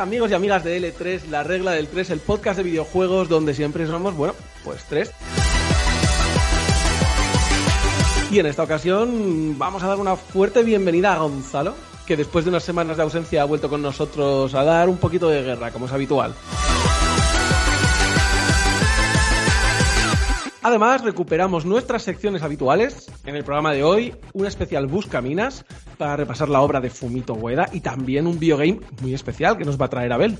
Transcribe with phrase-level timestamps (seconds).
[0.00, 3.86] Amigos y amigas de L3, la regla del 3, el podcast de videojuegos donde siempre
[3.86, 5.12] somos, bueno, pues tres.
[8.30, 11.74] Y en esta ocasión vamos a dar una fuerte bienvenida a Gonzalo,
[12.06, 15.28] que después de unas semanas de ausencia ha vuelto con nosotros a dar un poquito
[15.28, 16.34] de guerra, como es habitual.
[20.62, 23.10] Además, recuperamos nuestras secciones habituales.
[23.24, 25.64] En el programa de hoy, un especial Buscaminas
[25.96, 29.80] para repasar la obra de Fumito Ueda y también un biogame muy especial que nos
[29.80, 30.38] va a traer Abel.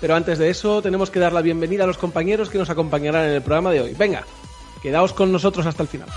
[0.00, 3.26] Pero antes de eso, tenemos que dar la bienvenida a los compañeros que nos acompañarán
[3.26, 3.94] en el programa de hoy.
[3.94, 4.24] Venga,
[4.82, 6.08] quedaos con nosotros hasta el final.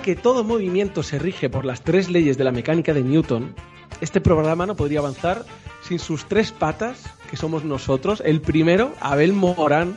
[0.00, 3.54] Que todo movimiento se rige por las tres leyes de la mecánica de Newton,
[4.00, 5.44] este programa no podría avanzar
[5.82, 8.22] sin sus tres patas, que somos nosotros.
[8.24, 9.96] El primero, Abel Morán,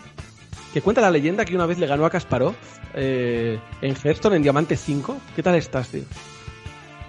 [0.73, 2.55] que cuenta la leyenda que una vez le ganó a Kasparov
[2.93, 5.17] eh, en Hearthstone en Diamante 5.
[5.35, 6.03] ¿Qué tal estás, tío?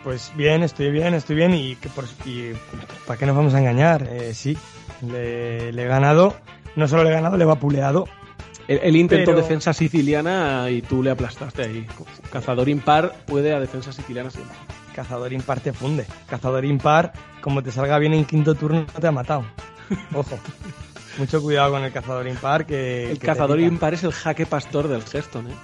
[0.05, 2.53] Pues bien, estoy bien, estoy bien y, que por, y
[3.07, 4.09] ¿para qué nos vamos a engañar?
[4.09, 4.57] Eh, sí,
[5.07, 6.37] le, le he ganado,
[6.77, 8.07] no solo le he ganado, le he vapuleado.
[8.69, 11.86] El, el intento Pero- defensa siciliana y tú le aplastaste ahí.
[12.31, 14.56] Cazador impar puede a defensa siciliana siempre.
[14.95, 16.06] Cazador impar te funde.
[16.28, 19.45] Cazador impar, como te salga bien en quinto turno, no te ha matado.
[20.14, 20.39] Ojo.
[21.18, 23.11] Mucho cuidado con el cazador impar que...
[23.11, 25.55] El que cazador impar es el jaque pastor del Hearthstone, ¿eh?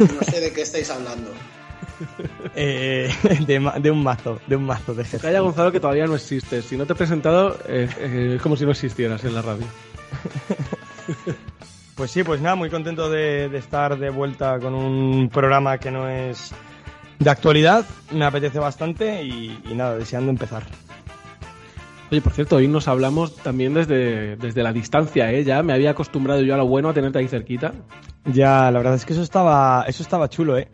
[0.00, 1.30] No sé de qué estáis hablando.
[2.54, 3.12] Eh,
[3.46, 5.40] de, un mazo, de un mazo de Calla Hearthstone.
[5.40, 6.64] Gonzalo que todavía no existes.
[6.64, 9.66] Si no te he presentado, eh, eh, es como si no existieras en la radio.
[11.98, 15.90] Pues sí, pues nada, muy contento de, de estar de vuelta con un programa que
[15.90, 16.54] no es
[17.18, 17.84] de actualidad.
[18.12, 20.62] Me apetece bastante y, y nada, deseando empezar.
[22.12, 25.42] Oye, por cierto, hoy nos hablamos también desde, desde la distancia, ¿eh?
[25.42, 27.72] Ya me había acostumbrado yo a lo bueno a tenerte ahí cerquita.
[28.26, 30.68] Ya, la verdad es que eso estaba, eso estaba chulo, ¿eh?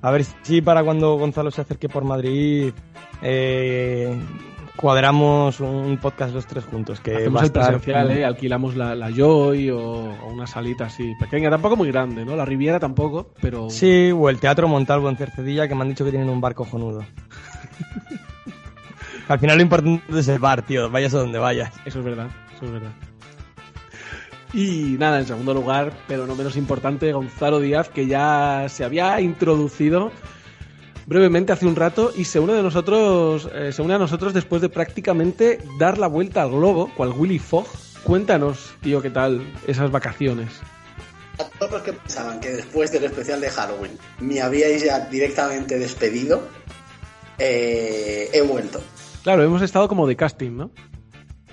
[0.00, 2.72] A ver si para cuando Gonzalo se acerque por Madrid
[3.20, 4.16] eh,
[4.82, 6.98] cuadramos un podcast los tres juntos.
[6.98, 8.24] Que Hacemos va el presencial, ¿eh?
[8.24, 12.34] Alquilamos la, la Joy o, o una salita así pequeña, tampoco muy grande, ¿no?
[12.34, 13.70] La Riviera tampoco, pero...
[13.70, 16.56] Sí, o el Teatro Montalvo en Cercedilla, que me han dicho que tienen un bar
[16.56, 17.04] cojonudo.
[19.28, 21.72] Al final lo importante es el bar, tío, vayas a donde vayas.
[21.84, 22.26] Eso es verdad,
[22.56, 22.90] eso es verdad.
[24.52, 29.20] Y nada, en segundo lugar, pero no menos importante, Gonzalo Díaz, que ya se había
[29.20, 30.10] introducido
[31.06, 34.62] brevemente hace un rato y se une, de nosotros, eh, se une a nosotros después
[34.62, 37.66] de prácticamente dar la vuelta al globo, cual Willy Fogg.
[38.04, 40.48] Cuéntanos, tío, qué tal esas vacaciones.
[41.38, 45.78] A todos los que pensaban que después del especial de Halloween me habíais ya directamente
[45.78, 46.42] despedido,
[47.38, 48.80] eh, he vuelto.
[49.22, 50.70] Claro, hemos estado como de casting, ¿no?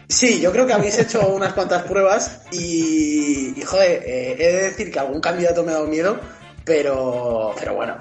[0.07, 4.61] Sí, yo creo que habéis hecho unas cuantas pruebas y, y, joder, eh, he de
[4.63, 6.19] decir que algún candidato me ha dado miedo,
[6.65, 7.95] pero, pero bueno,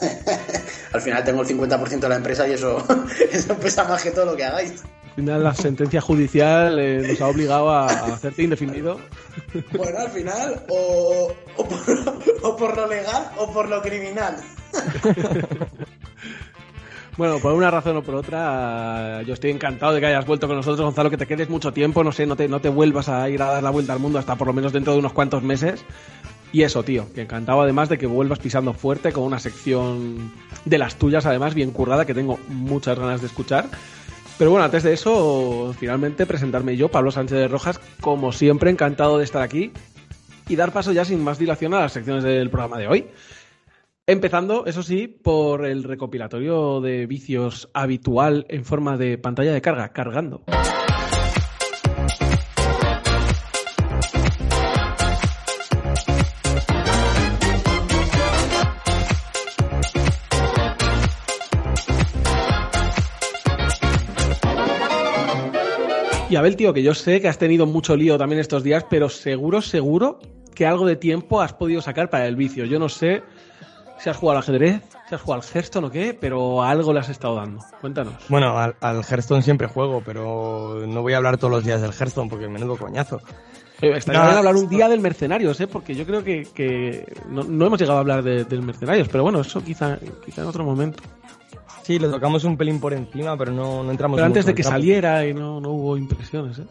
[0.92, 2.84] al final tengo el 50% de la empresa y eso,
[3.32, 4.82] eso pesa más que todo lo que hagáis.
[5.04, 9.00] Al final la sentencia judicial eh, nos ha obligado a, a hacerte indefinido.
[9.72, 11.80] Bueno, al final, o, o, por,
[12.42, 14.36] o por lo legal o por lo criminal.
[17.16, 20.56] Bueno, por una razón o por otra, yo estoy encantado de que hayas vuelto con
[20.56, 23.26] nosotros, Gonzalo, que te quedes mucho tiempo, no sé, no te, no te vuelvas a
[23.30, 25.42] ir a dar la vuelta al mundo hasta por lo menos dentro de unos cuantos
[25.42, 25.82] meses.
[26.52, 30.32] Y eso, tío, que encantado además de que vuelvas pisando fuerte con una sección
[30.64, 33.68] de las tuyas, además, bien currada, que tengo muchas ganas de escuchar.
[34.38, 39.18] Pero bueno, antes de eso, finalmente presentarme yo, Pablo Sánchez de Rojas, como siempre, encantado
[39.18, 39.72] de estar aquí
[40.48, 43.06] y dar paso ya sin más dilación a las secciones del programa de hoy.
[44.06, 49.88] Empezando, eso sí, por el recopilatorio de vicios habitual en forma de pantalla de carga,
[49.88, 50.44] cargando.
[66.36, 69.08] Y Abel, tío, que yo sé que has tenido mucho lío también estos días, pero
[69.08, 70.18] seguro, seguro
[70.54, 72.66] que algo de tiempo has podido sacar para el vicio.
[72.66, 73.22] Yo no sé
[73.98, 77.00] si has jugado al ajedrez, si has jugado al Hearthstone o qué, pero algo le
[77.00, 77.64] has estado dando.
[77.80, 78.12] Cuéntanos.
[78.28, 81.92] Bueno, al, al Hearthstone siempre juego, pero no voy a hablar todos los días del
[81.92, 83.18] Hearthstone porque menudo coñazo.
[83.80, 85.66] Oye, estaría bien hablar un día del Mercenarios, ¿eh?
[85.66, 89.22] porque yo creo que, que no, no hemos llegado a hablar de- del Mercenarios, pero
[89.22, 91.02] bueno, eso quizá, quizá en otro momento.
[91.86, 94.54] Sí, lo tocamos un pelín por encima, pero no, no entramos Pero antes mucho de
[94.56, 96.66] que saliera y no, no hubo impresiones, ¿eh?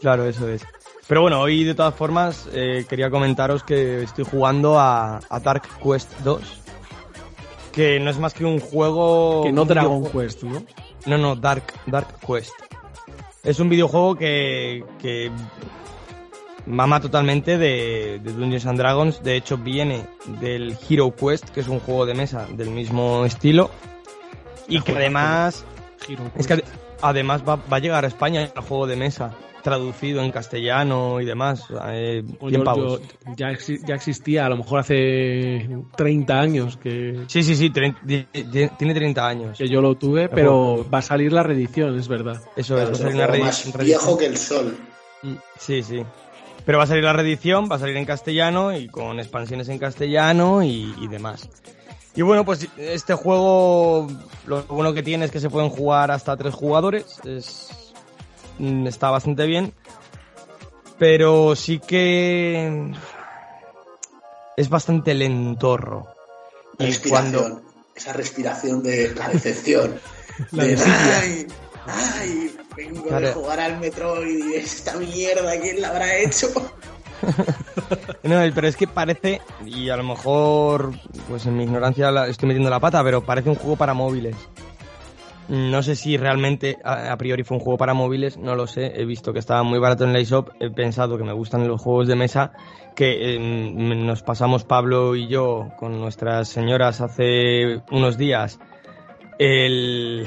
[0.00, 0.66] Claro, eso es.
[1.06, 5.62] Pero bueno, hoy de todas formas eh, quería comentaros que estoy jugando a, a Dark
[5.80, 6.42] Quest 2,
[7.70, 9.44] que no es más que un juego...
[9.44, 10.60] Que no Dragon Quest, ¿no?
[11.06, 12.50] No, no, Dark, Dark Quest.
[13.44, 15.30] Es un videojuego que, que
[16.66, 19.22] mama totalmente de, de Dungeons and Dragons.
[19.22, 20.08] De hecho, viene
[20.40, 23.70] del Hero Quest, que es un juego de mesa del mismo estilo.
[24.68, 25.64] Y que además,
[26.36, 26.64] es que ade-
[27.02, 29.32] además va, va a llegar a España el juego de mesa,
[29.62, 31.64] traducido en castellano y demás.
[31.88, 33.00] Eh, 100 yo- pavos.
[33.00, 37.70] yo- ya, exi- ya existía, a lo mejor hace 30 años que, Sí, sí, sí,
[37.70, 39.58] tre- di- di- tiene 30 años.
[39.58, 42.40] que yo lo tuve, pero va a salir la reedición, es verdad.
[42.56, 43.84] Eso Claro, es, va a salir una juego reedi- más reedición.
[43.86, 44.76] viejo que el sol.
[45.58, 46.02] Sí, sí.
[46.64, 49.78] Pero va a salir la reedición, va a salir en castellano y con expansiones en
[49.78, 51.48] castellano y, y demás.
[52.16, 54.08] Y bueno, pues este juego
[54.46, 57.20] lo bueno que tiene es que se pueden jugar hasta tres jugadores.
[57.24, 57.68] Es,
[58.58, 59.72] mm, está bastante bien.
[60.98, 62.90] Pero sí que
[64.56, 66.06] es bastante lentorro.
[66.78, 67.32] La Y respiración.
[67.42, 67.62] cuando,
[67.94, 69.98] Esa respiración de la decepción.
[70.52, 71.46] La de, ay,
[71.86, 73.32] ay, vengo de Claro.
[73.34, 76.48] jugar al Metroid y esta mierda, ¿quién la habrá hecho?
[78.22, 80.90] No, pero es que parece, y a lo mejor,
[81.28, 84.34] pues en mi ignorancia la- estoy metiendo la pata, pero parece un juego para móviles.
[85.48, 89.00] No sé si realmente a, priori fue un juego para móviles, no lo sé.
[89.00, 91.80] He visto que estaba muy barato en la eShop, he pensado que me gustan los
[91.80, 92.50] juegos de mesa,
[92.96, 98.58] que eh, nos pasamos Pablo y yo con nuestras señoras hace unos días
[99.38, 100.26] el,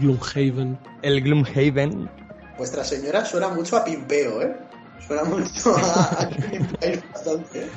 [0.00, 0.78] Gloomhaven.
[1.02, 2.08] el Gloomhaven.
[2.56, 4.56] Vuestra señora suena mucho a pimpeo, ¿eh?
[5.06, 5.72] Suena mucho
[7.12, 7.70] bastante.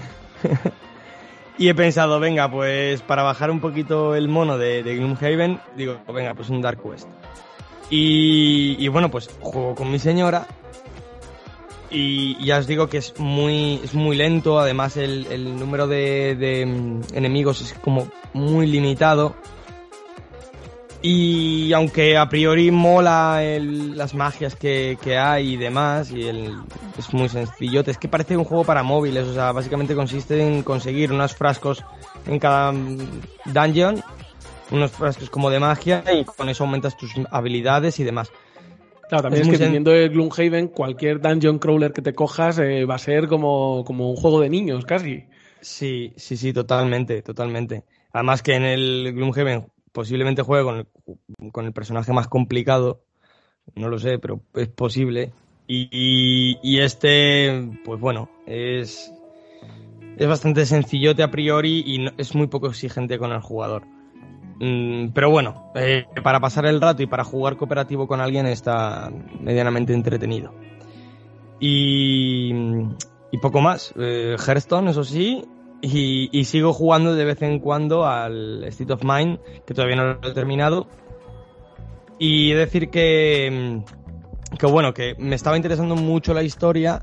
[1.60, 6.00] Y he pensado, venga, pues para bajar un poquito el mono de, de Gloomhaven, digo,
[6.08, 7.06] venga, pues un Dark Quest.
[7.90, 10.48] Y, y bueno, pues juego con mi señora.
[11.92, 16.36] Y ya os digo que es muy, es muy lento, además el, el número de,
[16.36, 19.36] de, mm, enemigos es como muy limitado.
[21.02, 26.66] Y aunque a priori mola el- las magias que, que hay y demás, y el,
[26.98, 30.64] es muy sencillote, es que parece un juego para móviles, o sea, básicamente consiste en
[30.64, 31.86] conseguir unos frascos
[32.26, 34.04] en cada mm, dungeon,
[34.70, 38.34] unos frascos como de magia, y con eso aumentas tus habilidades y demás.
[39.08, 42.96] Claro, también Es que viniendo de Gloomhaven, cualquier dungeon crawler que te cojas eh, va
[42.96, 45.28] a ser como, como un juego de niños, casi.
[45.62, 47.86] Sí, sí, sí, totalmente, totalmente.
[48.14, 50.64] Además que en el Gloomhaven posiblemente juegue
[51.52, 53.02] con el, personaje más complicado,
[53.76, 55.34] no lo sé, pero es posible.
[55.68, 59.14] Y, y- y este, pues bueno, es,
[60.16, 63.88] es bastante sencillote a priori y no- es muy poco exigente con el jugador.
[64.62, 69.12] Mm, pero bueno, eh, para pasar el rato y para jugar cooperativo con alguien está
[69.42, 70.54] medianamente entretenido.
[71.60, 72.54] Y,
[73.32, 73.94] y poco más.
[73.98, 75.44] Eh, Hearthstone, eso sí.
[75.82, 80.14] Y, y sigo jugando de vez en cuando al State of Mind, que todavía no
[80.16, 80.88] lo he terminado.
[82.18, 83.82] Y he de decir que,
[84.52, 87.02] mm, que bueno, que me estaba interesando mucho la historia,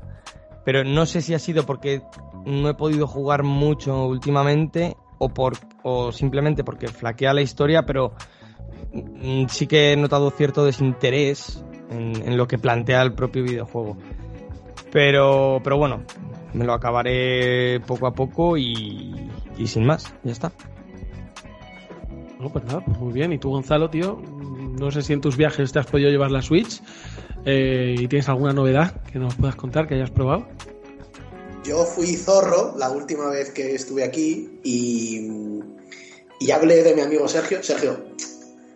[0.63, 2.03] pero no sé si ha sido porque
[2.45, 8.13] no he podido jugar mucho últimamente o, por, o simplemente porque flaquea la historia, pero
[8.93, 13.97] mm, sí que he notado cierto desinterés en, en lo que plantea el propio videojuego.
[14.91, 16.03] Pero, pero bueno,
[16.57, 19.15] me lo acabaré poco a poco y,
[19.57, 20.51] y sin más, ya está.
[22.39, 23.33] No, pues nada, pues muy bien.
[23.33, 24.21] Y tú, Gonzalo, tío,
[24.79, 26.81] no sé si en tus viajes te has podido llevar la Switch
[27.45, 30.47] eh, y tienes alguna novedad que nos puedas contar que hayas probado.
[31.63, 35.29] Yo fui zorro la última vez que estuve aquí y,
[36.39, 37.61] y hablé de mi amigo Sergio.
[37.63, 37.97] Sergio,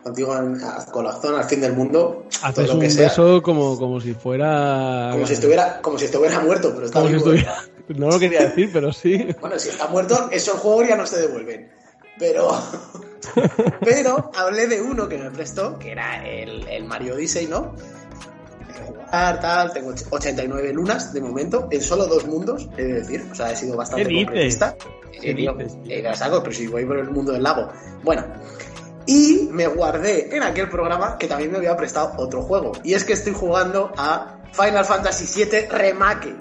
[0.04, 2.26] contigo en, a- corazón al fin del mundo.
[2.32, 3.08] todo Haces lo un que sea.
[3.08, 5.10] beso como, como si fuera.
[5.12, 7.32] Como si estuviera, como si estuviera muerto, pero está como si vivo.
[7.34, 7.64] estuviera-
[7.98, 9.28] No lo quería decir, pero sí.
[9.40, 11.72] Bueno, si está muerto, esos juegos ya no se devuelven.
[12.20, 12.52] Pero,
[13.82, 17.74] pero hablé de uno que me prestó, que era el, el Mario Odyssey, ¿no?
[18.86, 23.26] Jugar, tal, tengo och- 89 lunas de momento, en solo dos mundos, he de decir.
[23.32, 24.06] O sea, he sido bastante.
[24.08, 24.12] ¿Qué
[25.32, 25.96] Eh, tío, dices, tío?
[25.98, 27.70] eh, la saco, pero si voy por el mundo del lago.
[28.04, 28.26] Bueno,
[29.06, 32.72] y me guardé en aquel programa que también me había prestado otro juego.
[32.84, 36.36] Y es que estoy jugando a Final Fantasy VII Remake.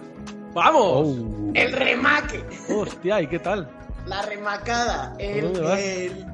[0.55, 1.09] ¡Vamos!
[1.09, 1.40] Oh.
[1.55, 2.45] El remake.
[2.69, 3.69] Hostia, ¿y qué tal?
[4.07, 6.27] La remacada, el, el,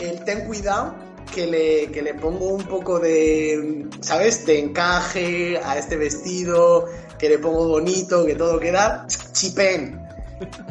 [0.00, 0.94] el ten cuidado,
[1.34, 4.46] que le, que le pongo un poco de, ¿sabes?
[4.46, 6.86] De encaje a este vestido,
[7.18, 10.00] que le pongo bonito, que todo queda chipén.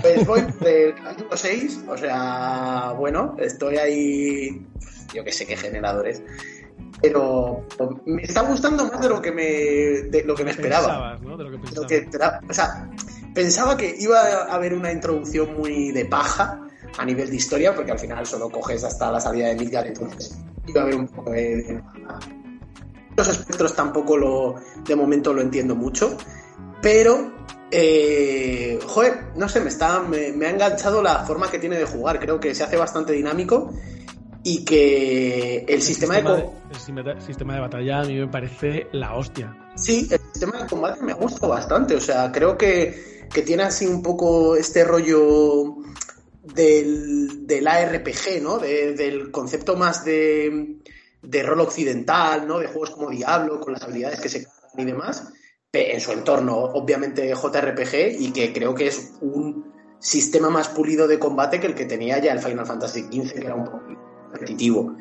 [0.02, 4.66] Pues voy del capítulo 6, o sea, bueno, estoy ahí,
[5.14, 6.24] yo que sé qué generadores,
[7.02, 7.66] pero
[8.06, 9.44] me está gustando más de lo que me,
[10.10, 11.18] de lo que me esperaba.
[11.18, 11.38] Pensabas, ¿no?
[11.38, 11.88] De lo que Lo pensabas.
[11.88, 12.90] que tra- o sea,
[13.40, 16.60] pensaba que iba a haber una introducción muy de paja,
[16.98, 20.38] a nivel de historia, porque al final solo coges hasta la salida de Midgard, entonces
[20.68, 21.82] iba a haber un poco de...
[23.16, 24.56] Los espectros tampoco lo,
[24.86, 26.18] de momento lo entiendo mucho,
[26.82, 27.32] pero
[27.72, 28.78] eh,
[29.38, 32.20] no sé, me, está, me, ha enganchado la forma que tiene de jugar.
[32.20, 33.74] Creo que se hace bastante dinámico
[34.44, 36.36] y que el, el sistema, sistema,
[37.04, 39.56] de, de, el sistema de batalla a mí me parece la hostia.
[39.76, 41.96] Sí, el sistema de combate me gusta bastante.
[41.96, 45.76] O sea, creo que, que tiene así un poco este rollo
[46.44, 48.60] del, del ARPG, ¿no?
[48.60, 50.78] De, del concepto más de,
[51.22, 52.60] de rol occidental, ¿no?
[52.60, 55.34] De juegos como Diablo, con las habilidades que se cargan y demás
[55.72, 61.20] en su entorno, obviamente JRPG, y que creo que es un sistema más pulido de
[61.20, 63.82] combate que el que tenía ya el Final Fantasy XV, que era un poco
[64.32, 64.96] repetitivo.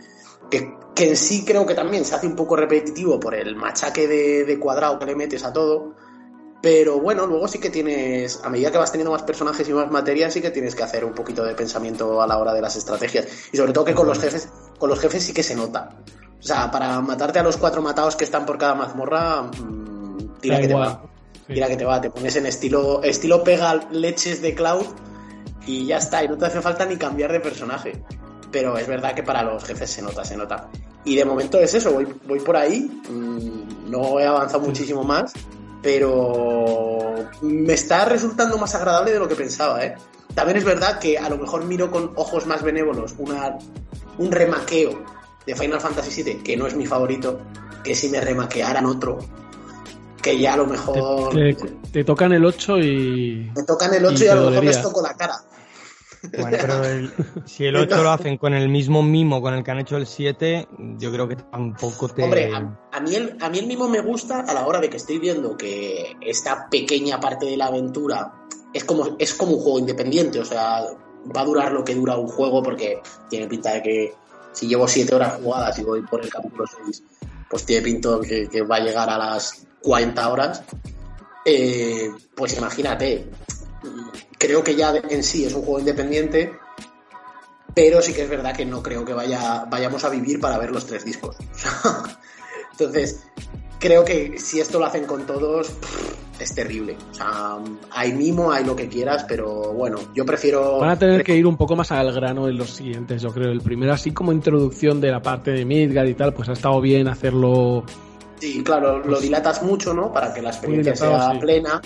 [0.50, 4.08] Que, que en sí creo que también se hace un poco repetitivo por el machaque
[4.08, 5.94] de, de, cuadrado que le metes a todo.
[6.60, 9.90] Pero bueno, luego sí que tienes, a medida que vas teniendo más personajes y más
[9.90, 12.74] materias, sí que tienes que hacer un poquito de pensamiento a la hora de las
[12.74, 13.26] estrategias.
[13.52, 15.90] Y sobre todo que con los jefes, con los jefes sí que se nota.
[16.38, 20.56] O sea, para matarte a los cuatro matados que están por cada mazmorra, mmm, tira
[20.56, 20.88] da que igual.
[20.88, 21.08] te va.
[21.46, 24.84] Tira que te va, te pones en estilo, estilo pega leches de Cloud
[25.66, 28.02] y ya está, y no te hace falta ni cambiar de personaje.
[28.50, 30.68] Pero es verdad que para los jefes se nota, se nota.
[31.04, 35.32] Y de momento es eso, voy, voy por ahí, mmm, no he avanzado muchísimo más,
[35.82, 39.94] pero me está resultando más agradable de lo que pensaba, ¿eh?
[40.34, 43.58] También es verdad que a lo mejor miro con ojos más benévolos una,
[44.18, 45.02] un remaqueo
[45.46, 47.40] de Final Fantasy VII, que no es mi favorito,
[47.82, 49.18] que si me remaquearan otro,
[50.22, 51.34] que ya a lo mejor.
[51.34, 53.50] Te, te, te tocan el 8 y.
[53.56, 55.34] Me tocan el 8 y, y a lo mejor les toco la cara.
[56.22, 57.12] Bueno, pero el,
[57.44, 60.06] si el 8 lo hacen con el mismo mimo con el que han hecho el
[60.06, 62.22] 7, yo creo que tampoco te.
[62.22, 64.90] Hombre, a, a, mí el, a mí el mimo me gusta a la hora de
[64.90, 68.32] que estoy viendo que esta pequeña parte de la aventura
[68.72, 70.82] es como, es como un juego independiente, o sea,
[71.34, 74.14] va a durar lo que dura un juego porque tiene pinta de que
[74.52, 77.02] si llevo 7 horas jugadas y voy por el capítulo 6,
[77.48, 80.62] pues tiene pinta que, que va a llegar a las 40 horas,
[81.44, 83.30] eh, pues imagínate,
[84.38, 86.52] creo que ya en sí es un juego independiente,
[87.74, 90.70] pero sí que es verdad que no creo que vaya, vayamos a vivir para ver
[90.70, 91.36] los tres discos.
[92.72, 93.24] Entonces,
[93.78, 95.72] creo que si esto lo hacen con todos,
[96.38, 96.96] es terrible.
[97.10, 97.58] O sea,
[97.90, 100.78] hay mimo, hay lo que quieras, pero bueno, yo prefiero.
[100.78, 103.50] Van a tener que ir un poco más al grano en los siguientes, yo creo.
[103.50, 106.80] El primero, así como introducción de la parte de Midgard y tal, pues ha estado
[106.80, 107.84] bien hacerlo
[108.40, 110.12] Sí, claro, lo dilatas mucho, ¿no?
[110.12, 111.38] Para que la experiencia dilatado, sea sí.
[111.40, 111.80] plena.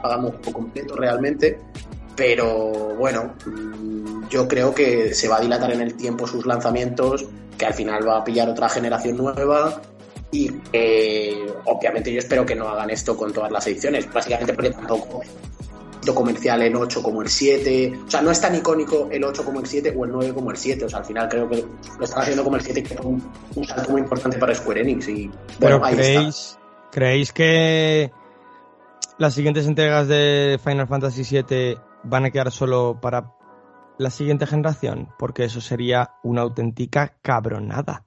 [0.00, 1.58] Pagamos por completo realmente.
[2.14, 7.26] Pero bueno, mm, yo creo que se va a dilatar en el tiempo sus lanzamientos,
[7.58, 9.80] que al final va a pillar otra generación nueva.
[10.32, 14.70] Y eh, obviamente yo espero que no hagan esto con todas las ediciones, básicamente porque
[14.70, 15.22] tampoco
[16.14, 18.00] comercial el 8 como el 7.
[18.06, 20.50] O sea, no es tan icónico el 8 como el 7 o el 9 como
[20.50, 20.84] el 7.
[20.84, 21.64] O sea, al final creo que
[21.98, 24.80] lo están haciendo como el 7, que es un, un salto muy importante para Square
[24.80, 25.08] Enix.
[25.08, 26.58] Y, Pero ¿creéis,
[26.90, 28.10] ¿creéis que
[29.18, 33.32] las siguientes entregas de Final Fantasy 7 van a quedar solo para
[33.98, 35.08] la siguiente generación?
[35.18, 38.04] Porque eso sería una auténtica cabronada.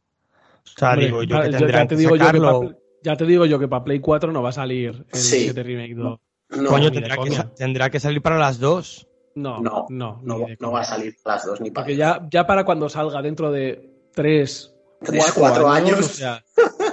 [0.65, 2.61] O sea, Hombre, digo yo ya- que ya tendrán te que digo yo que sacarlo.
[2.61, 5.39] pa- ya te digo yo que para Play 4 no va a salir el Sí.
[5.45, 6.19] 7 Remake 2.
[6.49, 9.07] No, Coño, tendrá que, tendrá que salir para las dos.
[9.35, 12.45] No, no, no, no, no va a salir las dos ni para Porque ya, ya
[12.45, 15.99] para cuando salga dentro de 3, Tres, cuatro años.
[15.99, 16.43] o sea,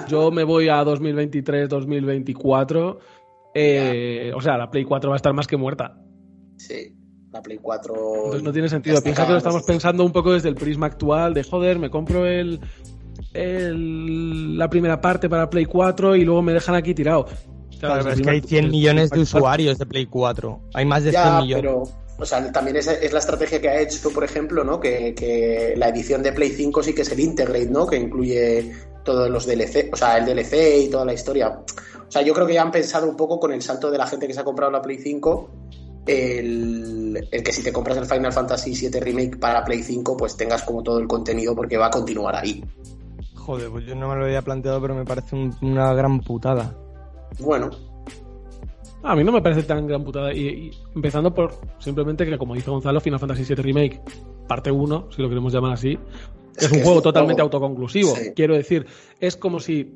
[0.09, 2.99] yo me voy a 2023, 2024.
[3.59, 5.97] Eh, o sea, la Play 4 va a estar más que muerta.
[6.59, 6.95] Sí,
[7.33, 7.95] la Play 4.
[8.17, 9.01] Entonces no tiene sentido.
[9.03, 12.27] Piensa que lo estamos pensando un poco desde el prisma actual de joder, me compro
[12.27, 12.61] el,
[13.35, 17.27] el- la primera parte para Play 4 y luego me dejan aquí tirado.
[17.79, 20.61] Claro, pero es que hay 100 millones de usuarios de Play 4.
[20.75, 21.63] Hay más de 100 Ya, millones.
[21.63, 21.83] pero
[22.19, 24.81] o sea, también es, es la estrategia que ha hecho, por ejemplo, ¿no?
[24.81, 27.87] Que, que la edición de Play 5 sí que es el Integrate, ¿no?
[27.87, 28.73] Que incluye
[29.05, 31.59] todos los DLC, o sea, el DLC y toda la historia.
[32.09, 34.07] O sea, yo creo que ya han pensado un poco con el salto de la
[34.07, 35.51] gente que se ha comprado la Play 5,
[36.07, 40.37] el, el que si te compras el Final Fantasy VII Remake para Play 5, pues
[40.37, 42.65] tengas como todo el contenido porque va a continuar ahí.
[43.35, 46.77] Joder, pues yo no me lo había planteado, pero me parece un- una gran putada.
[47.41, 47.71] Bueno,
[49.03, 50.33] A mí no me parece tan gran putada.
[50.35, 54.01] Y, y empezando por simplemente que, como dice Gonzalo, Final Fantasy VII Remake,
[54.49, 55.97] parte 1, si lo queremos llamar así,
[56.57, 57.55] es, Es un juego es un totalmente juego.
[57.57, 58.17] autoconclusivo.
[58.17, 58.33] Sí.
[58.35, 58.85] Quiero decir,
[59.21, 59.93] es como si.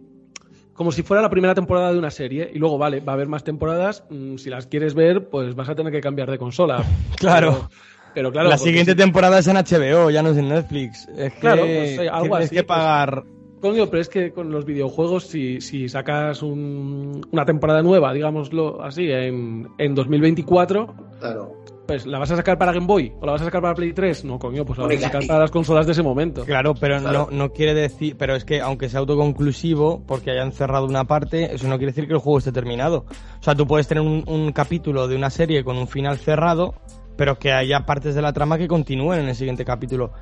[0.81, 3.29] Como si fuera la primera temporada de una serie y luego, vale, va a haber
[3.29, 4.03] más temporadas.
[4.09, 6.83] mm, si las quieres ver, pues vas a tener que cambiar de consola.
[7.19, 7.51] Claro.
[7.51, 7.69] Pero,
[8.15, 8.49] pero claro.
[8.49, 11.07] la siguiente si- temporada es en HBO, ya no es en Netflix.
[11.19, 12.79] Es que Claro, pues, algo tienes así, que pues.
[12.79, 13.25] pagar.
[13.61, 18.83] Coño, pero es que con los videojuegos, si, si sacas un- una temporada nueva, digámoslo
[18.83, 21.63] así, en, en 2024, claro.
[21.91, 23.93] Pues ¿la vas a sacar para Game Boy o la vas a sacar para Play
[23.93, 24.25] 3?
[24.25, 26.45] No, coño, pues la vas a sacar para las consolas de ese momento.
[26.45, 27.27] Claro, pero Claro.
[27.33, 31.53] No, no quiere decir, pero es que aunque sea autoconclusivo, porque hayan cerrado una parte,
[31.53, 33.07] eso no quiere decir que el juego esté terminado.
[33.41, 36.75] O sea, tú puedes tener un, un capítulo de una serie con un final cerrado,
[37.17, 40.13] pero que haya partes de la trama que continúen en el siguiente capítulo.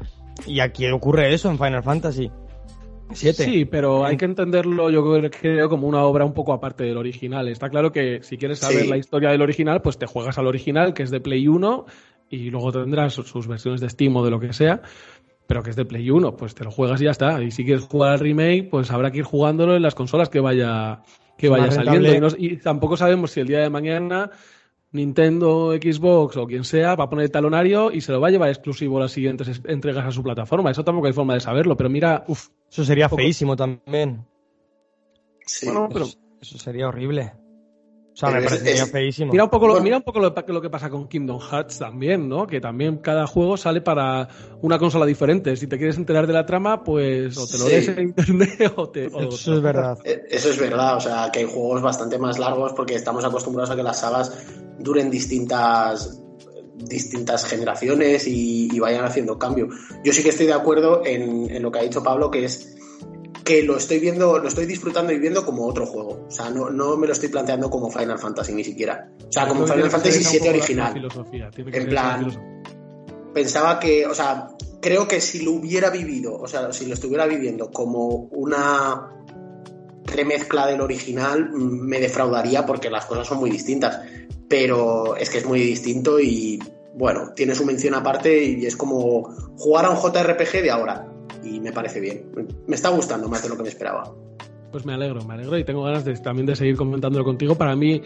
[0.46, 2.30] Y aquí ocurre eso en Final Fantasy
[3.12, 3.45] 7.
[3.45, 7.49] Sí, pero hay que entenderlo, yo creo, como una obra un poco aparte del original.
[7.49, 8.88] Está claro que si quieres saber Sí.
[8.88, 11.87] la historia del original, pues te juegas al original, que es de Play 1,
[12.31, 14.83] y luego tendrás sus- versiones de Steam o de lo que sea,
[15.47, 17.43] pero que es de Play 1, pues te lo juegas y ya está.
[17.43, 20.41] Y si quieres jugar al remake, pues habrá que ir jugándolo en las consolas que
[20.41, 21.00] vaya,
[21.38, 22.09] que Es vaya saliendo.
[22.11, 22.37] rentable.
[22.38, 24.31] Y, no- y tampoco sabemos si el día de mañana
[24.90, 28.30] Nintendo, Xbox o quien sea va a poner el talonario y se lo va a
[28.30, 30.71] llevar exclusivo las siguientes es- entregas a su plataforma.
[30.71, 34.26] Eso tampoco hay forma de saberlo, pero mira, uff, Eso sería Poco- feísimo también.
[35.47, 35.66] Sí.
[35.66, 37.33] bueno, pero Eso, eso sería horrible.
[38.18, 39.30] O sea, me es- parecería es- feísimo.
[39.30, 39.84] Mira un poco, lo, Bueno.
[39.84, 42.48] mira un poco lo, lo que pasa con Kingdom Hearts también, ¿no?
[42.48, 44.26] Que también cada juego sale para
[44.60, 45.54] una consola diferente.
[45.56, 47.70] Si te quieres enterar de la trama, pues o te lo Sí.
[47.70, 49.06] lees en internet o te...
[49.06, 49.98] o- Eso es verdad.
[50.04, 53.70] Eh, Eso es verdad, o sea, que hay juegos bastante más largos porque estamos acostumbrados
[53.70, 54.32] a que las sagas
[54.80, 56.20] duren distintas
[56.76, 59.68] distintas generaciones y, y vayan haciendo cambio.
[60.04, 62.77] Yo sí que estoy de acuerdo en, en lo que ha dicho Pablo, que es
[63.49, 66.26] que lo estoy viendo, lo estoy disfrutando y viendo como otro juego.
[66.28, 69.11] O sea, no, no me lo estoy planteando como Final Fantasy ni siquiera.
[69.26, 70.93] O sea, como Final Fantasy VII original.
[70.93, 72.62] filosofía, tiene que En plan,
[73.33, 74.49] pensaba que, o sea,
[74.83, 79.14] creo que si lo hubiera vivido, o sea, si lo estuviera viviendo como una
[80.05, 84.03] remezcla del original, me defraudaría porque las cosas son muy distintas.
[84.46, 89.22] Pero es que es muy distinto y, bueno, tiene su mención aparte y es como
[89.57, 91.08] jugar a un JRPG de ahora.
[91.42, 92.31] Y me parece bien.
[92.66, 94.14] Me está gustando más de lo que me esperaba.
[94.70, 97.55] Pues me alegro, me alegro y tengo ganas de, también de seguir comentándolo contigo.
[97.55, 98.03] Para mí,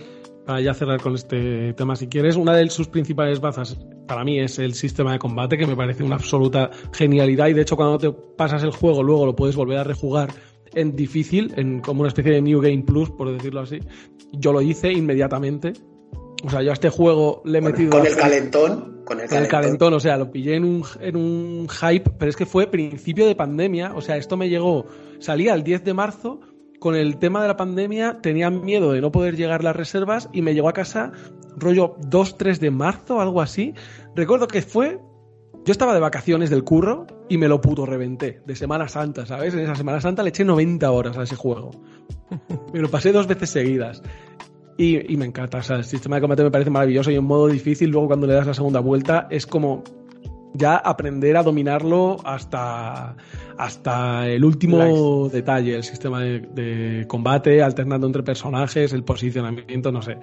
[0.46, 4.38] para ya cerrar con este tema si quieres, una de sus principales bazas para mí
[4.38, 7.98] es el sistema de combate, que me parece una absoluta genialidad y de hecho cuando
[7.98, 10.30] te pasas el juego luego lo puedes volver a rejugar
[10.74, 13.78] en difícil, en como una especie de New Game Plus, por decirlo así.
[14.32, 15.72] Yo lo hice inmediatamente.
[16.44, 17.90] O sea, yo a este juego le he metido...
[17.90, 19.02] con el calentón.
[19.04, 22.46] Con el calentón, o sea, lo pillé en un, en un hype, pero es que
[22.46, 24.86] fue principio de pandemia, o sea, esto me llegó,
[25.18, 26.40] salía el 10 de marzo,
[26.78, 30.42] con el tema de la pandemia tenían miedo de no poder llegar las reservas y
[30.42, 31.12] me llegó a casa
[31.56, 33.74] rollo 2-3 de marzo, algo así.
[34.16, 34.98] Recuerdo que fue,
[35.64, 39.54] yo estaba de vacaciones del curro y me lo puto reventé, de Semana Santa, ¿sabes?
[39.54, 41.70] En esa Semana Santa le eché 90 horas a ese juego.
[42.72, 44.02] Me lo pasé dos veces seguidas.
[44.82, 47.22] Y, y me encanta, o sea, el sistema de combate me parece maravilloso y en
[47.24, 49.84] modo difícil, luego cuando le das la segunda vuelta, es como
[50.54, 53.14] ya aprender a dominarlo hasta,
[53.56, 60.02] hasta el último detalle, el sistema de, de combate, alternando entre personajes, el posicionamiento, no
[60.02, 60.18] sé.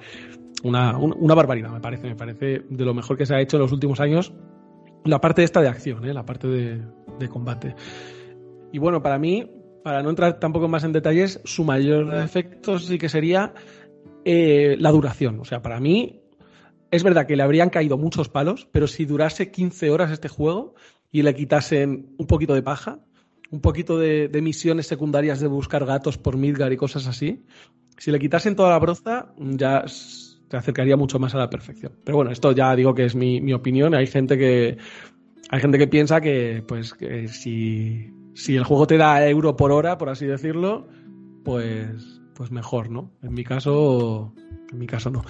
[0.63, 3.55] Una, un- una barbaridad, me parece, me parece de lo mejor que se ha hecho
[3.55, 4.33] en los últimos años.
[5.05, 6.13] La parte esta de acción, ¿eh?
[6.13, 6.81] la parte de,
[7.17, 7.75] de combate.
[8.73, 9.49] Y bueno, para mí,
[9.85, 13.53] para no entrar tampoco más en detalles, su mayor efecto sí que sería
[14.31, 15.39] eh, la duración.
[15.39, 16.21] O sea, para mí,
[16.91, 20.75] es verdad que le habrían caído muchos palos, pero si durase 15 horas este juego
[21.11, 22.99] y le quitasen un poquito de paja,
[23.49, 27.43] un poquito de, misiones secundarias de buscar gatos por Midgar y cosas así,
[27.97, 31.93] si le quitasen toda la broza, ya se acercaría mucho más a la perfección.
[32.03, 33.95] Pero bueno, esto ya digo que es mi, mi opinión.
[33.95, 34.77] Hay gente que
[35.49, 39.71] hay gente que piensa que, pues, que si, si el juego te da euro por
[39.71, 40.87] hora, por así decirlo,
[41.43, 43.11] pues, pues mejor, ¿no?
[43.21, 44.33] En mi caso,
[44.71, 45.25] en mi caso no.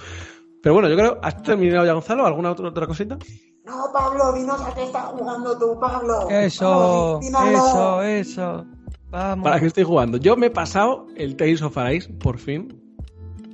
[0.62, 2.24] Pero bueno, yo creo, ¿has terminado ya, Gonzalo?
[2.24, 3.18] ¿Alguna otra, otra cosita?
[3.64, 6.30] No, Pablo, dinos a qué estás jugando tú, Pablo.
[6.30, 7.50] Eso, dínoslo.
[7.50, 8.66] eso, eso.
[9.10, 9.42] Vamos.
[9.42, 10.18] ¿Para qué estoy jugando?
[10.18, 12.80] Yo me he pasado el Tales of Arise, por fin.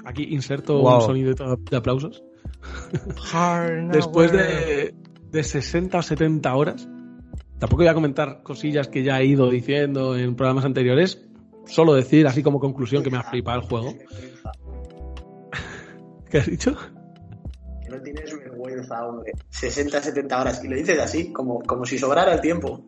[0.04, 0.96] Aquí inserto Wow.
[0.96, 1.32] un sonido
[1.70, 2.22] de aplausos.
[3.90, 4.94] Después de,
[5.30, 6.86] de 60 o 70 horas,
[7.58, 11.26] tampoco voy a comentar cosillas que ya he ido diciendo en programas anteriores,
[11.66, 13.94] solo decir así como conclusión que me ha flipado el juego.
[16.30, 16.74] ¿Qué has dicho?
[17.82, 19.32] Que no tienes vergüenza, hombre.
[19.50, 20.64] 60, 70 horas.
[20.64, 22.84] Y lo dices así, como, como si sobrara el tiempo.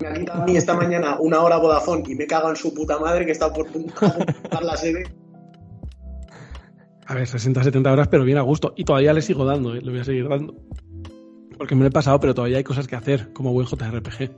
[0.00, 2.74] Me ha quitado a mí esta mañana una hora Vodafone y me cago en su
[2.74, 5.04] puta madre que está por ocupar la sede.
[7.06, 8.72] A ver, 60, 70 horas, pero bien a gusto.
[8.76, 9.80] Y todavía le sigo dando, ¿eh?
[9.82, 10.54] le voy a seguir dando.
[11.58, 14.30] Porque me lo he pasado, pero todavía hay cosas que hacer, como buen JRPG.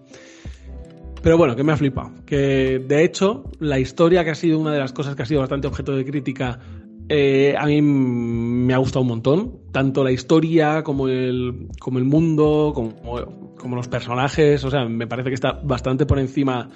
[1.26, 2.12] Pero bueno, que me ha flipado.
[2.24, 5.40] Que de hecho, la historia, que ha sido una de las cosas que ha sido
[5.40, 6.60] bastante objeto de crítica,
[7.08, 9.58] eh, a mí me ha gustado un montón.
[9.72, 12.94] Tanto la historia como el, como el mundo, como,
[13.56, 14.62] como los personajes.
[14.62, 16.68] O sea, me parece que está bastante por encima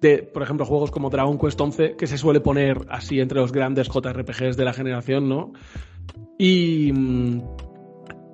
[0.00, 3.52] de, por ejemplo, juegos como Dragon Quest 11, que se suele poner así entre los
[3.52, 5.52] grandes JRPGs de la generación, ¿no?
[6.38, 6.90] Y,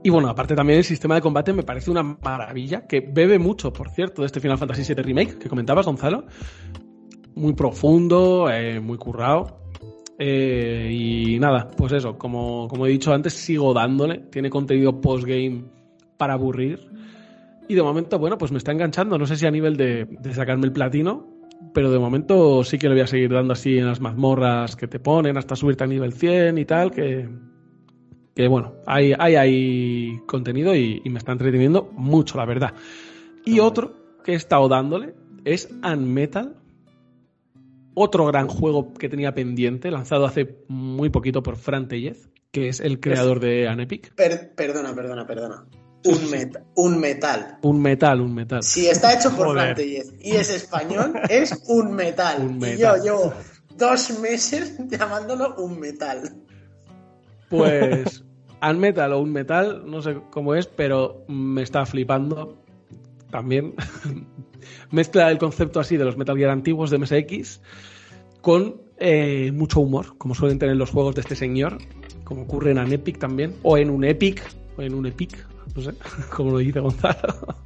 [0.04, 3.72] Y bueno, aparte también el sistema de combate me parece una maravilla, que bebe mucho,
[3.72, 6.26] por cierto, de este Final Fantasy VII Remake que comentabas, Gonzalo.
[7.34, 9.62] Muy profundo, eh, muy currado.
[10.18, 14.18] Eh, y nada, pues eso, como, como he dicho antes, sigo dándole.
[14.30, 15.64] Tiene contenido postgame
[16.18, 16.86] para aburrir.
[17.66, 19.16] Y de momento, bueno, pues me está enganchando.
[19.16, 21.26] No sé si a nivel de, de sacarme el platino,
[21.72, 24.86] pero de momento sí que le voy a seguir dando así en las mazmorras que
[24.86, 27.26] te ponen hasta subirte a nivel 100 y tal, que,
[28.34, 32.74] que bueno, hay, hay, hay contenido y, y me está entreteniendo mucho, la verdad.
[33.44, 33.94] Y otro
[34.24, 36.56] que he estado dándole es Unmetal,
[37.94, 42.80] otro gran juego que tenía pendiente, lanzado hace muy poquito por Fran Tellez, que es
[42.80, 44.14] el creador de Anepic.
[44.14, 45.64] Per- perdona, perdona, perdona.
[46.04, 47.58] Un, meta- un metal.
[47.62, 48.62] Un metal, un metal.
[48.62, 49.62] Si está hecho por Joder.
[49.62, 52.42] Fran Tellez y es español, es un metal.
[52.46, 52.98] Un Y metal.
[52.98, 53.34] yo llevo
[53.76, 56.43] dos meses llamándolo un metal.
[57.48, 58.24] Pues
[58.62, 62.56] Unmetal o un metal, no sé cómo es, pero me está flipando
[63.30, 63.74] también.
[64.90, 67.60] Mezcla el concepto así de los Metal Gear antiguos de MSX
[68.40, 71.78] con eh, mucho humor, como suelen tener los juegos de este señor,
[72.24, 74.42] como ocurre en Epic también, o en un Epic,
[74.76, 75.92] o en un Epic, no sé,
[76.34, 77.56] como lo dice Gonzalo.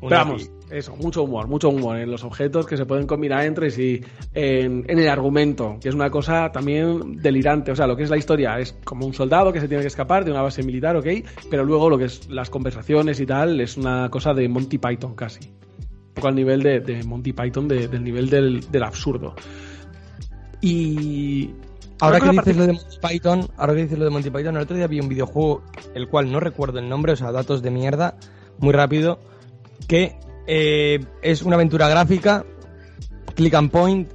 [0.00, 0.50] Un Pero vamos.
[0.70, 4.00] Eso, mucho humor, mucho humor en los objetos que se pueden combinar entre sí,
[4.34, 7.70] en, en el argumento, que es una cosa también delirante.
[7.72, 9.88] O sea, lo que es la historia es como un soldado que se tiene que
[9.88, 11.06] escapar de una base militar, ok,
[11.50, 15.14] pero luego lo que es las conversaciones y tal es una cosa de Monty Python
[15.14, 15.48] casi.
[15.48, 19.34] Un poco al nivel de, de Monty Python, de- del nivel del, del absurdo.
[20.60, 21.50] Y.
[21.98, 24.62] Ahora que dices lo de Monty Python, ahora que dices lo de Monty Python, el
[24.62, 25.62] otro día vi un videojuego,
[25.94, 28.18] el cual no recuerdo el nombre, o sea, datos de mierda,
[28.58, 29.18] muy rápido,
[29.88, 30.14] que
[30.46, 32.44] eh, es una aventura gráfica,
[33.34, 34.10] click and point,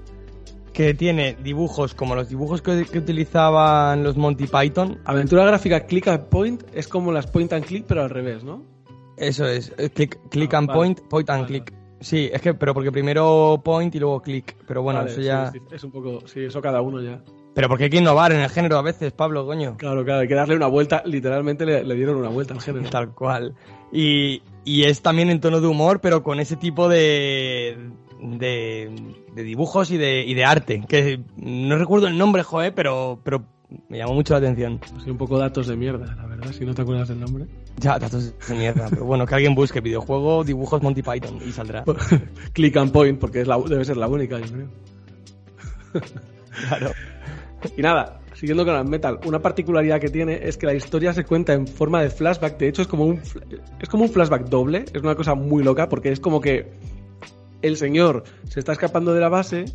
[0.74, 5.00] que tiene dibujos como los dibujos que, que utilizaban los Monty Python.
[5.06, 8.64] Aventura gráfica click and point es como las point and click, pero al revés, ¿no?
[9.18, 10.78] Eso es, eh, click, click Ah, and vale.
[10.78, 11.74] point, point and Vale, click.
[12.00, 15.52] Sí, es que, pero porque primero point y luego click, pero bueno, eso sí, ya...
[15.52, 16.26] sí, es un poco.
[16.26, 17.22] Sí, eso cada uno ya.
[17.54, 19.76] Pero porque hay que innovar en el género a veces, Pablo, coño.
[19.78, 21.04] Claro, claro, hay que darle una vuelta.
[21.06, 22.90] Literalmente le, le dieron una vuelta al género.
[22.90, 23.54] Tal cual.
[23.92, 27.78] Y, y es también en tono de humor, pero con ese tipo de,
[28.22, 30.84] de, de dibujos y de, y de arte.
[30.88, 33.44] Que no recuerdo el nombre, joder, pero, pero
[33.90, 34.80] me llamó mucho la atención.
[35.04, 37.46] Sí, un poco datos de mierda, la verdad, si no te acuerdas del nombre.
[37.78, 38.88] Ya, datos de mierda.
[38.90, 41.84] Pero bueno, que alguien busque videojuego, dibujos Monty Python y saldrá.
[42.54, 44.68] Click and point, porque es la, debe ser la única, yo creo.
[46.68, 46.92] Claro.
[47.78, 51.24] Y nada, siguiendo con el metal, una particularidad que tiene es que la historia se
[51.24, 52.58] cuenta en forma de flashback.
[52.58, 53.22] De hecho, es como un,
[53.80, 54.86] es como un flashback doble.
[54.92, 56.72] Es una cosa muy loca porque es como que
[57.62, 59.66] el señor se está escapando de la base,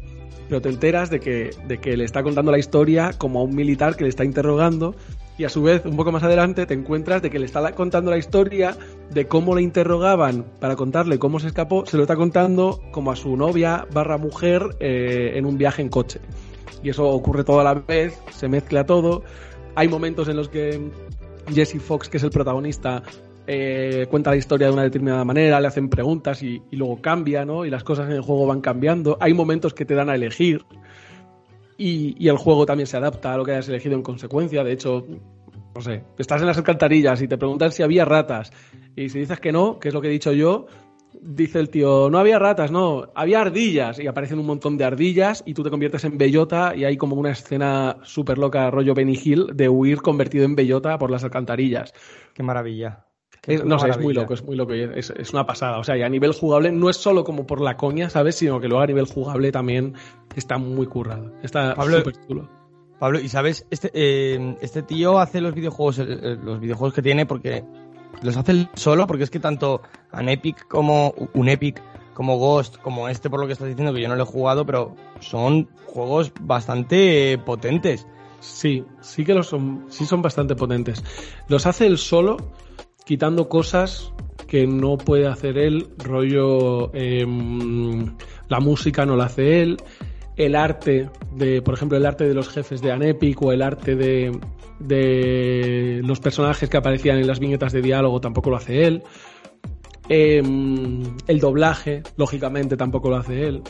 [0.48, 3.54] pero te enteras de que, de que le está contando la historia como a un
[3.54, 4.96] militar que le está interrogando.
[5.38, 8.10] Y a su vez, un poco más adelante, te encuentras de que le está contando
[8.10, 8.76] la historia
[9.12, 11.86] de cómo le interrogaban para contarle cómo se escapó.
[11.86, 15.88] Se lo está contando como a su novia barra mujer eh, en un viaje en
[15.88, 16.20] coche
[16.82, 19.22] y eso ocurre todo a la vez, se mezcla todo.
[19.74, 20.80] Hay momentos en los que
[21.52, 23.02] Jesse Fox, que es el protagonista,
[23.46, 27.44] eh, cuenta la historia de una determinada manera, le hacen preguntas y, y luego cambia,
[27.44, 27.64] ¿no?
[27.64, 29.16] Y las cosas en el juego van cambiando.
[29.20, 30.64] Hay momentos que te dan a elegir
[31.78, 34.64] y, y el juego también se adapta a lo que hayas elegido en consecuencia.
[34.64, 35.06] De hecho,
[35.74, 38.50] no sé, estás en las alcantarillas y te preguntan si había ratas
[38.96, 40.66] y si dices que no, que es lo que he dicho yo,
[41.22, 45.42] dice el tío, no había ratas, no, había ardillas y aparecen un montón de ardillas
[45.46, 49.18] y tú te conviertes en bellota y hay como una escena súper loca rollo Benny
[49.22, 51.92] Hill de huir convertido en bellota por las alcantarillas.
[52.34, 53.06] Qué maravilla.
[53.42, 54.20] Qué Es- no sé, es muy maravilla.
[54.22, 55.78] loco, es muy loco es, es una pasada.
[55.78, 58.34] O sea, y a nivel jugable no es solo como por la coña, ¿sabes?
[58.36, 59.94] Sino que luego a nivel jugable también
[60.34, 61.32] está muy currado.
[61.42, 62.48] Está súper chulo.
[62.98, 67.62] Pablo, y sabes, este, eh, este tío hace los videojuegos, los videojuegos que tiene porque
[68.22, 71.82] los hace solo, porque es que tanto un Epic como un Epic,
[72.14, 74.64] como Ghost, como este por lo que estás diciendo que yo no lo he jugado,
[74.64, 78.06] pero son juegos bastante potentes.
[78.40, 81.02] Sí, sí que los son, sí son bastante potentes.
[81.48, 82.36] Los hace él solo,
[83.04, 84.12] quitando cosas
[84.46, 88.16] que no puede hacer él, rollo em,
[88.48, 89.76] la música no la hace él,
[90.36, 93.96] el arte de, por ejemplo, el arte de los jefes de Anepic o el arte
[93.96, 94.38] de,
[94.78, 99.02] de los personajes que aparecían en las viñetas de diálogo tampoco lo hace él.
[100.08, 103.62] Em, el doblaje, lógicamente, tampoco lo hace él.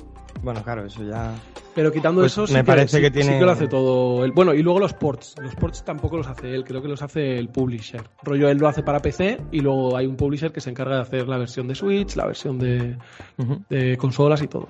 [0.43, 1.35] Bueno, claro, eso ya.
[1.75, 4.33] Pero quitando Pues eso, sí me parece sí- que tiene- sí lo hace todo él.
[4.33, 5.35] Bueno, y luego los ports.
[5.43, 8.03] Los ports tampoco los hace él, creo que los hace el publisher.
[8.23, 11.03] Rollo, él lo hace para PC y luego hay un publisher que se encarga de
[11.03, 14.69] hacer la versión de Switch, la versión de consolas y todo.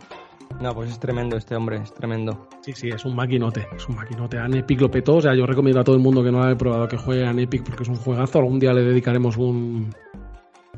[0.61, 2.49] No, pues es tremendo este hombre, es tremendo.
[2.63, 4.39] Sí, sí, es un maquinote, es un maquinote.
[4.39, 6.45] A Epic lo petó, o sea, yo recomiendo a todo el mundo que no lo
[6.45, 8.39] haya probado que juegue a Epic porque es un juegazo.
[8.39, 9.95] Algún día le dedicaremos un,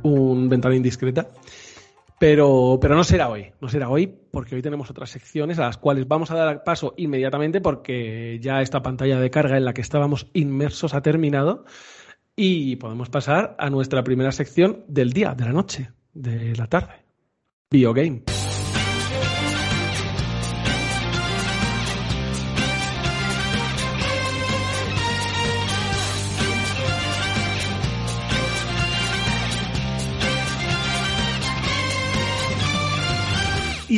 [0.02, 1.28] un ventana indiscreta.
[2.18, 5.78] Pero, pero no será hoy, no será hoy, porque hoy tenemos otras secciones a las
[5.78, 9.82] cuales vamos a dar paso inmediatamente porque ya esta pantalla de carga en la que
[9.82, 11.64] estábamos inmersos ha terminado
[12.34, 16.94] y podemos pasar a nuestra primera sección del día, de la noche, de la tarde.
[17.70, 18.24] Biogame.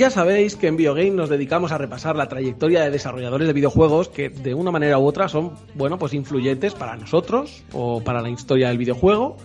[0.00, 4.08] Ya sabéis que en Biogame nos dedicamos a repasar la trayectoria de desarrolladores de videojuegos
[4.08, 8.30] que de una manera u otra son, bueno, pues influyentes para nosotros o para la
[8.30, 9.36] historia del videojuego,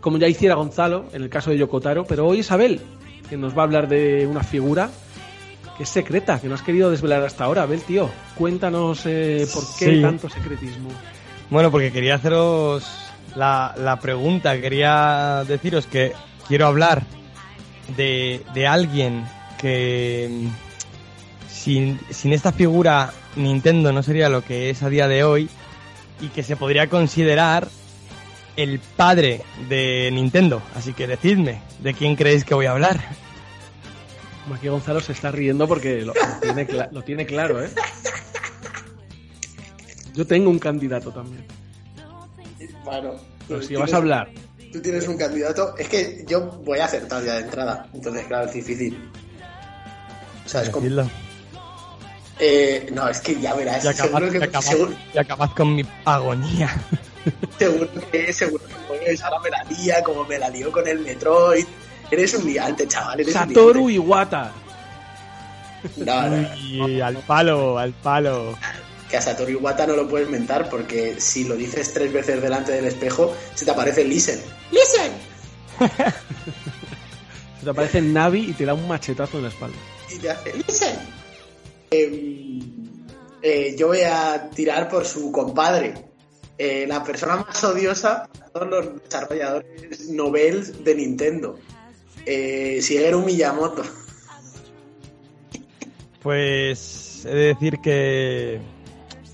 [0.00, 2.80] como ya hiciera Gonzalo en el caso de Yokotaro, pero hoy es Abel,
[3.28, 4.90] que nos va a hablar de una figura
[5.76, 7.62] que es secreta, que no has querido desvelar hasta ahora.
[7.62, 10.02] Abel, tío, cuéntanos eh, por qué Sí.
[10.02, 10.90] tanto secretismo.
[11.48, 12.86] Bueno, porque quería haceros
[13.34, 16.12] la, la pregunta, quería deciros que
[16.48, 17.02] quiero hablar
[17.96, 19.24] de, de alguien
[19.60, 20.48] que
[21.50, 25.48] sin, sin esta figura Nintendo no sería lo que es a día de hoy
[26.20, 27.68] y que se podría considerar
[28.56, 30.62] el padre de Nintendo.
[30.74, 33.00] Así que decidme, ¿de quién creéis que voy a hablar?
[34.54, 37.70] Aquí Gonzalo se está riendo porque lo, lo tiene, cla- lo tiene claro, ¿eh?
[40.14, 41.44] Yo tengo un candidato también.
[42.84, 43.12] Bueno,
[43.46, 44.28] Pero si vas tienes- a hablar,
[44.72, 45.76] Tú tienes un candidato.
[45.76, 47.88] Es que yo voy a acertar ya de entrada.
[47.92, 48.96] Entonces, claro, es difícil.
[50.50, 50.82] O sea, es como.
[50.84, 51.08] Decidlo.
[52.40, 53.84] Eh, no, es que ya verás.
[53.84, 56.74] Y acabad, seguro, que, y acabad- seguro, y acabad con mi agonía.
[57.58, 60.98] seguro que seguro que pues, ahora me la lía como me la lió con el
[61.00, 61.66] Metroid.
[62.10, 63.20] Eres un liante, chaval.
[63.20, 63.92] Eres un Satoru liante.
[64.06, 64.52] Iwata.
[65.98, 66.84] No, no, no.
[66.86, 68.58] Uy, al palo, al palo.
[69.08, 72.72] Que a Satoru Iwata no lo puedes mentar porque si lo dices tres veces delante
[72.72, 74.40] del espejo, se te aparece Listen.
[74.72, 75.12] ¡Listen!
[77.60, 79.76] Se te aparece Navi y te da un machetazo en la espalda.
[81.90, 82.60] Em,
[83.42, 85.94] eh, yo voy a tirar por su compadre,
[86.58, 91.58] eh, la persona más odiosa de todos los desarrolladores novels de Nintendo,
[92.26, 93.82] eh, Shigeru Miyamoto.
[96.22, 98.60] Pues he de decir que,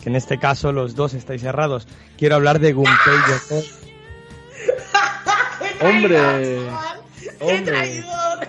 [0.02, 1.88] que en este caso los dos estáis errados.
[2.16, 3.70] Quiero hablar de Gunpei Yokoi.
[5.82, 6.18] Hombre,
[7.40, 8.04] hombre,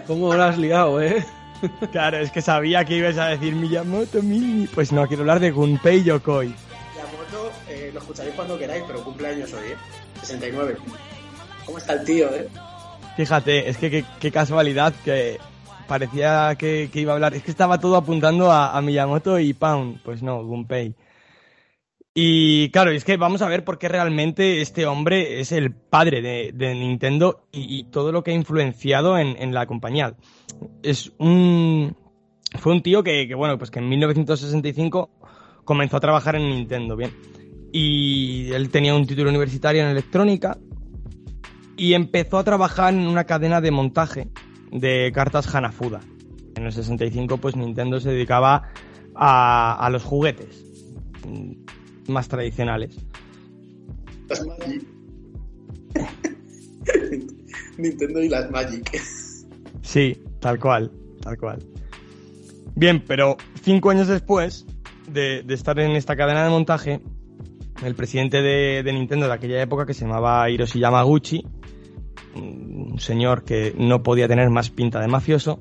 [0.05, 1.25] ¿cómo lo has liado, eh?
[1.91, 4.67] Claro, es que sabía que ibas a decir Miyamoto Mini.
[4.67, 6.47] Pues no, quiero hablar de Gunpei Yokoi.
[6.47, 9.77] Miyamoto, eh, lo escucharéis cuando queráis, pero cumpleaños hoy, ¿eh?
[10.21, 10.77] 69.
[11.65, 12.47] ¿Cómo está el tío, eh?
[13.15, 15.39] Fíjate, es que qué, casualidad que
[15.87, 17.33] parecía que, que iba a hablar.
[17.33, 20.01] Es que estaba todo apuntando a, a Miyamoto y Pound.
[20.03, 20.93] Pues no, Gunpei.
[22.19, 26.23] Y claro, es que vamos a ver por qué realmente este hombre es el padre
[26.23, 30.15] de, Nintendo y, todo lo que ha influenciado en, la compañía.
[30.81, 31.95] Es un.
[32.55, 35.11] Fue un tío que, bueno, pues que en 1965
[35.63, 37.11] comenzó a trabajar en Nintendo, bien.
[37.71, 40.57] Y él tenía un título universitario en electrónica
[41.77, 44.27] y empezó a trabajar en una cadena de montaje
[44.71, 45.99] de cartas Hanafuda.
[46.55, 48.69] En el 65, pues Nintendo se dedicaba
[49.13, 50.63] a, los juguetes
[52.07, 52.97] más tradicionales.
[54.29, 54.83] Las Magic.
[57.77, 59.01] Nintendo y las Magic.
[59.81, 60.91] Sí, tal cual,
[61.21, 61.59] tal cual.
[62.75, 64.65] Bien, pero cinco años después
[65.07, 67.01] de, de estar en esta cadena de montaje,
[67.83, 71.45] el presidente de, de Nintendo de aquella época, que se llamaba Hiroshi Yamaguchi,
[72.35, 75.59] un señor que no podía tener más pinta de mafioso,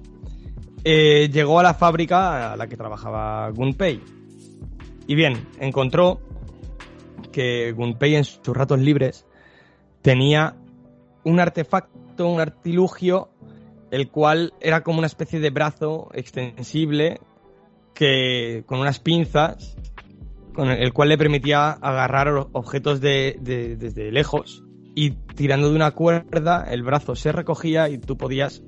[0.84, 4.00] eh, llegó a la fábrica a la que trabajaba Gunpei.
[5.06, 6.20] Y bien, encontró
[7.36, 9.26] que Gunpei en sus ratos libres
[10.00, 10.56] tenía
[11.22, 13.28] un artefacto, un artilugio,
[13.90, 17.20] el cual era como una especie de brazo extensible
[17.92, 19.76] que con unas pinzas,
[20.54, 25.90] con el cual le permitía agarrar objetos de, de- desde lejos y tirando de una
[25.90, 28.62] cuerda el brazo se recogía y tú podías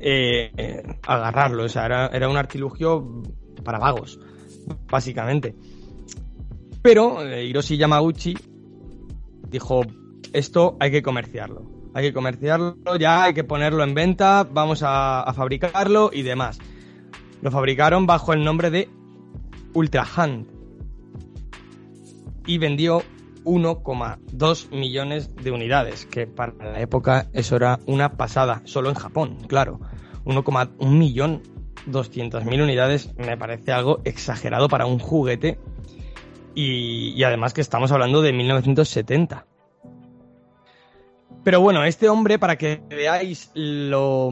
[0.00, 1.62] eh, agarrarlo.
[1.62, 3.22] O sea, era, era un artilugio
[3.62, 4.18] para vagos,
[4.90, 5.54] básicamente.
[6.88, 8.34] Pero eh, Hiroshi Yamaguchi
[9.46, 9.82] dijo,
[10.32, 11.90] esto hay que comerciarlo.
[11.92, 16.58] Hay que comerciarlo ya, hay que ponerlo en venta, vamos a, fabricarlo y demás.
[17.42, 18.88] Lo fabricaron bajo el nombre de
[19.74, 20.46] Ultra Hand.
[22.46, 23.02] Y vendió
[23.44, 29.36] 1,2 millones de unidades, que para la época eso era una pasada, solo en Japón,
[29.46, 29.78] claro.
[30.24, 31.42] 1,1 millón
[31.86, 35.58] 200.000 unidades me parece algo exagerado para un juguete.
[36.60, 39.46] Y, y además que estamos hablando de 1970.
[41.44, 44.30] Pero bueno, este hombre, para que veáis lo,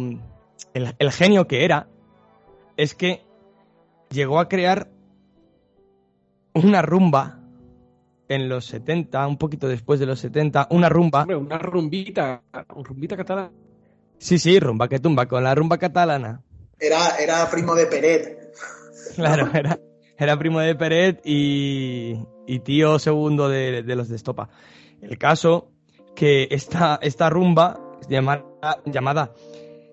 [0.75, 1.87] el, el genio que era,
[2.77, 3.23] es que
[4.11, 4.89] llegó a crear
[6.53, 7.39] una rumba
[8.29, 11.21] en los 70, un poquito después de los 70, una rumba.
[11.23, 13.53] Hombre, una rumbita, rumbita catalana.
[14.19, 16.43] Sí, sí, rumba que tumba, con la rumba catalana.
[16.81, 18.53] Era, era primo de Peret.
[19.15, 19.79] Claro, era,
[20.18, 24.48] era primo de Peret y, y tío segundo de, los de Estopa.
[25.00, 25.70] El caso
[26.14, 28.44] que esta, esta rumba llamada,
[28.87, 29.33] llamada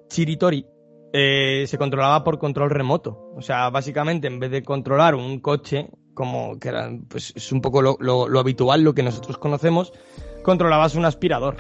[0.08, 0.66] Chiritori
[1.12, 3.32] eh, se controlaba por control remoto.
[3.36, 7.62] O sea, básicamente en vez de controlar un coche, como que era, pues es un
[7.62, 9.94] poco lo, lo, lo habitual, lo que nosotros conocemos,
[10.44, 11.58] controlabas un aspirador.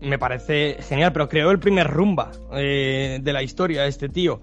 [0.00, 4.40] Me parece genial, pero creó el primer rumba eh, de la historia este tío.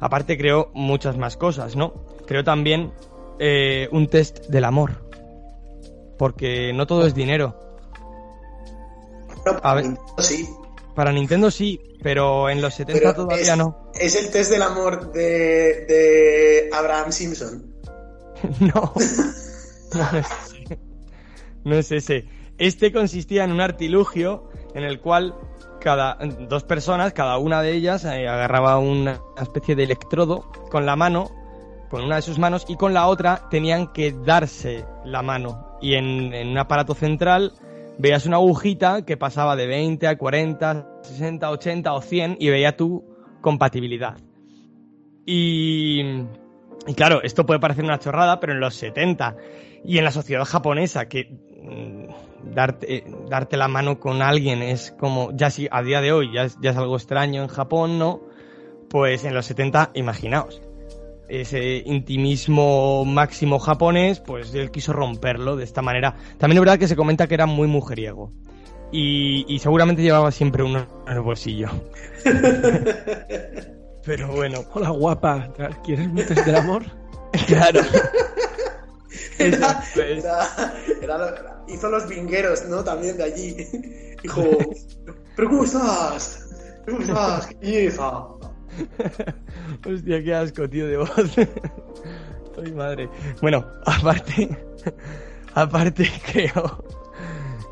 [0.00, 1.94] Aparte creó muchas más cosas, ¿no?
[2.28, 2.92] Creó también
[3.38, 5.02] eh, un test del amor.
[6.18, 7.58] Porque no todo es dinero.
[9.62, 9.84] A ver.
[9.84, 10.48] Nintendo sí.
[10.94, 13.90] Para Nintendo sí, pero en los 70 Pero todavía es, no.
[13.94, 17.74] Es el test del amor de, de Abraham Simpson.
[18.60, 18.92] No.
[19.94, 20.78] No es ese.
[21.64, 22.24] No es ese.
[22.58, 25.34] Este consistía en un artilugio en el cual
[25.80, 30.94] cada dos personas, cada una de ellas, eh, agarraba una especie de electrodo con la
[30.94, 31.30] mano,
[31.88, 35.76] con una de sus manos, y con la otra tenían que darse la mano.
[35.80, 37.52] Y en, un aparato central
[37.98, 42.76] veías una agujita que pasaba de 20 a 40, 60, 80 o 100 y veía
[42.76, 43.04] tu
[43.40, 44.16] compatibilidad.
[45.26, 46.00] Y,
[46.86, 49.36] y claro, esto puede parecer una chorrada, pero en los 70
[49.84, 51.30] y en la sociedad japonesa que
[51.62, 56.32] mm, darte, darte la mano con alguien es como, ya si a día de hoy
[56.32, 58.20] ya es, ya es algo extraño en Japón, ¿no?
[58.88, 60.62] Pues en los 70, imaginaos,
[61.28, 66.16] ese intimismo máximo japonés, pues él quiso romperlo de esta manera.
[66.38, 68.32] También es verdad que se comenta que era muy mujeriego.
[68.90, 71.68] Y, y seguramente llevaba siempre uno en el bolsillo.
[74.04, 75.52] Pero bueno, Hola, guapa.
[75.84, 76.82] ¿Quieres un test del amor?
[77.46, 77.80] claro.
[79.38, 80.24] Era, Eso es.
[80.24, 82.82] era- era lo- hizo los vingueros, ¿no?
[82.82, 83.54] También de allí.
[84.22, 84.42] Dijo,
[85.36, 86.48] ¿pero cómo estás?
[86.84, 87.46] ¿Cómo estás?
[87.46, 88.10] ¡Qué belleza!
[89.86, 91.10] Hostia, qué asco, tío, de voz.
[92.64, 93.08] Ay, madre.
[93.40, 94.48] Bueno, aparte,
[95.54, 96.84] aparte creo,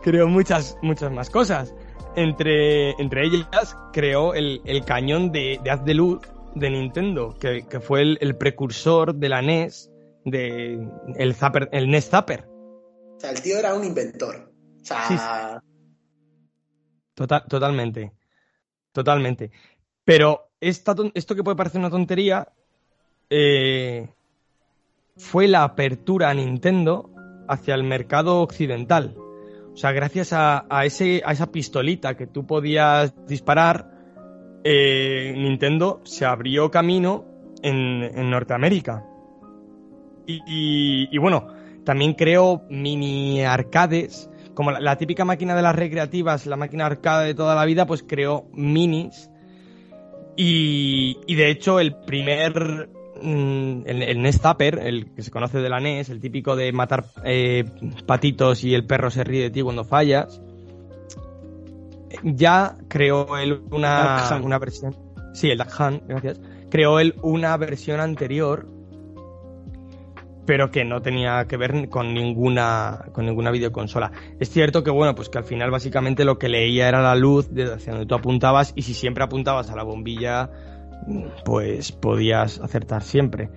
[0.02, 1.74] creo muchas, muchas más cosas.
[2.14, 6.20] Entre, entre ellas, creó el, el cañón de, de haz de luz
[6.54, 9.90] de Nintendo, que, que fue el, el precursor de la NES,
[10.24, 12.46] de el, zapper, el NES Zapper.
[12.46, 14.52] O sea, el tío era un inventor.
[14.80, 15.16] O sea, Sí,
[17.14, 18.12] Total, totalmente.
[18.92, 19.50] Totalmente.
[20.04, 22.48] Pero esto que puede parecer una tontería
[23.30, 24.08] eh,
[25.16, 27.10] fue la apertura a Nintendo
[27.48, 29.14] hacia el mercado occidental.
[29.72, 33.90] O sea, gracias a, esa pistolita que tú podías disparar,
[34.64, 37.24] eh, Nintendo se abrió camino
[37.62, 39.04] en, Norteamérica.
[40.26, 41.46] Y bueno,
[41.84, 47.28] también creó mini arcades, como la, la típica máquina de las recreativas, la máquina arcade
[47.28, 49.30] de toda la vida, pues creó minis.
[50.36, 52.88] Y, y de hecho, el primer.
[53.22, 56.72] mm, El, el NES Zapper, el que se conoce de la NES, el típico de
[56.72, 57.64] matar eh,
[58.06, 60.40] patitos y el perro se ríe de ti cuando fallas,
[62.22, 64.96] ya creó él una, una versión.
[65.34, 66.40] Sí, el Duck Hunt, gracias.
[66.70, 68.66] Creó él una versión anterior
[70.46, 74.12] pero que no tenía que ver con ninguna con ninguna videoconsola.
[74.38, 77.52] Es cierto que bueno, pues que al final básicamente lo que leía era la luz
[77.52, 80.50] de hacia donde tú apuntabas y si siempre apuntabas a la bombilla,
[81.44, 83.50] pues podías acertar siempre.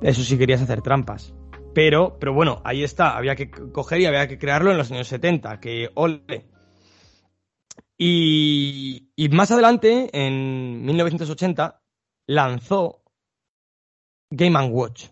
[0.00, 1.34] Eso sí querías hacer trampas.
[1.74, 5.08] Pero, pero bueno, ahí está, había que coger y había que crearlo en los años
[5.08, 6.46] 70, que ole.
[7.96, 11.80] Y, y más adelante, en 1980,
[12.26, 13.02] lanzó
[14.30, 15.11] Game Watch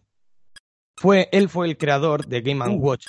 [1.01, 2.79] fue, él fue el creador de Game Uh.
[2.79, 3.07] Watch.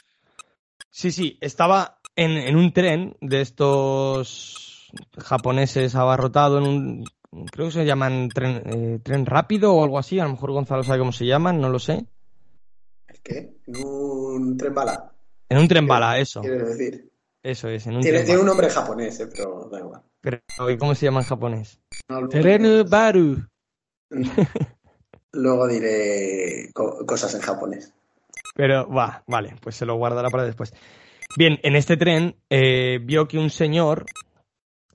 [0.89, 7.03] Sí, sí, estaba en, en un tren de estos japoneses abarrotado en un,
[7.51, 10.83] creo que se llaman tren, eh, tren rápido o algo así, a lo mejor Gonzalo
[10.83, 12.05] sabe cómo se llaman, no lo sé.
[13.23, 13.57] ¿qué?
[13.67, 15.11] Un tren bala,
[15.49, 17.11] En un tren bala, eso, quieres decir.
[17.43, 20.01] eso es, en un Tiene, tren tiene un nombre japonés, eh, pero da igual.
[20.21, 20.39] Pero,
[20.69, 21.77] ¿y cómo se llama en japonés?
[22.07, 23.45] No, Baru.
[25.33, 27.93] Luego diré co- cosas en japonés.
[28.55, 30.73] Pero va, vale, pues se lo guardará para después.
[31.37, 34.05] Bien, en este tren eh, vio que un señor,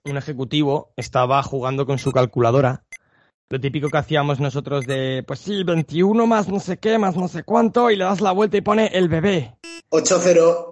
[0.04, 2.84] un ejecutivo, estaba jugando con su calculadora
[3.48, 7.28] lo típico que hacíamos nosotros de, pues sí, 21 más no sé qué, más no
[7.28, 9.56] sé cuánto, y le das la vuelta y pone el bebé.
[9.90, 10.30] 80,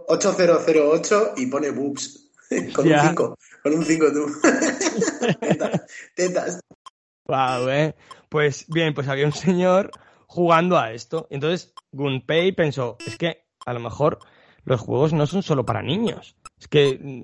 [0.08, 2.32] 8008 y pone boobs.
[2.74, 3.38] Con un 5.
[3.62, 4.26] Con un 5 tú.
[5.40, 5.80] tetas,
[6.16, 6.60] tetas.
[7.26, 7.94] Wow, eh.
[8.34, 9.92] Pues bien, pues había un señor
[10.26, 11.28] jugando a esto.
[11.30, 14.18] Entonces Gunpei pensó, es que a lo mejor
[14.64, 16.34] los juegos no son solo para niños.
[16.58, 17.20] Es que mm,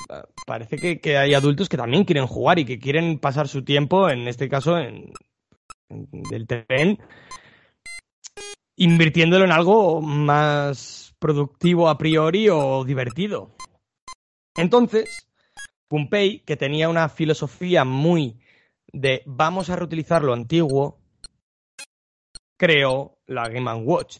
[0.46, 4.28] parece que, hay adultos que también quieren jugar y que quieren pasar su tiempo, en
[4.28, 5.12] este caso, en,
[5.88, 7.00] en- del tren,
[8.76, 13.56] invirtiéndolo en algo más productivo a priori o divertido.
[14.54, 15.28] Entonces,
[15.90, 18.38] Gunpei, que tenía una filosofía muy
[18.92, 20.99] de vamos a reutilizar lo antiguo,
[22.60, 24.18] creó la Game Watch,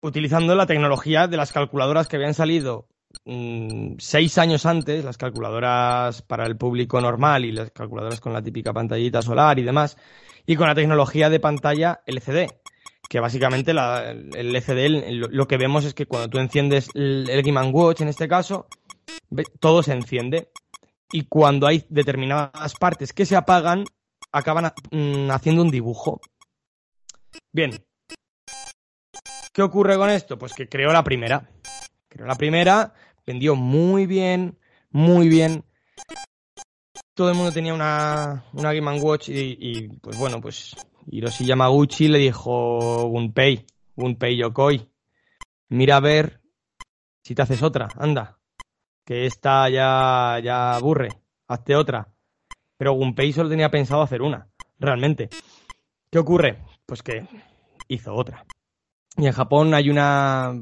[0.00, 2.88] utilizando la tecnología de las calculadoras que habían salido
[3.26, 8.40] mm, seis años antes, las calculadoras para el público normal y las calculadoras con la
[8.40, 9.98] típica pantallita solar y demás,
[10.46, 12.48] y con la tecnología de pantalla LCD,
[13.06, 17.70] que básicamente la- el LCD lo, que vemos es que cuando tú enciendes el, Game
[17.70, 18.66] Watch, en este caso,
[19.60, 20.48] todo se enciende
[21.12, 23.84] y cuando hay determinadas partes que se apagan,
[24.32, 26.22] acaban mm, haciendo un dibujo.
[27.52, 27.72] Bien.
[29.52, 30.38] ¿Qué ocurre con esto?
[30.38, 31.48] Pues que creó la primera.
[32.08, 32.94] Creó la primera,
[33.26, 34.58] vendió muy bien,
[34.90, 35.64] muy bien.
[37.14, 40.76] Todo el mundo tenía una, una Game Watch y, pues bueno, pues
[41.10, 43.64] Hiroshi Yamaguchi le dijo Gunpei,
[43.96, 44.90] Gunpei Yokoi,
[45.70, 46.42] mira a ver
[47.22, 48.36] si te haces otra, anda
[49.06, 51.10] que esta ya, ya aburre,
[51.46, 52.12] hazte otra.
[52.76, 55.30] Pero Gunpei solo tenía pensado hacer una, realmente.
[56.10, 56.65] ¿Qué ocurre?
[56.86, 57.26] Pues que
[57.88, 58.44] hizo otra.
[59.16, 60.52] Y en Japón hay una,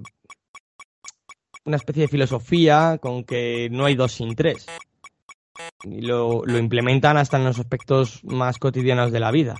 [1.64, 4.66] una especie de filosofía con que no hay dos sin tres.
[5.82, 9.56] Y lo, lo implementan hasta en los aspectos más cotidianos de la vida.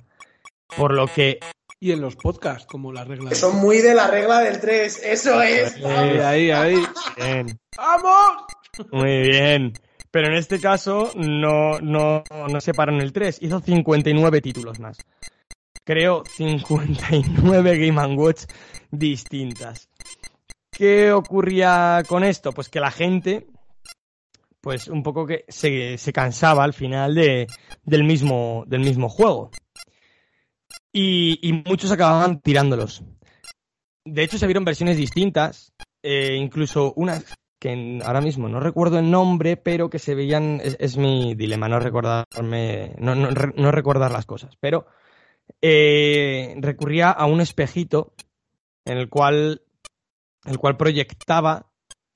[0.77, 1.39] Por lo que
[1.81, 3.35] Y en los podcasts, como la regla.
[3.35, 5.03] Son muy de la regla del 3.
[5.05, 5.77] Eso es.
[5.85, 6.87] Ahí, ahí, ahí.
[7.17, 7.61] Bien.
[7.77, 8.45] ¡Vamos!
[8.91, 9.73] Muy bien.
[10.11, 13.39] Pero en este caso no, no, no se paró en el 3.
[13.43, 14.97] Hizo 59 títulos más.
[15.85, 18.45] Creó 59 Game Watch
[18.91, 19.91] distintas.
[20.71, 22.53] ¿Qué ocurría con esto?
[22.53, 23.47] Pues que la gente,
[24.61, 27.47] pues un poco que se, se cansaba al final de,
[27.85, 29.51] del, mismo, del mismo juego.
[30.93, 33.05] Y, muchos acababan tirándolos.
[34.05, 35.73] De hecho, se vieron versiones distintas,
[36.03, 37.25] eh, incluso unas
[37.61, 41.69] que ahora mismo no recuerdo el nombre, pero que se veían, es, es mi dilema,
[41.69, 44.87] no recordarme, no, no, no recordar las cosas, pero
[45.61, 48.15] eh, recurría a un espejito
[48.85, 49.63] en el cual,
[50.45, 51.71] el cual proyectaba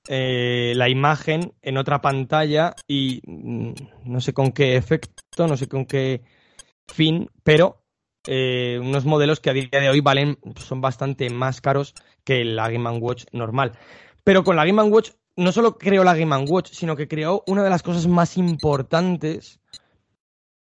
[0.07, 3.73] eh, la imagen en otra pantalla y mm,
[4.05, 6.23] no sé con qué efecto, no sé con qué
[6.87, 7.83] fin, pero
[8.27, 12.69] eh, unos modelos que a día de hoy valen, son bastante más caros que la
[12.69, 13.77] Game Watch normal.
[14.23, 17.63] Pero con la Game Watch no solo creó la Game Watch, sino que creó una
[17.63, 19.59] de las cosas más importantes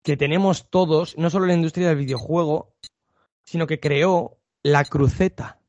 [0.02, 2.74] que tenemos todos, no solo la industria del videojuego,
[3.44, 5.60] sino que creó la cruceta.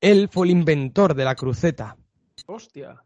[0.00, 1.96] Él fue el inventor de la cruceta.
[2.46, 3.04] Hostia.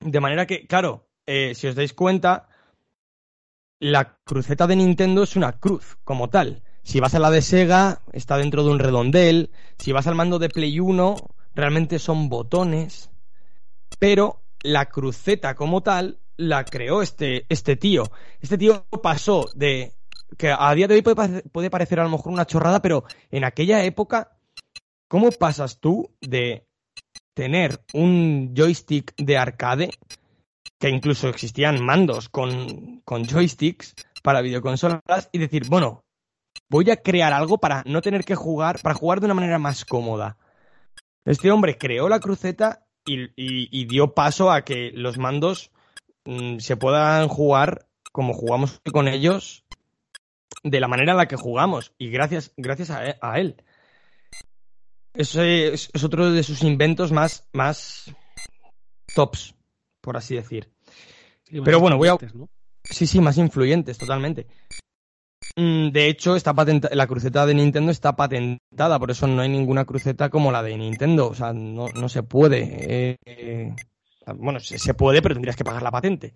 [0.00, 2.48] De manera que, claro, eh, si os dais cuenta,
[3.80, 6.62] la cruceta de Nintendo es una cruz, como tal.
[6.82, 9.50] Si vas a la de Sega, está dentro de un redondel.
[9.78, 11.16] Si vas al mando de Play 1,
[11.54, 13.10] realmente son botones.
[13.98, 18.10] Pero la cruceta como tal la creó este, este tío.
[18.40, 19.92] Este tío pasó de.
[20.36, 23.44] que a día de hoy puede, puede parecer a lo mejor una chorrada, pero en
[23.44, 24.36] aquella época,
[25.08, 26.66] ¿cómo pasas tú de
[27.34, 29.90] tener un joystick de arcade,
[30.78, 36.04] que incluso existían mandos con, con joysticks para videoconsolas, y decir, bueno,
[36.70, 39.84] voy a crear algo para no tener que jugar, para jugar de una manera más
[39.84, 40.38] cómoda.
[41.24, 45.70] Este hombre creó la cruceta y dio paso a que los mandos
[46.24, 49.64] mm, se puedan jugar como jugamos con ellos,
[50.62, 53.56] de la manera en la que jugamos, y gracias, gracias a e- a él.
[55.14, 58.12] Ese es, es otro de sus inventos más, más
[59.14, 59.54] tops,
[60.00, 60.72] por así decir.
[61.44, 62.16] Sí, Pero bueno, voy a-.
[62.84, 64.46] Sí, sí, más influyentes, totalmente.
[65.56, 69.48] Mm, De hecho, está patenta- la cruceta de Nintendo está patentada, por eso no hay
[69.48, 71.28] ninguna cruceta como la de Nintendo.
[71.28, 72.62] O sea, no, no se puede.
[73.12, 73.74] eh, eh,
[74.32, 76.34] bueno, se, se puede, pero tendrías que pagar la patente.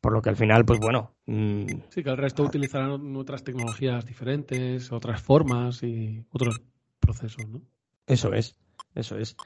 [0.00, 1.14] Por lo que al final, pues bueno.
[1.26, 6.62] mm, Sí, que el resto utilizarán otras tecnologías diferentes, otras formas y otros
[6.98, 7.62] procesos, ¿no?
[8.06, 8.56] Eso es,
[8.94, 9.36] eso es.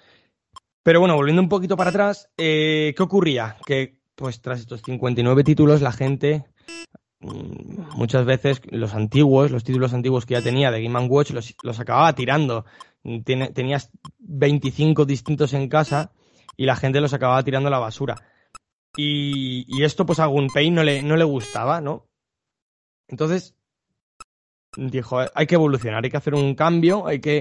[0.83, 3.57] Pero bueno, volviendo un poquito para atrás, eh, ¿qué ocurría?
[3.67, 6.45] Que pues tras estos 59 títulos la gente
[7.21, 11.55] mm, muchas veces los antiguos, los títulos antiguos que ya tenía de Game Watch, los,
[11.63, 12.65] los acababa tirando.
[13.25, 16.13] Tenías 25 distintos en casa
[16.57, 18.17] y la gente los acababa tirando a la basura.
[18.97, 22.07] Y, y esto pues a Gunpei no le, no le gustaba, ¿no?
[23.09, 23.57] Entonces
[24.77, 27.41] dijo, hay que evolucionar, hay que hacer un cambio, hay que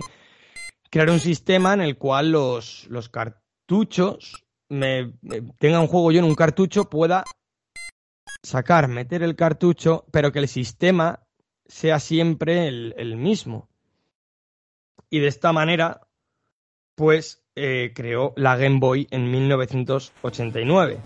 [0.90, 5.14] crear un sistema en el cual los, los cartuchos, me,
[5.60, 7.24] tenga un juego yo en un cartucho, pueda
[8.44, 11.24] sacar, meter el cartucho, pero que el sistema
[11.66, 13.70] sea siempre el, el mismo.
[15.10, 16.08] Y de esta manera,
[16.96, 20.98] pues eh, creó la Game Boy en 1989.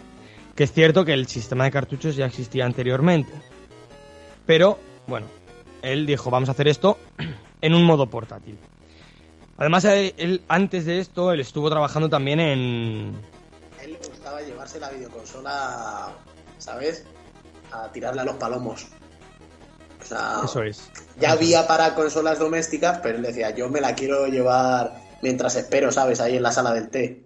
[0.56, 3.32] Que es cierto que el sistema de cartuchos ya existía anteriormente.
[4.45, 5.28] Pero, bueno,
[5.82, 6.98] él dijo, vamos a hacer esto
[7.62, 8.58] en un modo portátil.
[9.58, 13.14] Además, él, antes de esto, él estuvo trabajando también en...
[13.82, 16.10] él le gustaba llevarse la videoconsola,
[16.60, 17.06] ¿sabes?
[17.72, 18.88] A tirarle a los palomos.
[20.00, 20.89] O sea, Eso es.
[21.20, 25.91] ya había para consolas domésticas, pero él decía, yo me la quiero llevar mientras espero,
[25.91, 26.20] ¿sabes?
[26.22, 27.24] Ahí en la sala del té.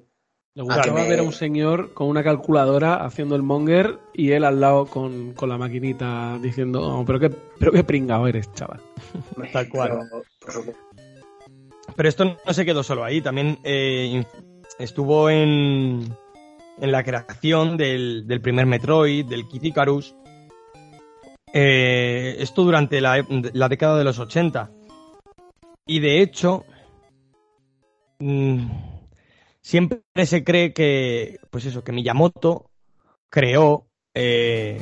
[0.54, 4.44] Le gustaba me- ver a un señor con una calculadora haciendo el monger y él
[4.44, 8.82] al lado con, con la maquinita diciendo, "Oh, pero qué, pero qué pringao eres, chaval.
[9.54, 9.89] Tal cual.
[9.92, 10.82] pero, por supuesto.
[11.96, 14.26] Pero esto no se quedó solo ahí, también eh,
[14.80, 16.14] estuvo en,
[16.80, 20.16] en la creación del, del primer Metroid, del Kid Icarus.
[21.54, 24.72] Eh, esto durante la, la década de los 80.
[25.86, 26.64] Y de hecho,
[28.22, 28.70] mm,
[29.62, 32.70] siempre se cree que, pues eso, que Miyamoto
[33.30, 34.80] creó eh,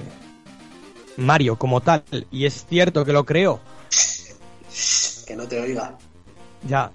[1.18, 2.04] Mario como tal.
[2.32, 3.60] Y es cierto que lo creó.
[5.26, 5.98] Que no te oiga.
[6.68, 6.92] Ya,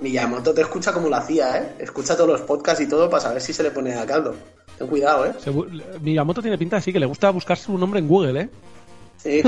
[0.00, 1.74] Miyamoto te escucha como lo hacía, ¿eh?
[1.78, 4.34] Escucha todos los podcasts y todo para saber si se le pone a caldo.
[4.78, 5.34] Ten cuidado, ¿eh?
[5.38, 5.52] Se
[6.00, 8.48] Miyamoto tiene pinta así que le gusta buscar su nombre en Google, ¿eh?
[9.18, 9.42] Sí.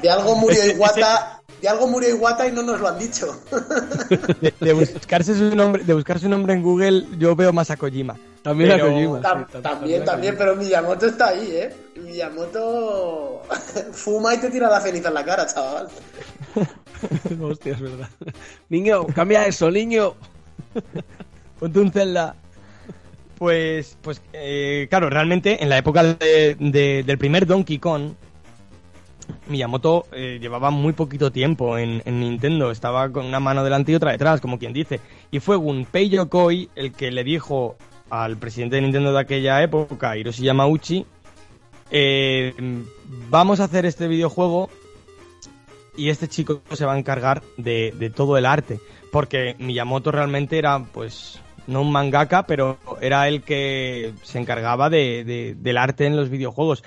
[0.00, 3.40] De algo murió Iwata, de algo murió Iwata y no nos lo han dicho.
[4.40, 7.76] de, de buscarse su nombre, de buscar su nombre en Google, yo veo más a
[7.76, 8.16] Kojima.
[8.42, 9.18] También Pero- a Kojima.
[9.18, 11.74] sí, Tam- tam- también, también, pero Miyamoto está ahí, ¿eh?
[11.96, 13.42] Miyamoto
[13.92, 15.88] fuma y te tira la ceniza en la cara, chaval.
[17.42, 18.08] Hostia, es verdad.
[18.68, 20.14] Niño, cambia eso, niño.
[21.58, 22.36] Ponte un Zelda.
[23.38, 28.12] Pues, pues eh, claro, realmente en la época de- de- del primer Donkey Kong,
[29.48, 33.94] Miyamoto eh, llevaba muy poquito tiempo en, en Nintendo, estaba con una mano delante y
[33.94, 35.00] otra detrás, como quien dice.
[35.30, 37.76] Y fue Gunpei Yokoi el que le dijo
[38.10, 41.06] al presidente de Nintendo de aquella época, Hiroshi Yamauchi,
[41.90, 42.54] eh,
[43.30, 44.68] vamos a hacer este videojuego
[45.96, 48.80] y este chico se va a encargar de, todo el arte.
[49.12, 55.56] Porque Miyamoto realmente era, pues, no un mangaka, pero era el que se encargaba de-
[55.58, 56.82] del arte en los videojuegos.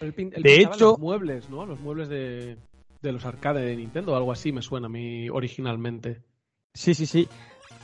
[0.00, 1.66] Él pin- él De hecho- los muebles, ¿no?
[1.66, 2.56] Los muebles de,
[3.02, 6.22] de los arcades de Nintendo, algo así me suena a mí originalmente.
[6.74, 7.28] Sí, sí, sí.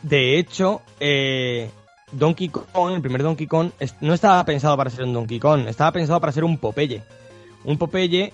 [0.03, 1.71] De hecho, eh,
[2.13, 5.93] Donkey Kong, el primer Donkey Kong, no estaba pensado para ser un Donkey Kong, estaba
[5.93, 7.03] pensado para ser un Popeye.
[7.65, 8.33] Un Popeye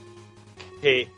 [0.80, 1.08] que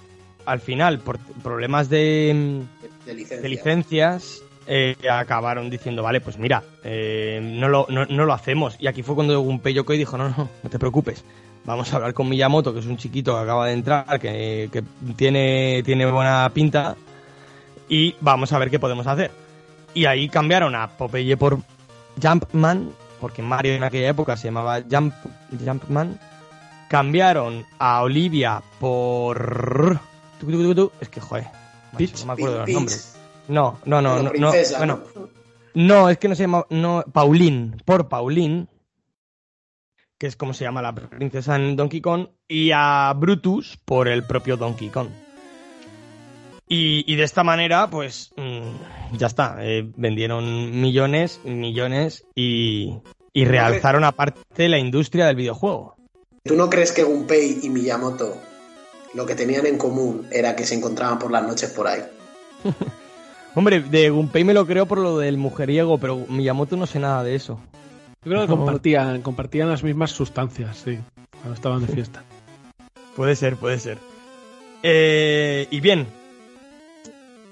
[0.46, 2.62] al final, por problemas de,
[3.06, 3.40] De licencia.
[3.40, 8.76] de licencias, eh, acabaron diciendo, vale, pues mira, eh, no, lo, no, no lo hacemos.
[8.78, 11.24] Y aquí fue cuando Gunpei Yokoi dijo, no, no, no te preocupes.
[11.64, 14.84] Vamos a hablar con Miyamoto, que es un chiquito que acaba de entrar, que, que
[15.16, 16.96] tiene, tiene buena pinta,
[17.88, 19.30] y vamos a ver qué podemos hacer.
[19.94, 21.58] Y ahí cambiaron a Popeye por
[22.20, 22.90] Jumpman,
[23.20, 25.14] porque Mario en aquella época se llamaba Jump,
[25.64, 26.18] Jumpman.
[26.88, 29.98] Cambiaron a Olivia por...
[31.00, 31.46] Es que, joder,
[31.96, 32.20] Peach.
[32.20, 32.74] no me acuerdo de los Peach.
[32.74, 33.16] nombres.
[33.48, 35.28] No, no, no, no, no, bueno, ¿no?
[35.74, 38.66] no, es que no se llama, no, Pauline, por Pauline,
[40.18, 44.24] que es como se llama la princesa en Donkey Kong, y a Brutus por el
[44.24, 45.08] propio Donkey Kong.
[46.68, 52.94] Y, y de esta manera, pues, mm, ya está, eh, vendieron millones, millones y,
[53.32, 55.96] y realzaron aparte la industria del videojuego.
[56.44, 58.36] ¿Tú no crees que Gunpei y Miyamoto
[59.14, 62.02] lo que tenían en común era que se encontraban por las noches por ahí?
[63.54, 67.22] Hombre, de Gunpei me lo creo por lo del mujeriego, pero Miyamoto no sé nada
[67.22, 67.60] de eso.
[68.24, 70.98] Yo creo que compartían, compartían las mismas sustancias, sí,
[71.32, 72.22] cuando estaban de fiesta.
[73.16, 73.98] Puede ser, puede ser.
[74.82, 76.06] Eh, y bien,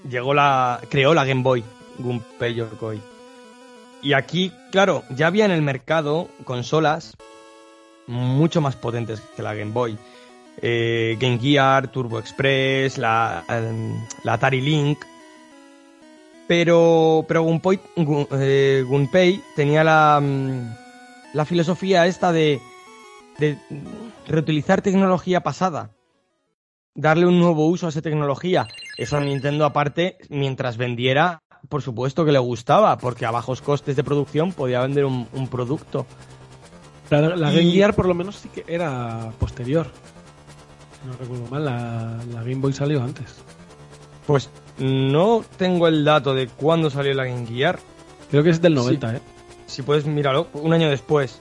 [0.09, 0.81] llegó la.
[0.91, 1.65] creó la Game Boy,
[1.99, 3.01] Gunpei Yokoi.
[4.03, 7.17] Y aquí, claro, ya había en el mercado consolas
[8.07, 9.97] mucho más potentes que la Game Boy.
[10.61, 13.95] Eh, Game Gear, Turbo Express, la, em,
[14.25, 15.07] la Atari Lynx.
[16.57, 20.75] Pero, pero Gunpei, Gun- eh, Gunpei tenía la, mm,
[21.33, 22.61] la filosofía esta de,
[23.39, 23.57] de
[24.29, 25.93] reutilizar tecnología pasada.
[26.95, 28.69] darle un nuevo uso a esa tecnología.
[28.99, 31.39] Eso a Nintendo aparte, mientras vendiera,
[31.71, 35.49] por supuesto que le gustaba, porque a bajos costes de producción podía vender un, un
[35.49, 36.05] producto.
[37.09, 39.87] La, la Y- Game Gear por lo menos sí que era posterior.
[41.01, 43.37] Si no recuerdo mal, la, la Game Boy salió antes.
[44.27, 47.79] Pues no tengo el dato de cuándo salió la Game Gear.
[48.31, 49.21] Creo que es del 90, ¿eh?
[49.67, 51.39] Si puedes míralo, un año después.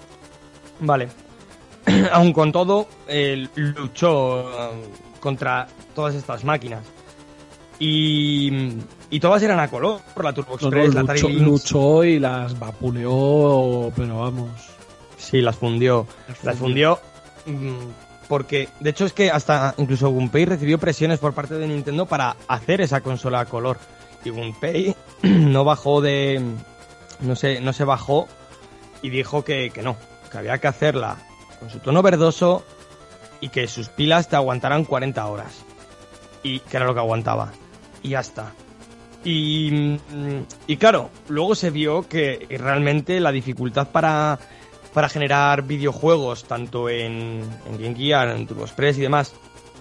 [0.79, 1.09] Vale.
[2.11, 4.69] Aun con todo, eh, luchó eh,
[5.19, 6.85] contra todas estas máquinas.
[7.79, 8.77] Y,
[9.09, 11.45] y todas eran a color, por la Turbo No, no, Express, la Atari luchó, Lynx.
[11.47, 14.51] luchó y las vapuleó, pero vamos.
[15.17, 16.05] Sí, las fundió.
[16.27, 16.99] Las Las fundió.
[18.31, 22.37] Porque, de hecho, es que hasta incluso Gunpei recibió presiones por parte de Nintendo para
[22.47, 23.77] hacer esa consola a color.
[24.23, 26.41] Y Gunpei no bajó de...
[27.19, 28.29] No sé, no se bajó
[29.01, 29.97] y dijo que, que no,
[30.31, 31.17] que había que hacerla
[31.59, 32.63] con su tono verdoso
[33.41, 35.65] y que sus pilas te aguantaran 40 horas.
[36.41, 37.51] Y que era lo que aguantaba.
[38.01, 38.53] Y ya está.
[39.25, 44.39] Y, mm, y claro, luego se vio que realmente la dificultad para,
[44.93, 49.33] para generar videojuegos, tanto en, en Game Gear, en Turbo Express y demás,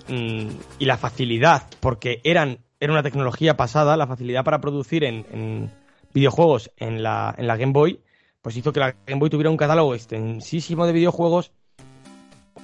[0.09, 0.49] mm,
[0.79, 5.71] y la facilidad, porque eran, era una tecnología pasada, la facilidad para producir en, en
[6.15, 8.01] videojuegos en la, en la Game Boy,
[8.43, 11.53] pues hizo que la Game Boy tuviera un catálogo extensísimo de videojuegos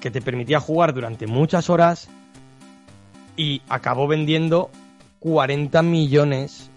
[0.00, 2.08] que te permitía jugar durante muchas horas
[3.36, 4.70] y acabó vendiendo
[5.20, 6.70] 40 millones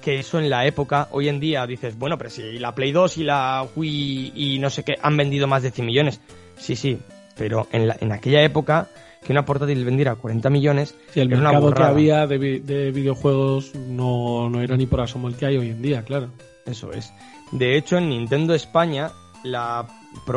[0.00, 3.18] que eso en la época, hoy en día dices, bueno, pero si la Play 2
[3.18, 6.20] y la Wii y no sé qué han vendido más de 100 millones.
[6.56, 6.98] Sí, sí,
[7.36, 8.88] pero en, la- en aquella época
[9.24, 13.74] que una portátil vendiera 40 millones el una mercado que había de, vi- de videojuegos
[13.74, 16.30] no, no era ni por asomo el que hay hoy en día, claro.
[16.66, 17.12] Eso es.
[17.52, 19.10] De hecho, en Nintendo España
[19.44, 19.86] la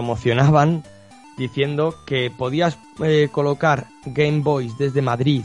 [0.04, 0.84] promocionaban
[1.38, 5.44] diciendo que podías eh, colocar Game Boys desde Madrid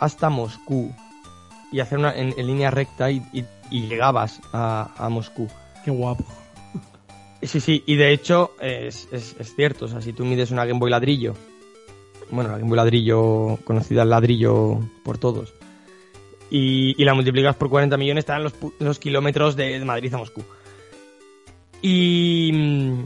[0.00, 0.94] hasta Moscú
[1.72, 5.48] y hacer una en, en línea recta y, y- y llegabas a, a Moscú.
[5.84, 6.24] Qué guapo.
[7.42, 10.64] Sí, sí, y de hecho es, es- es cierto, o sea, si tú mides una
[10.64, 11.34] Game Boy ladrillo,
[12.30, 15.52] bueno, la Game Boy ladrillo, conocida el ladrillo por todos,
[16.50, 20.12] y, y la multiplicas por 40 millones, te dan los, los kilómetros de, de Madrid
[20.14, 20.42] a Moscú.
[21.82, 23.04] Y mm,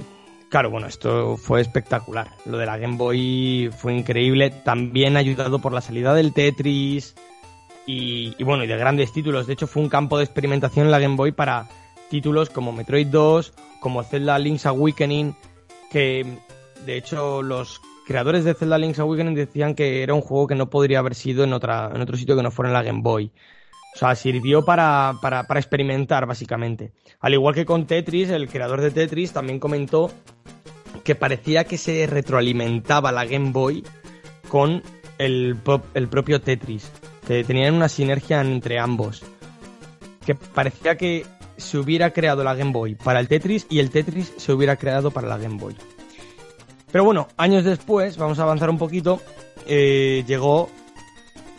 [0.48, 2.30] claro, bueno, esto fue espectacular.
[2.46, 7.14] Lo de la Game Boy fue increíble, también ayudado por la salida del Tetris
[7.92, 9.46] y, bueno, y de grandes títulos.
[9.46, 11.68] De hecho, fue un campo de experimentación en la Game Boy para
[12.08, 15.34] títulos como Metroid 2, como Zelda Link's Awakening,
[15.90, 16.26] que
[16.86, 20.70] de hecho los creadores de Zelda Link's Awakening decían que era un juego que no
[20.70, 23.32] podría haber sido en, otra, en otro sitio que no fuera en la Game Boy.
[23.94, 26.92] O sea, sirvió para, para, para experimentar, básicamente.
[27.20, 30.10] Al igual que con Tetris, el creador de Tetris también comentó
[31.02, 33.82] que parecía que se retroalimentaba la Game Boy
[34.48, 34.82] con
[35.18, 35.56] el,
[35.94, 36.90] el propio Tetris,
[37.46, 39.22] tenían una sinergia entre ambos.
[40.24, 41.24] Que parecía que
[41.56, 45.10] se hubiera creado la Game Boy para el Tetris y el Tetris se hubiera creado
[45.10, 45.76] para la Game Boy.
[46.90, 49.20] Pero bueno, años después, vamos a avanzar un poquito,
[49.66, 50.68] eh, llegó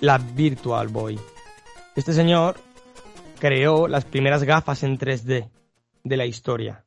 [0.01, 1.19] la Virtual Boy.
[1.95, 2.55] Este señor
[3.39, 5.49] creó las primeras gafas en 3D
[6.03, 6.83] de la historia.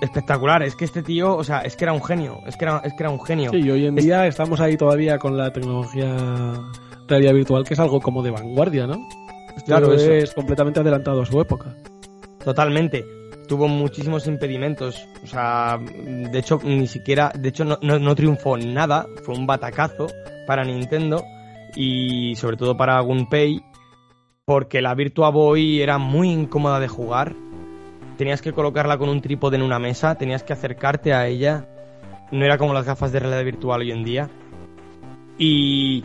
[0.00, 2.78] Espectacular, es que este tío, o sea, es que era un genio, es que era,
[2.84, 3.50] es que era un genio.
[3.52, 6.16] Sí, y hoy en Es- día estamos ahí todavía con la tecnología
[7.12, 9.06] realidad virtual, que es algo como de vanguardia, ¿no?
[9.66, 10.12] Claro, eso.
[10.12, 11.74] es completamente adelantado a su época.
[12.44, 13.04] Totalmente.
[13.46, 15.06] Tuvo muchísimos impedimentos.
[15.22, 19.06] O sea, de hecho, ni siquiera, de hecho, no, no, no triunfó en nada.
[19.22, 20.06] Fue un batacazo
[20.46, 21.22] para Nintendo
[21.74, 23.62] y sobre todo para Gunpei,
[24.44, 27.34] porque la Virtua Boy era muy incómoda de jugar.
[28.16, 31.68] Tenías que colocarla con un trípode en una mesa, tenías que acercarte a ella.
[32.30, 34.30] No era como las gafas de realidad virtual hoy en día.
[35.38, 36.04] Y,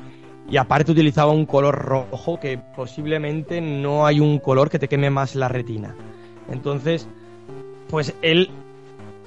[0.49, 5.09] y aparte utilizaba un color rojo que posiblemente no hay un color que te queme
[5.09, 5.95] más la retina.
[6.49, 7.07] Entonces,
[7.89, 8.49] pues él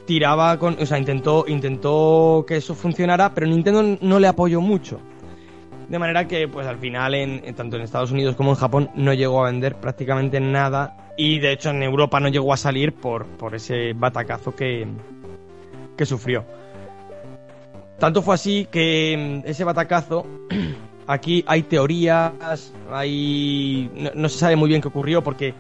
[0.07, 5.01] tiraba con, o sea, intentó intentó que eso funcionara, pero Nintendo no le apoyó mucho.
[5.89, 9.13] De manera que, pues al final, en, tanto en Estados Unidos como en Japón, no
[9.13, 10.97] llegó a vender prácticamente nada.
[11.17, 14.87] Y de hecho en Europa no llegó a salir por, por ese batacazo que,
[15.97, 16.45] que sufrió.
[17.99, 20.27] Tanto fue así que mm, ese batacazo,
[21.11, 23.91] aquí hay teorías, hay...
[24.15, 25.55] No, se sabe muy bien qué ocurrió porque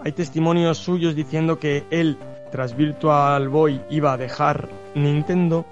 [0.00, 2.18] hay testimonios suyos diciendo que él,
[2.50, 5.64] tras Virtual Boy, iba a dejar Nintendo.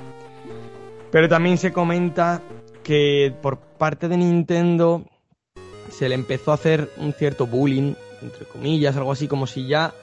[1.10, 2.42] Pero también se comenta
[2.84, 5.04] que por parte de Nintendo
[5.90, 9.94] se le empezó a hacer un cierto bullying, entre comillas, algo así como si ya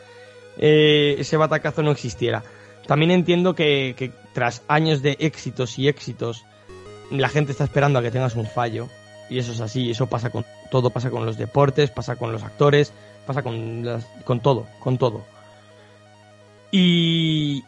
[0.57, 2.43] eh, ese batacazo no existiera.
[2.85, 6.43] También entiendo que tras años de éxitos y éxitos
[7.11, 8.89] la gente está esperando a que tengas un fallo.
[9.31, 12.43] Y eso es así, eso pasa con todo, pasa con los deportes, pasa con los
[12.43, 12.91] actores,
[13.25, 15.23] pasa con, con todo, con todo.
[16.69, 17.63] Y,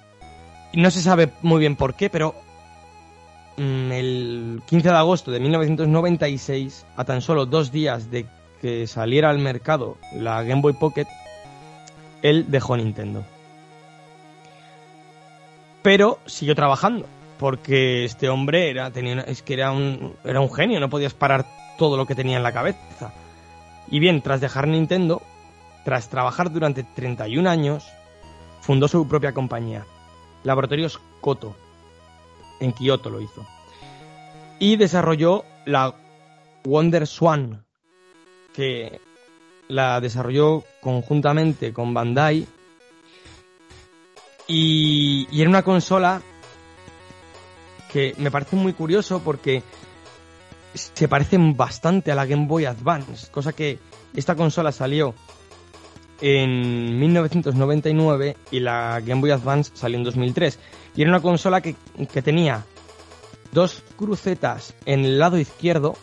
[0.74, 2.36] y no se sabe muy bien por qué, pero
[3.56, 8.26] mm, el 15 de agosto de 1996, a tan solo dos días de
[8.60, 11.08] que saliera al mercado la Game Boy Pocket,
[12.24, 13.24] él dejó Nintendo.
[15.82, 17.06] Pero siguió trabajando,
[17.44, 18.88] porque este hombre era,
[19.28, 21.46] es que era un, era un genio, no podías parar
[21.78, 23.14] todo lo que tenía en la cabeza.
[23.90, 25.22] Y bien, tras dejar Nintendo,
[25.84, 27.84] tras trabajar durante 31 años,
[28.62, 29.86] fundó su propia compañía,
[30.46, 31.54] Laboratorios Koto,
[32.62, 33.46] en Kioto lo hizo.
[34.58, 35.94] Y desarrolló la
[36.64, 37.66] Wonder Swan,
[38.54, 39.02] que
[39.68, 42.48] la desarrolló conjuntamente con Bandai.
[44.48, 46.22] Y, y era una consola
[47.94, 49.62] que me parece muy curioso porque
[50.74, 53.78] se parecen bastante a la Game Boy Advance, cosa que
[54.16, 55.14] esta consola salió
[56.20, 60.58] en 1999 y la Game Boy Advance salió en 2003.
[60.96, 61.76] Y era una consola que,
[62.12, 62.66] que tenía
[63.52, 65.96] dos crucetas en el lado izquierdo,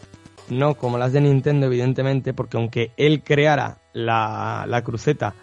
[0.49, 5.35] no como las de Nintendo evidentemente, porque aunque él creara la, la cruceta,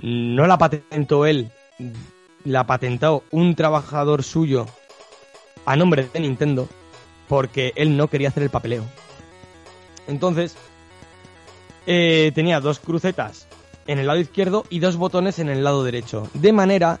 [0.00, 1.50] no la patentó él,
[2.44, 4.66] la patentó un trabajador suyo
[5.64, 6.68] a nombre de Nintendo,
[7.28, 8.84] porque él no quería hacer el papeleo.
[10.06, 10.56] Entonces,
[11.86, 13.48] eh, tenía dos crucetas
[13.86, 16.28] en el lado izquierdo y dos botones en el lado derecho.
[16.34, 17.00] De manera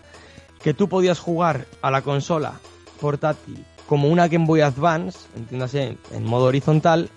[0.62, 2.60] que tú podías jugar a la consola
[3.00, 7.10] portátil como una Game Boy Advance, entiéndase, en modo horizontal,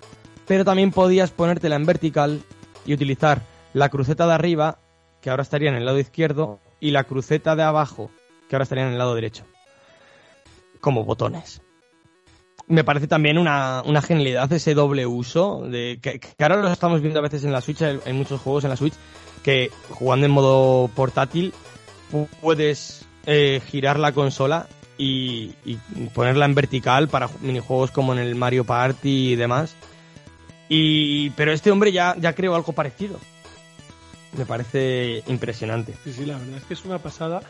[0.46, 2.42] pero también podías ponértela en vertical
[2.86, 4.78] y utilizar la cruceta de arriba,
[5.20, 8.10] que ahora estaría en el lado izquierdo, y la cruceta de abajo,
[8.48, 9.44] que ahora estaría en el lado derecho,
[10.80, 11.60] como botones.
[12.66, 17.18] Me parece también una, una genialidad ese doble uso, de que, ahora lo estamos viendo
[17.18, 18.94] a veces en la Switch, hay muchos juegos en la Switch,
[19.42, 21.52] que jugando en modo portátil
[22.12, 24.68] pu- puedes eh, girar la consola
[24.98, 25.76] y, y
[26.14, 29.74] ponerla en vertical para ju- minijuegos como en el Mario Party y demás.
[30.68, 33.18] Y, pero este hombre ya, ya creó algo parecido.
[34.36, 35.96] Me parece impresionante.
[36.04, 37.40] Sí, sí, la verdad es que es una pasada.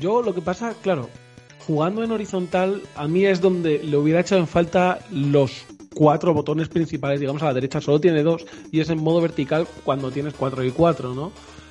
[0.00, 1.08] Yo lo que pasa, claro,
[1.70, 6.68] jugando en horizontal, a mí es donde le hubiera echado en falta los cuatro botones
[6.68, 10.34] principales, digamos a la derecha solo tiene dos y es en modo vertical cuando tienes
[10.34, 11.30] cuatro y cuatro, ¿no?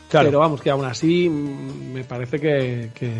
[0.10, 0.30] Claro.
[0.30, 3.12] Pero vamos, que aún así mm, me parece que, que,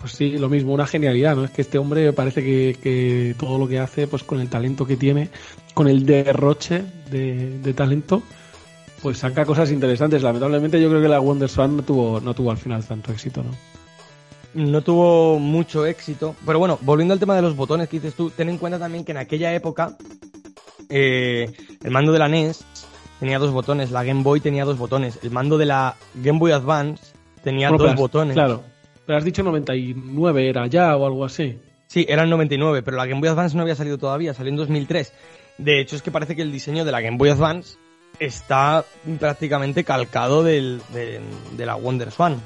[0.00, 1.44] pues sí, lo mismo, una genialidad, ¿no?
[1.44, 4.48] Es que este hombre me parece que, que todo lo que hace, pues con el
[4.48, 5.28] talento que tiene,
[5.74, 8.20] con el derroche de, de talento,
[9.00, 10.24] pues saca cosas interesantes.
[10.24, 13.44] Lamentablemente yo creo que la Wonder Swan no tuvo, no tuvo al final tanto éxito,
[13.44, 13.73] ¿no?
[14.54, 16.34] No tuvo mucho éxito.
[16.46, 19.04] Pero bueno, volviendo al tema de los botones que dices tú, ten en cuenta también
[19.04, 19.96] que en aquella época
[20.88, 21.52] eh,
[21.82, 22.64] el mando de la NES
[23.20, 26.52] tenía dos botones, la Game Boy tenía dos botones, el mando de la Game Boy
[26.52, 27.02] Advance
[27.42, 28.34] tenía Bueno, dos has- botones.
[28.34, 28.62] Claro.
[29.06, 31.58] Pero has dicho 99 era ya o algo así.
[31.86, 34.56] Sí, era el 99, pero la Game Boy Advance no había salido todavía, salió en
[34.56, 35.12] 2003.
[35.58, 37.76] De hecho, es que parece que el diseño de la Game Boy Advance
[38.18, 38.84] está
[39.20, 41.20] prácticamente calcado del, de,
[41.56, 42.40] de la Wonder Swan.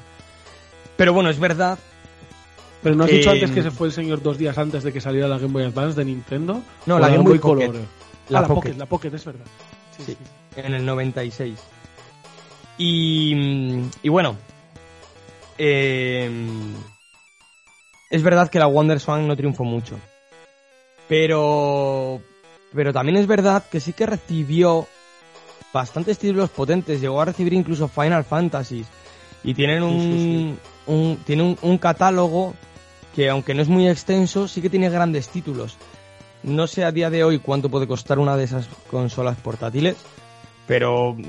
[0.97, 1.79] Pero bueno, es verdad
[2.81, 4.93] Pero no has Eh, dicho antes que se fue el señor dos días antes de
[4.93, 6.61] que saliera la Game Boy Advance de Nintendo.
[6.85, 7.39] No, ¿O la Game Boy.
[7.39, 7.75] Color.
[8.29, 8.55] La Ah, la Pocket.
[8.69, 9.45] Pocket, la Pocket, es verdad.
[9.97, 10.11] Sí, Sí.
[10.13, 10.59] sí.
[10.61, 11.59] en el 96.
[12.77, 14.35] Y, mm, y bueno,
[15.57, 16.29] eh,
[18.09, 19.97] es verdad que la Wonder Swan no triunfó mucho.
[21.07, 22.21] Pero,
[22.73, 24.87] pero también es verdad que sí que recibió
[25.73, 27.01] bastantes títulos potentes.
[27.01, 28.85] Llegó a recibir incluso Final Fantasy.
[29.43, 30.55] Y tienen un, Sí,
[30.91, 32.53] un, tiene un, un catálogo
[33.15, 35.77] que aunque no es muy extenso, sí que tiene grandes títulos.
[36.43, 39.97] No sé a día de hoy cuánto puede costar una de esas consolas portátiles,
[40.67, 41.23] pero mm,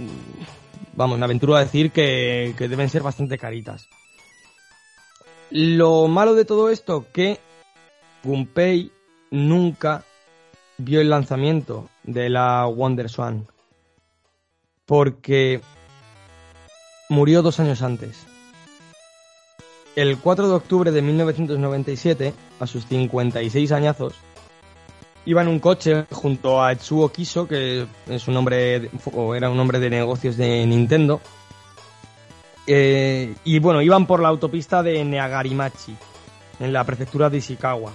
[0.94, 3.88] vamos, me aventuro a decir que, que deben ser bastante caritas.
[5.50, 7.40] Lo malo de todo esto, que
[8.22, 8.92] Gunpei
[9.30, 10.04] nunca
[10.78, 13.46] vio el lanzamiento de la Wonder Swan.
[14.86, 15.60] Porque
[17.08, 18.29] murió dos años antes.
[19.97, 24.14] El 4 de octubre de 1997, a sus 56 añazos,
[25.24, 29.59] iba en un coche junto a Etsuo Kiso, que es un hombre, o era un
[29.59, 31.20] hombre de negocios de Nintendo.
[32.66, 35.97] Eh, y bueno, iban por la autopista de Neagarimachi,
[36.61, 37.93] en la prefectura de Ishikawa,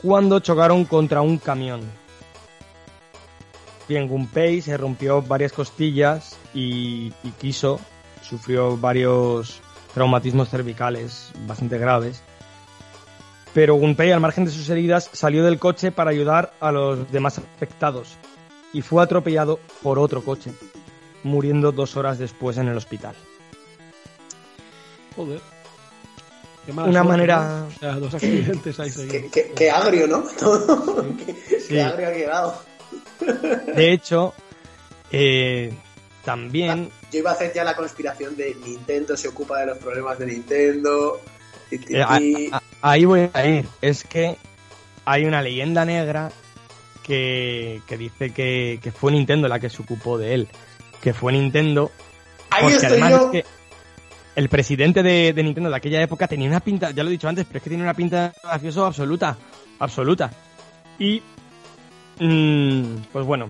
[0.00, 1.80] cuando chocaron contra un camión.
[3.88, 7.80] Bien, Gunpei se rompió varias costillas y, y Kiso
[8.22, 9.60] sufrió varios
[9.94, 12.22] traumatismos cervicales bastante graves.
[13.54, 17.38] pero Gunpei, al margen de sus heridas, salió del coche para ayudar a los demás
[17.38, 18.16] afectados
[18.72, 20.50] y fue atropellado por otro coche,
[21.22, 23.14] muriendo dos horas después en el hospital.
[25.14, 25.40] Joder.
[26.66, 27.66] Qué Una suerte, manera- ¿no?
[27.66, 29.12] O sea, dos accidentes ahí seguidos.
[29.22, 30.22] Qué, qué- qué agrio, ¿no?
[30.38, 31.06] Todo.
[31.24, 31.68] qué, Sí.
[31.68, 32.62] qué agrio ha quedado.
[33.76, 34.34] De hecho,
[35.12, 35.72] eh,
[36.24, 40.18] también Yo iba a hacer ya la conspiración de Nintendo se ocupa de los problemas
[40.18, 41.20] de Nintendo.
[41.70, 42.50] ti, ti, Eh, ti.
[42.82, 43.66] ahí voy a ir.
[43.80, 44.36] Es que
[45.04, 46.32] hay una leyenda negra
[47.04, 50.48] que, que dice que, que fue Nintendo la que se ocupó de él.
[51.00, 51.92] Que fue Nintendo.
[52.50, 53.16] Ahí porque estoy además yo.
[53.26, 53.44] es que
[54.34, 57.28] el presidente de, de Nintendo de aquella época tenía una pinta, ya lo he dicho
[57.28, 59.36] antes, pero es que tiene una pinta de absoluta.
[59.78, 60.32] Absoluta.
[60.98, 61.22] Y.
[62.18, 63.46] mm, pues bueno.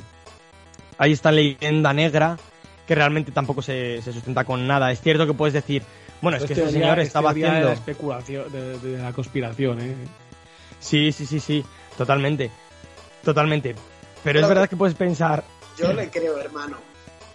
[0.99, 2.37] Ahí está leyenda negra.
[2.87, 4.91] Que realmente tampoco se, se sustenta con nada.
[4.93, 5.83] Es cierto que puedes decir,
[6.21, 7.69] bueno, es que ese teoría- señor es estaba teoría de haciendo.
[7.69, 9.95] la especulación, de, de la conspiración, ¿eh?
[10.81, 11.65] Sí, sí, sí, sí,
[11.97, 12.51] totalmente.
[13.25, 13.75] Totalmente.
[14.23, 15.45] Pero es verdad que puedes pensar,
[15.79, 16.77] Yo le creo, hermano.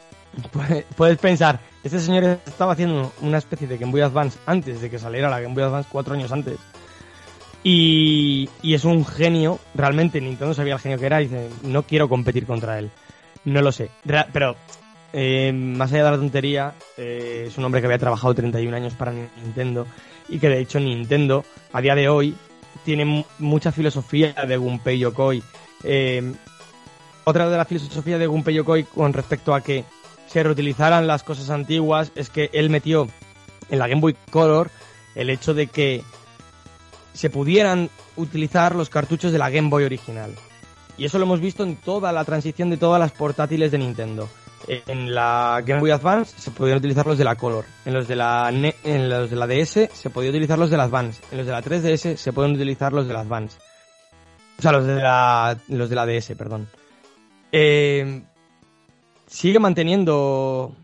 [0.52, 4.90] puede- puedes pensar, este señor estaba haciendo una especie de Game Boy Advance antes de
[4.90, 6.58] que saliera la Game Boy Advance cuatro años antes.
[7.64, 11.84] Y, y es un genio, realmente Nintendo sabía el genio que era y dice, no
[11.84, 12.90] quiero competir contra él.
[13.46, 13.90] No lo sé.
[14.32, 14.56] Pero,
[15.14, 18.94] eh, más allá de la tontería, eh, es un hombre que había trabajado 31 años
[18.94, 19.88] para Nintendo
[20.28, 21.44] y que de hecho Nintendo,
[21.74, 22.36] a día de hoy,
[22.86, 25.44] tiene mu- mucha filosofía de Gunpei Yokoi.
[25.84, 26.34] Eh,
[27.24, 29.84] otra de las filosofías de Gunpei Yokoi con respecto a que
[30.28, 33.08] se reutilizaran las cosas antiguas es que él metió
[33.70, 34.70] en la Game Boy Color
[35.16, 36.04] el hecho de que
[37.14, 40.34] se pudieran utilizar los cartuchos de la Game Boy original.
[40.98, 44.30] Y eso lo hemos visto en toda la transición de todas las portátiles de Nintendo.
[44.72, 47.66] En la Game Boy Advance se podían utilizar los de la Color.
[47.86, 50.78] En los de la, Ne- en los de la DS se podía utilizar los de
[50.78, 51.24] la Advance.
[51.32, 53.58] En los de la 3DS se pueden utilizar los de la Advance.
[54.60, 56.68] O sea, los de la, los de la DS, perdón.
[57.52, 58.22] Eh,
[59.26, 60.76] sigue manteniendo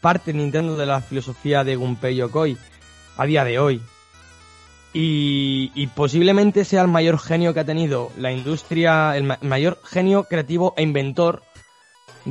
[0.00, 2.56] parte Nintendo de la filosofía de Gunpei Yokoi
[3.18, 3.82] a día de hoy.
[4.94, 9.78] Y, y posiblemente sea el mayor genio que ha tenido la industria, el ma- mayor
[9.84, 11.42] genio creativo e inventor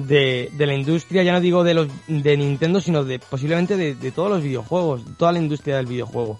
[0.05, 3.95] de, de la industria, ya no digo de los de Nintendo, sino de posiblemente de,
[3.95, 6.37] de todos los videojuegos, de toda la industria del videojuego.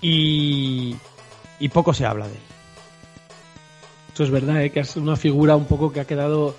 [0.00, 0.96] Y,
[1.60, 2.40] y poco se habla de él.
[4.12, 4.70] Eso es verdad, ¿eh?
[4.70, 6.54] que es una figura un poco que ha quedado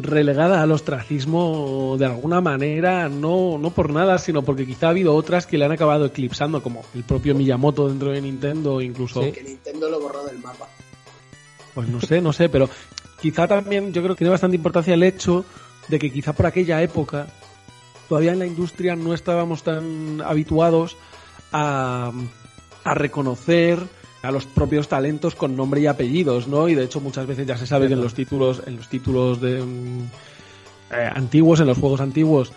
[0.00, 5.14] relegada al ostracismo de alguna manera, no, no por nada, sino porque quizá ha habido
[5.14, 9.32] otras que le han acabado eclipsando, como el propio Miyamoto dentro de Nintendo, incluso, Sí.
[9.32, 10.68] Que Nintendo lo borró del mapa.
[11.74, 12.68] pues no sé, no sé, pero
[13.22, 15.44] quizá también yo creo que tiene bastante importancia el hecho
[15.88, 17.28] de que quizá por aquella época
[18.08, 20.96] todavía en la industria no estábamos tan habituados
[21.52, 22.10] a,
[22.82, 23.78] a reconocer
[24.22, 26.68] a los propios talentos con nombre y apellidos, ¿no?
[26.68, 29.40] Y de hecho muchas veces ya se sabe que en los títulos, en los títulos
[29.40, 30.00] de mm,
[30.92, 32.52] eh, antiguos, en los juegos antiguos,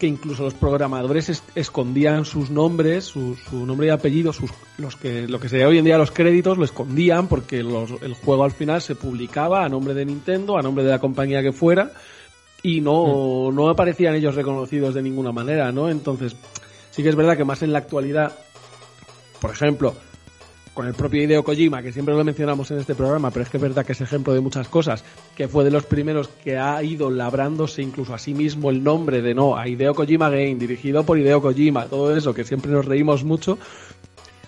[0.00, 4.96] que incluso los programadores es- escondían sus nombres, su, su nombre y apellido, sus, los
[4.96, 8.42] que, lo que sería hoy en día los créditos, lo escondían porque los- el juego
[8.42, 11.92] al final se publicaba a nombre de Nintendo, a nombre de la compañía que fuera,
[12.62, 15.88] y no, no aparecían ellos reconocidos de ninguna manera, ¿no?
[15.88, 16.34] Entonces,
[16.90, 18.32] sí que es verdad que más en la actualidad,
[19.40, 19.94] por ejemplo,
[20.74, 23.56] con el propio Hideo Kojima, que siempre lo mencionamos en este programa, pero es que
[23.56, 25.04] es verdad que es ejemplo de muchas cosas,
[25.36, 29.22] que fue de los primeros que ha ido labrándose incluso a sí mismo el nombre
[29.22, 32.84] de no, a Hideo Kojima Game, dirigido por Hideo Kojima, todo eso, que siempre nos
[32.84, 33.58] reímos mucho,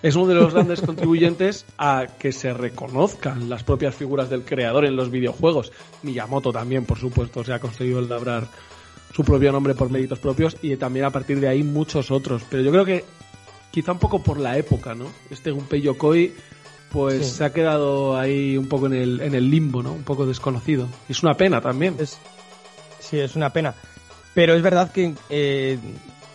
[0.03, 4.85] es uno de los grandes contribuyentes a que se reconozcan las propias figuras del creador
[4.85, 5.71] en los videojuegos.
[6.03, 8.47] Miyamoto también, por supuesto, se ha conseguido labrar
[9.13, 12.43] su propio nombre por méritos propios y también a partir de ahí muchos otros.
[12.49, 13.05] Pero yo creo que
[13.73, 15.07] quizá un poco por la época, ¿no?
[15.31, 16.33] Este Gunpei Yokoi
[16.91, 17.37] pues Sí.
[17.37, 19.91] se ha quedado ahí un poco en el, en el limbo, ¿no?
[19.93, 20.87] Un poco desconocido.
[21.09, 21.95] Y es una pena también.
[21.99, 22.19] Es,
[22.99, 23.73] sí, es una pena.
[24.35, 25.79] Pero es verdad que eh,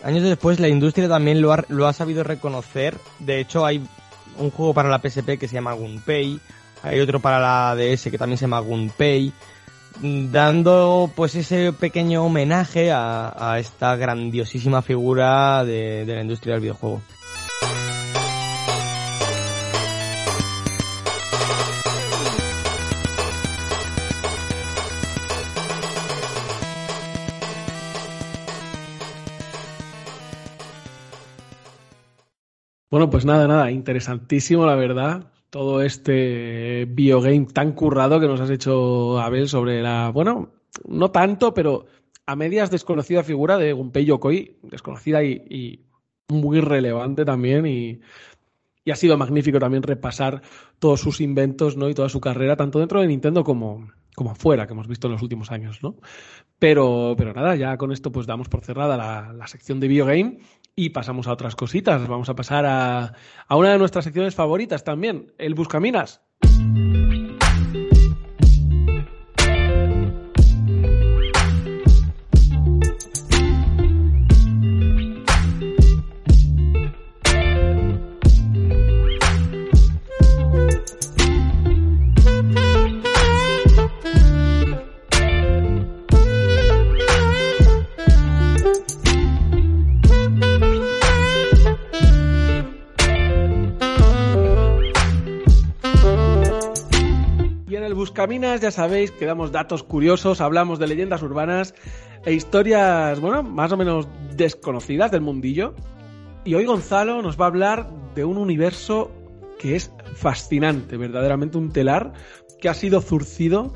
[0.03, 2.97] años después la industria también lo ha, lo ha sabido reconocer.
[3.19, 3.81] De hecho, hay
[4.37, 6.37] un juego para la PSP que se llama Gunpei.
[6.83, 9.31] Hay otro para la DS que también se llama Gunpei.
[10.01, 16.61] Dando pues ese pequeño homenaje a, a esta grandiosísima figura de, de la industria del
[16.61, 17.01] videojuego.
[32.91, 35.31] Bueno, pues nada, nada, interesantísimo la verdad.
[35.51, 40.51] Todo este biogame tan currado que nos has hecho, Abel, sobre la, bueno,
[40.87, 41.85] no tanto, pero
[42.25, 45.85] a medias desconocida figura de Gunpei Yokoi, desconocida y,
[46.29, 48.01] muy relevante también y,
[48.85, 50.41] Y ha sido magnífico también repasar
[50.79, 51.89] todos sus inventos ¿no?
[51.89, 55.13] y toda su carrera, tanto dentro de Nintendo como, como afuera, que hemos visto en
[55.13, 55.79] los últimos años.
[55.83, 55.95] ¿no?
[56.59, 60.39] Pero, pero nada, ya con esto pues damos por cerrada la, la sección de videogame
[60.75, 62.07] y pasamos a otras cositas.
[62.07, 63.13] Vamos a pasar a,
[63.47, 66.21] a una de nuestras secciones favoritas también, el Buscaminas.
[98.19, 101.73] Buscaminas, ya sabéis que damos datos curiosos, hablamos de leyendas urbanas
[102.25, 105.73] e historias, bueno, más o menos desconocidas del mundillo.
[106.43, 109.09] Y hoy Gonzalo nos va a hablar de un universo
[109.57, 112.11] que es fascinante, verdaderamente un telar
[112.59, 113.71] que ha sido zurcido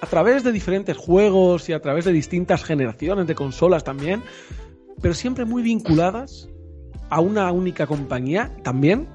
[0.00, 4.24] a través de diferentes juegos y a través de distintas generaciones de consolas también,
[5.00, 6.48] pero siempre muy vinculadas
[7.10, 9.06] a una única compañía también,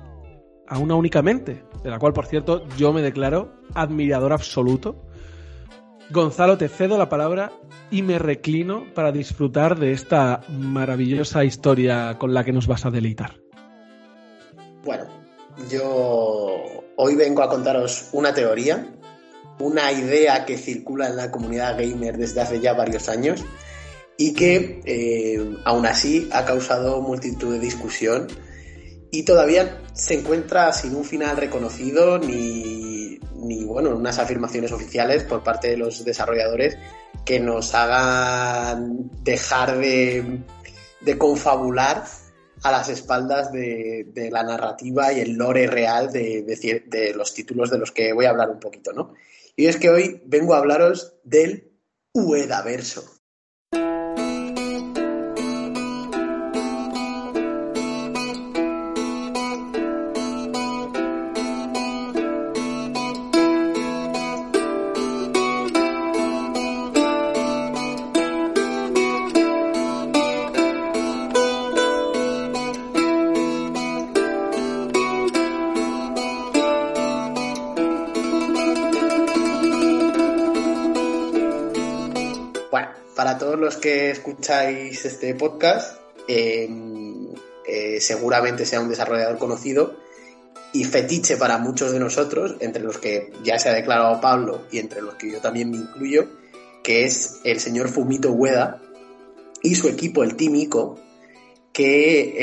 [0.68, 5.04] a una única mente, de la cual, por cierto, yo me declaro admirador absoluto.
[6.10, 7.52] Gonzalo, te cedo la palabra
[7.92, 12.92] y me reclino para disfrutar de esta maravillosa historia con la que nos vas a
[12.92, 13.36] deleitar.
[14.84, 15.06] Bueno,
[15.70, 16.64] yo
[16.96, 18.88] hoy vengo a contaros una teoría,
[19.60, 23.44] una idea que circula en la comunidad gamer desde hace ya varios años
[24.18, 28.28] y que eh, aún así ha causado multitud de discusión
[29.12, 35.44] y todavía se encuentra sin un final reconocido ni, ni bueno, unas afirmaciones oficiales por
[35.44, 36.78] parte de los desarrolladores
[37.26, 40.44] que nos hagan dejar de,
[41.18, 42.04] confabular
[42.64, 47.34] a las espaldas de, de, la narrativa y el lore real de, de, de, los
[47.34, 49.14] títulos de los que voy a hablar un poquito, ¿no?
[49.56, 51.72] Y es que hoy vengo a hablaros del
[52.14, 53.17] Uedaverso.
[84.38, 86.70] Escucháis este podcast, eh,
[87.68, 89.98] eh, seguramente sea un desarrollador conocido
[90.74, 94.78] y fetiche para muchos de nosotros, entre los que ya se ha declarado Pablo y
[94.78, 96.30] entre los que yo también me incluyo,
[96.84, 98.80] que es el señor Fumito Ueda
[99.64, 101.00] y su equipo, el Tímico,
[101.74, 102.36] que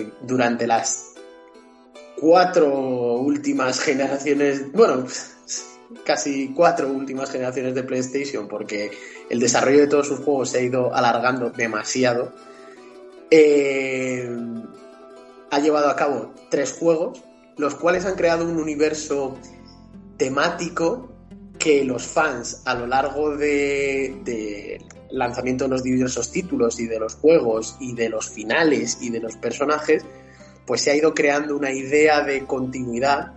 [0.00, 1.12] eh, durante las
[2.20, 5.06] cuatro últimas generaciones, bueno,
[6.04, 8.90] casi cuatro últimas generaciones de PlayStation, porque
[9.30, 12.32] el desarrollo de todos sus juegos se ha ido alargando demasiado,
[13.30, 14.28] eh,
[15.50, 17.22] ha llevado a cabo tres juegos,
[17.56, 19.38] los cuales han creado un universo
[20.16, 21.10] temático
[21.58, 26.98] que los fans a lo largo de, de lanzamiento de los diversos títulos y de
[26.98, 30.04] los juegos y de los finales y de los personajes,
[30.66, 33.32] pues se ha ido creando una idea de continuidad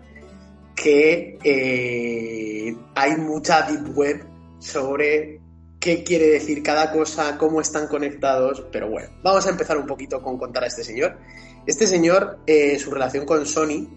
[0.75, 4.25] que eh, hay mucha deep web
[4.59, 5.40] sobre
[5.81, 10.21] qué quiere decir cada cosa, cómo están conectados, pero bueno, vamos a empezar un poquito
[10.21, 11.17] con contar a este señor.
[11.65, 13.89] Este señor, eh, su relación con Sony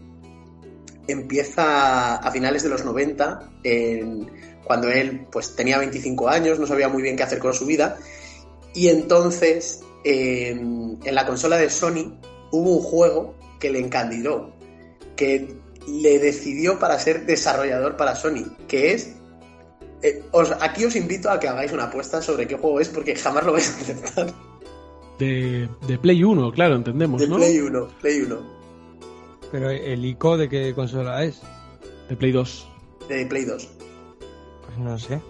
[1.07, 3.53] empieza a finales de los 90,
[4.65, 7.99] cuando él pues tenía 25 años, no sabía muy bien qué hacer con su vida,
[8.73, 12.19] y entonces en la consola de Sony
[12.51, 14.55] hubo un juego que le encandiló,
[15.17, 15.55] que
[15.87, 19.14] le decidió para ser desarrollador para Sony, que es...
[20.05, 23.17] Eh, os, aquí os invito a que hagáis una apuesta sobre qué juego es porque
[23.17, 24.35] jamás lo vais a aceptar.
[25.19, 27.37] De, de Play 1, claro, entendemos, de ¿no?
[27.37, 28.37] Play 1, Play 1.
[29.51, 31.41] Pero el ICO de qué consola es?
[32.11, 32.69] De Play 2.
[33.09, 33.69] De Play 2.
[34.67, 35.21] Pues no sé.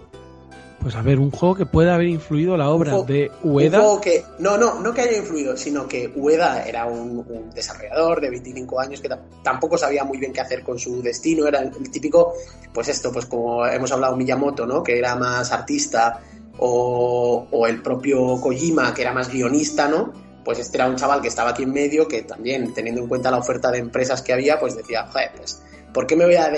[0.79, 3.79] Pues a ver, un juego que pueda haber influido la obra juego, de Ueda.
[3.79, 7.49] Un juego que, no, no, no que haya influido, sino que Ueda era un, un
[7.49, 9.09] desarrollador de 25 años que
[9.43, 11.47] tampoco sabía muy bien qué hacer con su destino.
[11.47, 12.33] Era el, el, típico,
[12.71, 14.83] pues esto, pues como hemos hablado Miyamoto, ¿no?
[14.83, 16.21] Que era más artista,
[16.57, 20.13] o, o el propio Kojima, que era más guionista, ¿no?
[20.43, 23.31] Pues este era un chaval que estaba aquí en medio, que también, teniendo en cuenta
[23.31, 25.61] la oferta de empresas que había, pues decía, joder, pues,
[25.93, 26.51] ¿por qué me voy a?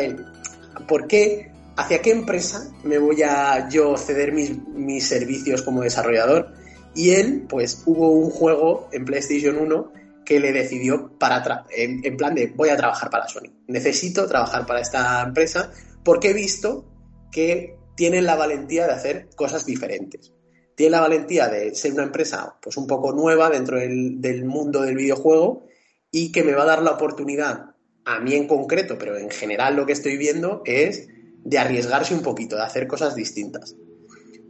[0.88, 6.52] ¿Por qué ¿hacia qué empresa me voy a yo ceder mis, mis, servicios como desarrollador?
[6.94, 9.94] Y él, pues hubo un juego en PlayStation 1
[10.26, 13.50] que le decidió para en, plan de voy a trabajar para Sony.
[13.68, 15.72] Necesito trabajar para esta empresa
[16.04, 16.86] porque he visto
[17.32, 20.34] que tienen la valentía de hacer cosas diferentes.
[20.76, 24.96] Tienen la valentía de ser una empresa pues un poco nueva dentro del mundo del
[24.96, 25.66] videojuego
[26.12, 27.76] y que me va a dar la oportunidad,
[28.06, 31.08] a mí en concreto, pero en general lo que estoy viendo es
[31.48, 33.74] de arriesgarse un poquito, de hacer cosas distintas.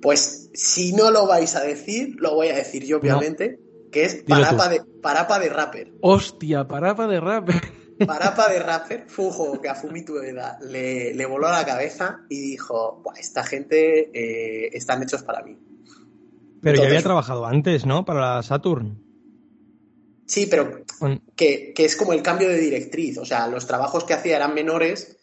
[0.02, 3.60] Pues si no lo vais a decir, lo voy a decir yo, obviamente,
[3.92, 5.94] que es parapa de, parapa de rapper.
[6.02, 7.62] Hostia, parapa de rapper.
[8.06, 12.20] Parapa de rapper fue un juego que a Fumito le, le voló a la cabeza
[12.30, 15.58] y dijo, esta gente eh, están hechos para mí.
[16.62, 18.06] Pero ya había trabajado antes, ¿no?
[18.06, 19.04] Para la Saturn.
[20.28, 20.84] Sí, pero
[21.36, 23.18] que, que, es como el cambio de directriz.
[23.18, 25.18] O sea, los trabajos que hacía eran menores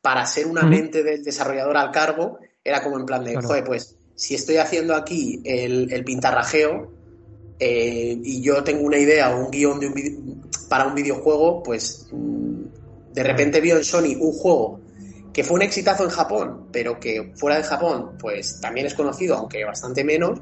[0.00, 2.38] para ser una mente del desarrollador al cargo.
[2.64, 6.92] Era como en plan de, joder, pues si estoy haciendo aquí el, pintarrajeo
[7.58, 12.08] eh, y yo tengo una idea o un guion de un para un videojuego, pues
[12.12, 12.62] mm,
[13.14, 14.80] de repente vio en Sony un juego
[15.32, 19.36] que fue un exitazo en Japón, pero que fuera de Japón, pues también es conocido,
[19.36, 20.40] aunque bastante menos,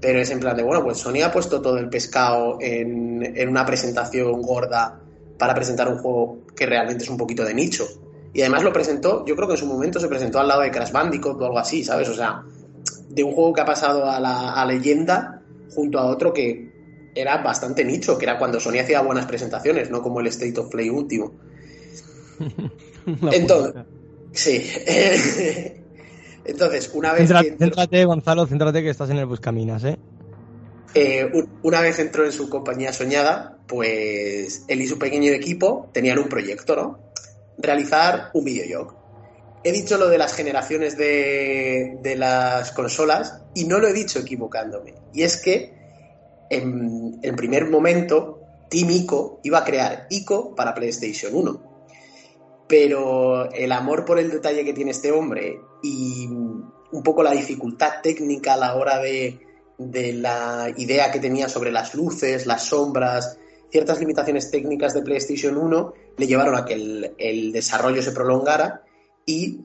[0.00, 3.48] pero es en plan de, bueno, pues Sony ha puesto todo el pescado en, en
[3.48, 5.00] una presentación gorda
[5.38, 7.86] para presentar un juego que realmente es un poquito de nicho.
[8.32, 10.70] Y además lo presentó, yo creo que en su momento se presentó al lado de
[10.70, 12.08] Crash Bandicoot o algo así, ¿sabes?
[12.08, 12.42] O sea,
[13.08, 15.42] de un juego que ha pasado a la leyenda
[15.74, 16.76] junto a otro que
[17.16, 20.70] era bastante nicho, que era cuando Sony hacía buenas presentaciones, no como el State of
[20.70, 21.32] Play último.
[23.32, 23.84] Entonces,
[24.32, 24.70] sí.
[26.44, 27.28] Entonces, una vez.
[27.58, 29.98] Céntrate, Gonzalo, céntrate que estás en el Buscaminas, ¿eh?
[30.94, 31.30] ¿eh?
[31.62, 36.28] una vez entró en su compañía soñada, pues él y su pequeño equipo tenían un
[36.28, 37.05] proyecto, ¿no?
[37.58, 39.06] Realizar un videojuego
[39.66, 44.94] he dicho lo de las generaciones de, las consolas y no lo he dicho equivocándome.
[45.12, 45.74] Y es que
[46.50, 51.62] en el primer momento Team ICO iba a crear ICO para PlayStation 1.
[52.68, 58.00] Pero el amor por el detalle que tiene este hombre y un poco la dificultad
[58.04, 59.40] técnica a la hora de,
[59.78, 63.36] de la idea que tenía sobre las luces, las sombras,
[63.70, 68.82] ciertas limitaciones técnicas de PlayStation 1 le llevaron a que el, desarrollo se prolongara
[69.24, 69.60] y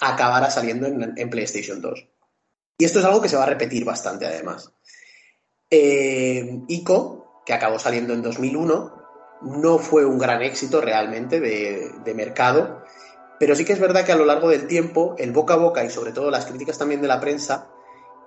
[0.00, 2.08] acabará saliendo en, PlayStation 2.
[2.78, 4.72] Y esto es algo que se va a repetir bastante además.
[5.70, 9.04] Eh, ICO, que acabó saliendo en 2001,
[9.42, 12.82] no fue un gran éxito realmente de, mercado,
[13.38, 15.84] pero sí que es verdad que a lo largo del tiempo, el boca a boca
[15.84, 17.68] y sobre todo las críticas también de la prensa,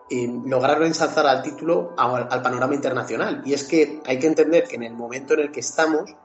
[0.09, 3.41] eh, lograron ensalzar al título al, panorama internacional.
[3.45, 6.15] Y es que hay que entender que en el momento en el que estamos,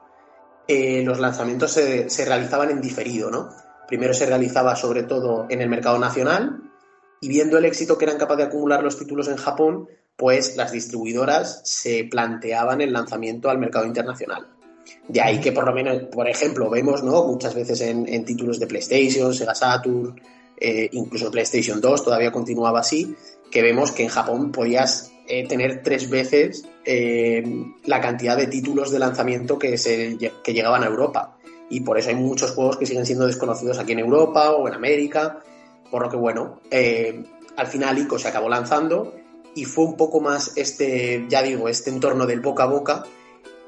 [0.67, 3.49] eh, los lanzamientos se, se, realizaban en diferido, ¿no?
[3.87, 6.71] Primero se realizaba sobre todo en el mercado nacional
[7.19, 10.71] y viendo el éxito que eran capaces de acumular los títulos en Japón, pues las
[10.71, 14.47] distribuidoras se planteaban el lanzamiento al mercado internacional.
[15.07, 17.23] De ahí que por lo menos, por ejemplo, vemos ¿no?
[17.25, 20.19] muchas veces en, títulos de PlayStation, Sega Saturn,
[20.57, 23.15] eh, incluso PlayStation 2 todavía continuaba así,
[23.53, 27.43] que vemos que en Japón podías eh, tener tres veces eh,
[27.85, 31.37] la cantidad de títulos de lanzamiento que, se, que llegaban a Europa
[31.69, 34.73] y por eso hay muchos juegos que siguen siendo desconocidos aquí en Europa o en
[34.73, 35.39] América,
[35.91, 37.23] por lo que bueno, eh,
[37.55, 39.13] al final ICO se acabó lanzando
[39.53, 43.03] y fue un poco más este, ya digo, este entorno del boca a boca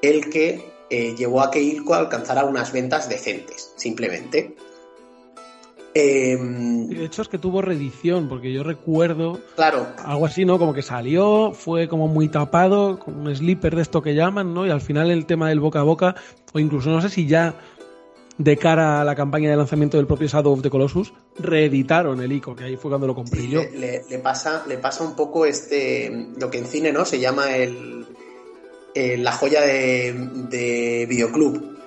[0.01, 4.55] el que llevó a que ICO alcanzara unas ventas decentes, simplemente.
[5.97, 9.87] Em, de hecho es que tuvo reedición, porque yo recuerdo claro.
[10.03, 10.59] algo así, ¿no?
[10.59, 14.67] Como que salió, fue como muy tapado, como un sleeper de esto que llaman, ¿no?
[14.67, 16.15] Y al final el tema del boca a boca,
[16.51, 17.55] o incluso no sé si ya
[18.37, 22.33] de cara a la campaña de lanzamiento del propio Shadow of the Colossus, reeditaron el
[22.33, 23.61] ICO, que ahí fue cuando lo compré yo.
[23.73, 28.05] Le, pasa, le pasa un poco este lo que en cine no se llama el,
[28.93, 30.13] la joya de,
[30.49, 31.77] de, videoclub.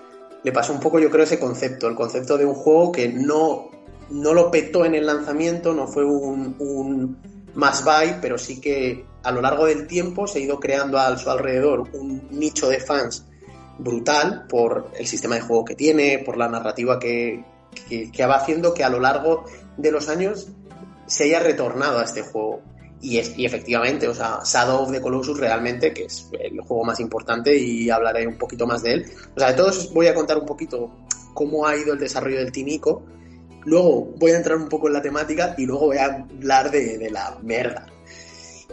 [0.44, 3.70] Le pasa un poco, yo creo, ese concepto, el concepto de un juego que no,
[4.10, 7.18] no lo petó en el lanzamiento, no fue un, un
[7.55, 11.16] más buy, pero sí que a lo largo del tiempo se ha ido creando a
[11.18, 13.24] su alrededor un nicho de fans
[13.78, 17.44] brutal por el sistema de juego que tiene, por la narrativa que,
[17.89, 19.44] que, va haciendo que a lo largo
[19.76, 20.48] de los años
[21.06, 22.60] se haya retornado a este juego.
[23.01, 26.85] Y, es, y efectivamente, o sea, Shadow of the Colossus realmente, que es el juego
[26.85, 29.06] más importante y hablaré un poquito más de él.
[29.36, 30.90] O sea, de todos voy a contar un poquito
[31.32, 33.05] cómo ha ido el desarrollo del Timico.
[33.64, 36.98] Luego voy a entrar un poco en la temática y luego voy a hablar de,
[36.98, 37.86] de la merda.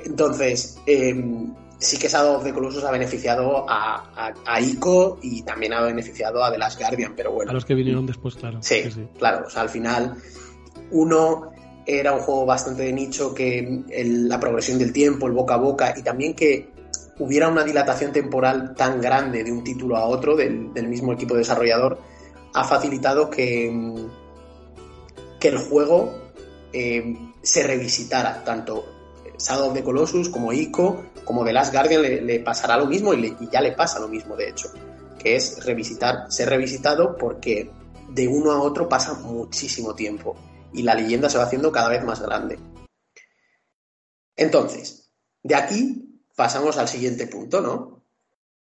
[0.03, 1.15] Entonces, eh,
[1.77, 6.43] sí que Shadow of the Colossus ha beneficiado a, a, Ico y también ha beneficiado
[6.43, 7.51] a The Last Guardian, pero bueno.
[7.51, 8.59] A los que vinieron después, claro.
[8.61, 8.83] Sí,
[9.17, 9.47] claro.
[9.47, 10.15] O sea, al final,
[10.91, 11.51] uno
[11.85, 15.93] era un juego bastante de nicho que la progresión del tiempo, el boca a boca
[15.95, 16.69] y también que
[17.19, 21.99] hubiera una dilatación temporal tan grande de un título a otro del, mismo equipo desarrollador
[22.53, 23.71] ha facilitado que,
[25.45, 26.11] que el juego
[26.73, 28.83] eh, se revisitara tanto
[29.37, 33.27] Shadow of the Colossus como Ico como The Last Guardian le, pasará lo mismo y,
[33.39, 34.69] y, ya le pasa lo mismo de hecho
[35.19, 37.69] que es revisitar ser revisitado porque
[38.09, 40.35] de uno a otro pasa muchísimo tiempo
[40.73, 42.57] y la leyenda se va haciendo cada vez más grande
[44.35, 45.11] entonces
[45.43, 48.01] de aquí pasamos al siguiente punto, ¿no?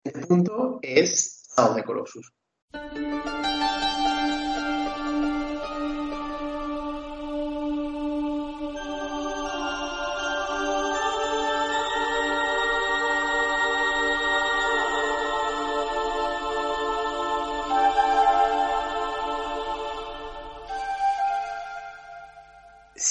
[0.05, 2.33] El punto es Shadow de Colossus.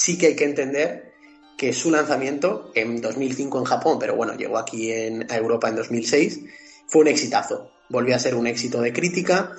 [0.01, 1.13] Sí que hay que entender
[1.55, 5.75] que su lanzamiento en 2005 en Japón, pero bueno, llegó aquí en, a Europa en
[5.75, 6.39] 2006,
[6.87, 7.71] fue un exitazo.
[7.87, 9.51] Volvió a ser un éxito de crítica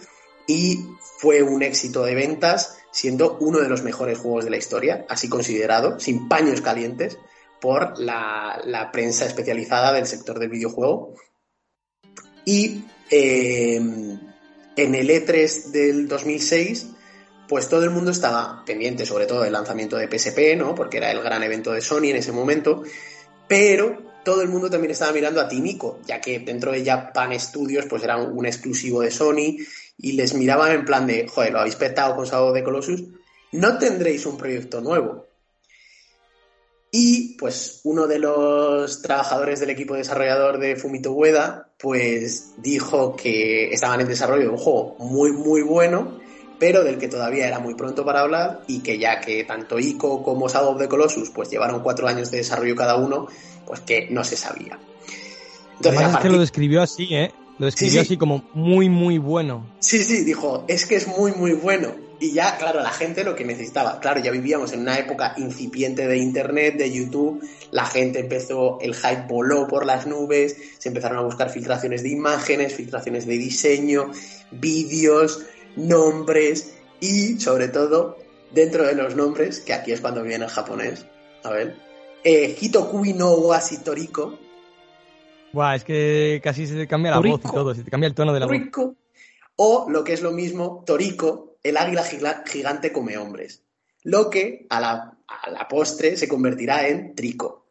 [0.49, 0.81] y
[1.19, 5.29] fue un éxito de ventas, siendo uno de los mejores juegos de la historia, así
[5.29, 7.19] considerado, sin paños calientes,
[7.61, 11.15] por la, prensa especializada del sector del videojuego.
[12.45, 16.89] Y eh, en el E3 del 2006
[17.53, 20.75] pues todo el mundo estaba pendiente, sobre todo del lanzamiento de PSP, ¿no?
[20.75, 22.83] Porque era el gran evento de Sony en ese momento,
[23.47, 27.85] pero todo el mundo también estaba mirando a Timico, ya que dentro de Japan Studios
[27.91, 29.59] pues era un exclusivo de Sony
[29.99, 33.03] y les miraban en plan de, joder, lo habéis petado con de Colossus,
[33.53, 35.27] no tendréis un proyecto nuevo.
[36.91, 43.75] Y pues uno de los trabajadores del equipo desarrollador de Fumito Ueda pues dijo que
[43.75, 46.22] estaban en desarrollo de un juego muy muy bueno
[46.63, 50.23] pero del que todavía era muy pronto para hablar y que ya que tanto ICO
[50.23, 53.27] como Shadow of the Colossus pues llevaron cuatro años de desarrollo cada uno,
[53.67, 54.79] pues que no se sabía.
[55.73, 57.33] Entonces, Además es que lo describió así, ¿eh?
[57.59, 59.67] Lo describió así como muy, muy bueno.
[59.81, 61.97] Sí, sí, dijo, es que es muy, muy bueno.
[62.21, 63.99] Y ya, claro, la gente lo que necesitaba.
[63.99, 67.45] Claro, ya vivíamos en una época incipiente de Internet, de YouTube.
[67.73, 70.57] La gente empezó, el hype voló por las nubes.
[70.79, 74.13] Se empezaron a buscar filtraciones de imágenes, filtraciones de diseño,
[74.53, 75.43] vídeos,
[75.77, 78.19] nombres y, sobre todo,
[78.53, 81.07] dentro de los nombres, que aquí es cuando viene el japonés,
[81.43, 81.77] a ver,
[82.25, 83.37] eh, Hitokui no
[83.85, 84.39] Toriko.
[85.53, 88.15] Buah, es que casi se te cambia la voz y todo, se te cambia el
[88.15, 88.95] tono de la voz.
[89.57, 92.05] O, lo que es lo mismo, Toriko, el águila
[92.47, 93.63] gigante come hombres.
[94.03, 97.62] Lo que a la, a la postre se convertirá en Trico.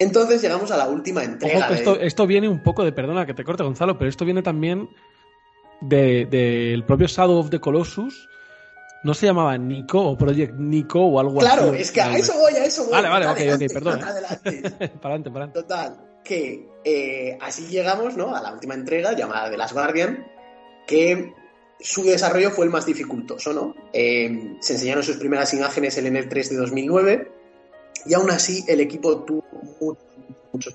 [0.00, 1.68] Entonces llegamos a la última entrega.
[2.00, 4.88] esto, viene un poco de, perdona que te corte Gonzalo, pero esto viene también
[5.82, 8.28] del propio Shadow of the Colossus.
[9.04, 11.50] No se llamaba Nico o Project Nico o algo así.
[11.50, 12.92] Claro, es que a eso voy, a eso voy.
[12.92, 14.02] Vale, vale, ok, ok, perdón.
[14.02, 14.62] Adelante.
[14.70, 15.60] para adelante, para adelante.
[15.60, 18.34] Total, que eh, así llegamos ¿no?
[18.34, 20.26] a la última entrega llamada The Last Guardian,
[20.86, 21.34] que
[21.78, 23.74] su desarrollo fue el más dificultoso, ¿no?
[23.92, 27.32] Eh, se enseñaron sus primeras imágenes en el 3 de 2009
[28.06, 30.70] y aún así el equipo tuvo mucho,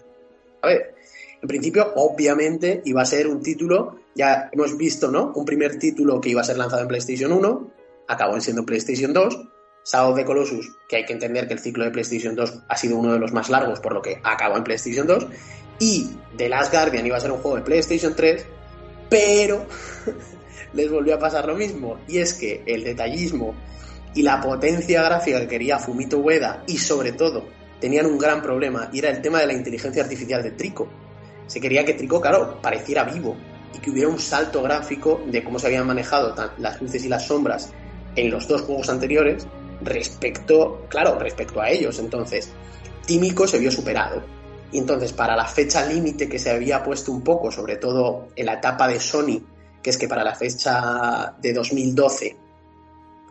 [0.62, 0.96] A ver,
[1.42, 5.32] en principio, obviamente, iba a ser un título, ya hemos visto, ¿no?
[5.36, 7.72] Un primer título que iba a ser lanzado en PlayStation 1,
[8.08, 9.50] acabó siendo PlayStation 2.
[9.86, 12.76] Shadow of the Colossus, que hay que entender que el ciclo de PlayStation 2 ha
[12.76, 15.28] sido uno de los más largos, por lo que acabó en PlayStation 2.
[15.80, 18.46] Y The Last Guardian iba a ser un juego de PlayStation 3,
[19.10, 19.68] pero
[20.74, 22.00] les volvió a pasar lo mismo.
[22.08, 23.54] Y es que el detallismo
[24.16, 27.44] y la potencia gráfica que quería Fumito Ueda y sobre todo
[27.80, 30.88] tenían un gran problema y era el tema de la inteligencia artificial de Trico.
[31.48, 33.36] Se quería que Trico, claro, pareciera vivo
[33.74, 37.28] y que hubiera un salto gráfico de cómo se habían manejado las luces y las
[37.28, 37.72] sombras
[38.16, 39.46] en los dos juegos anteriores
[39.82, 42.00] respecto, claro, respecto a ellos.
[42.00, 42.50] Entonces,
[43.06, 44.24] Tímico se vio superado.
[44.72, 48.48] Y entonces, para la fecha límite que se había puesto un poco, sobre todo en
[48.48, 49.42] la etapa de Sony,
[49.82, 52.45] que es que para la fecha de 2012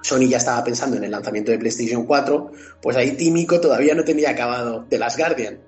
[0.05, 2.53] Sony ya estaba pensando en el lanzamiento de PlayStation 4,
[2.83, 5.59] pues ahí Tímico todavía no tenía acabado de Last Guardian.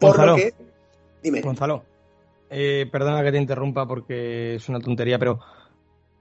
[0.00, 0.54] Por Gonzalo, lo que.
[1.22, 1.40] Dime.
[1.42, 1.84] Gonzalo,
[2.50, 5.38] eh, perdona que te interrumpa porque es una tontería, pero.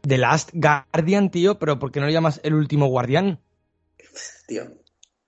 [0.01, 3.41] The Last Guardian, tío, pero ¿por qué no le llamas el último guardián?
[4.45, 4.65] Tío.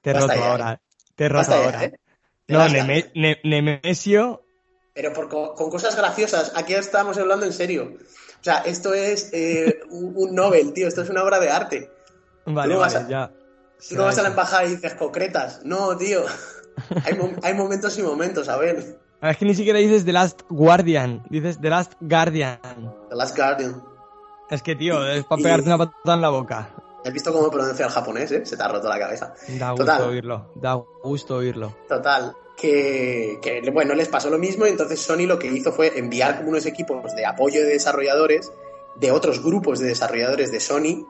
[0.01, 0.79] Te he roto ahora.
[1.15, 1.85] Te he roto ahora.
[1.85, 1.99] ¿eh?
[2.47, 2.67] No,
[3.43, 4.45] Nemesio.
[4.99, 5.13] Pero
[5.55, 6.51] con cosas graciosas.
[6.55, 7.93] Aquí estamos hablando en serio.
[8.41, 11.89] O sea, esto es eh, un, Nobel, tío, esto es una obra de arte.
[12.45, 13.31] Vale, vale, ya.
[13.87, 15.61] Tú no vas a la embajada y dices concretas.
[15.63, 16.23] No, tío.
[17.05, 18.97] Hay, hay momentos y momentos, a ver.
[19.21, 22.57] Es que ni siquiera dices The Last Guardian, dices The Last Guardian.
[23.09, 23.83] The Last Guardian.
[24.49, 26.69] Es que, tío, es para pegarte una patada en la boca.
[27.05, 28.45] ¿Has visto cómo pronuncia el japonés, eh?
[28.45, 29.33] Se te ha roto la cabeza.
[29.59, 31.75] Da gusto oírlo, da gusto oírlo.
[31.89, 35.97] Total, que, que, bueno, les pasó lo mismo y entonces Sony lo que hizo fue
[35.97, 38.51] enviar unos equipos de apoyo de desarrolladores
[38.95, 41.07] de otros grupos de desarrolladores de Sony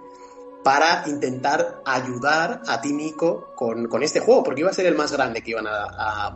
[0.64, 5.12] para intentar ayudar a Timiko con, con este juego, porque iba a ser el más
[5.12, 6.36] grande que iban a,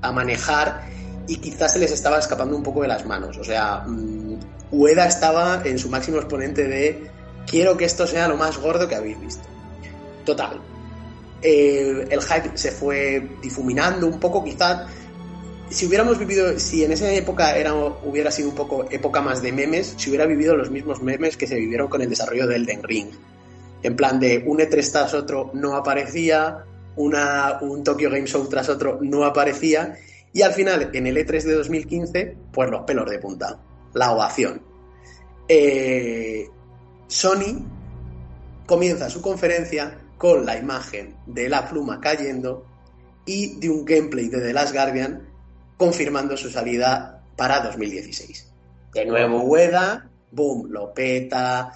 [0.00, 0.82] a, manejar
[1.26, 3.36] y quizás se les estaba escapando un poco de las manos.
[3.36, 4.38] O sea, um,
[4.70, 7.10] Ueda estaba en su máximo exponente de
[7.46, 9.42] quiero que esto sea lo más gordo que habéis visto.
[10.24, 10.60] Total.
[11.42, 14.88] El hype se fue difuminando un poco, quizás
[15.70, 19.52] si hubiéramos vivido, si en esa época era, hubiera sido un poco época más de
[19.52, 22.82] memes, si hubiera vivido los mismos memes que se vivieron con el desarrollo del Den
[22.82, 23.08] Ring.
[23.82, 26.64] En plan de un E3 tras otro no aparecía,
[26.96, 29.96] una, un Tokyo Game Show tras otro no aparecía,
[30.32, 33.58] y al final, en el E3 de 2015, pues los pelos de punta,
[33.94, 34.62] la ovación.
[35.48, 36.46] Eh,
[37.06, 37.64] Sony
[38.66, 42.66] comienza su conferencia con la imagen de la pluma cayendo
[43.24, 45.28] y de un gameplay de The Last Guardian
[45.76, 48.52] confirmando su salida para 2016.
[48.92, 51.72] De nuevo Ueda, boom, lo peta.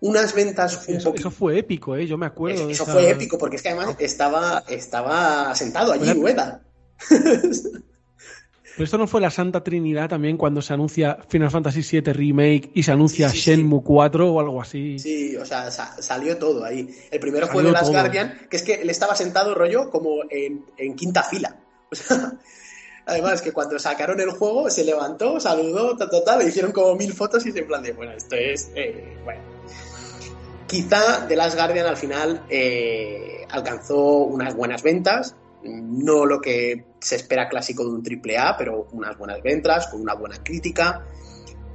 [0.00, 2.06] Unas ventas un eso, eso fue épico, ¿eh?
[2.06, 2.70] yo me acuerdo.
[2.70, 6.62] Eso, fue épico, porque es que además estaba, estaba sentado allí Ueda.
[8.74, 12.70] Pero esto no fue la Santa Trinidad también cuando se anuncia Final Fantasy VII Remake
[12.74, 14.98] y se anuncia Shenmue 4 o algo así.
[14.98, 16.88] Sí, o sea, salió todo ahí.
[17.10, 20.64] El primero fue de Last Guardian, que es que él estaba sentado rollo como en,
[20.76, 21.56] en quinta fila.
[21.90, 22.34] O sea,
[23.10, 27.44] Además, que cuando sacaron el juego, se levantó, saludó, total, le hicieron como mil fotos
[27.44, 29.40] y se en plan de, bueno, esto es, eh, bueno.
[30.68, 35.34] Quizá The Last Guardian al final eh, alcanzó unas buenas ventas,
[35.64, 40.00] no lo que se espera clásico de un triple A, pero unas buenas ventas, con
[40.00, 41.06] una buena crítica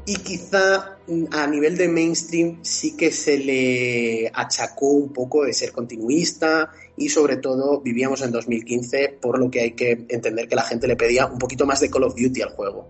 [0.06, 5.54] y quizá mm, a nivel de mainstream sí que se le achacó un poco de
[5.54, 10.56] ser continuista y sobre todo vivíamos en 2015 por lo que hay que entender que
[10.56, 12.88] la gente le pedía un poquito más de Call of Duty al juego.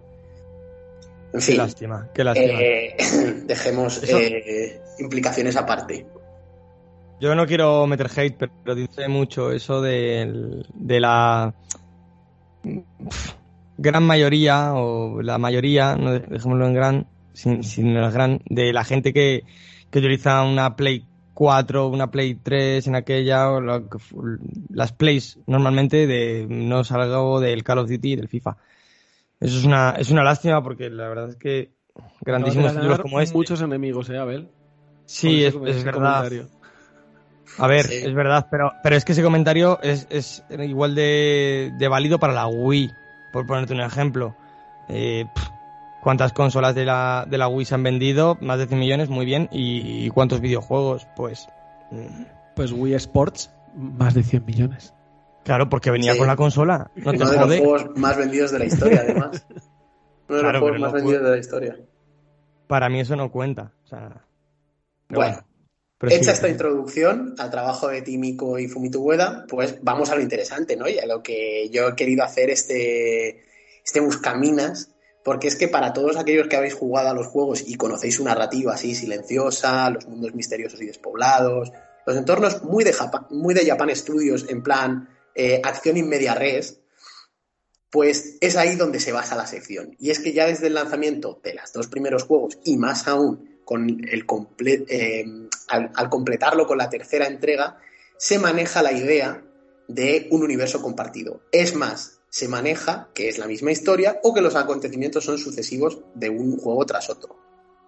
[1.34, 2.60] En fin, qué lástima, qué lástima.
[2.62, 2.98] Eh,
[3.46, 6.06] dejemos eh, implicaciones aparte.
[7.20, 11.54] Yo no quiero meter hate, pero dice mucho eso de, de la
[13.78, 18.84] gran mayoría, o la mayoría, no dejémoslo en gran, sin, sin el gran, de la
[18.84, 19.44] gente que,
[19.90, 23.62] que utiliza una Play 4, una Play 3 en aquella, o
[24.70, 28.58] las Plays normalmente de no salgo del Call of Duty y del FIFA.
[29.40, 31.72] Eso es una, es una lástima porque la verdad es que
[32.22, 33.36] grandísimos títulos como este.
[33.36, 34.50] Muchos enemigos, ¿eh, Abel?
[35.06, 36.32] Sí, es, verdad.
[37.58, 41.88] A ver, es verdad, pero, pero es que ese comentario es, es igual de, de
[41.88, 42.94] válido para la Wii
[43.36, 44.34] por ponerte un ejemplo.
[44.88, 45.26] Eh,
[46.02, 48.38] ¿Cuántas consolas de la, de la Wii se han vendido?
[48.40, 49.50] Más de 100 millones, muy bien.
[49.52, 51.06] ¿Y, cuántos videojuegos?
[51.18, 51.50] Pues...
[51.92, 52.24] Mm.
[52.56, 54.94] Pues Wii Sports, más de 100 millones.
[55.44, 56.90] Claro, porque venía con la consola.
[56.96, 59.46] No Uno de los juegos más vendidos de la historia, además.
[60.30, 61.76] Uno de los juegos más vendidos de la historia.
[62.68, 63.74] Para mí eso no cuenta.
[65.10, 65.44] bueno,
[66.02, 70.76] Hecha esta introducción al trabajo de Timiko y Fumito Ueda, pues vamos a lo interesante,
[70.76, 70.90] ¿no?
[70.90, 73.46] Y a lo que yo he querido hacer este,
[73.84, 74.90] este Buscaminas,
[75.24, 78.26] porque es que para todos aquellos que habéis jugado a los juegos y conocéis su
[78.26, 81.72] narrativa así silenciosa, los mundos misteriosos y despoblados,
[82.06, 86.36] los entornos muy de Japan, muy de Japan Studios, en plan eh, acción in media
[86.36, 86.82] res,
[87.90, 89.96] pues es ahí donde se basa la sección.
[89.98, 93.55] Y es que ya desde el lanzamiento de los dos primeros juegos, y más aún
[93.66, 94.26] con el
[94.66, 95.26] eh,
[95.68, 97.80] al, completarlo con la tercera entrega,
[98.18, 99.44] se maneja la idea
[99.88, 101.42] de un universo compartido.
[101.52, 106.00] Es más, se maneja que es la misma historia o que los acontecimientos son sucesivos
[106.14, 107.36] de un juego tras otro.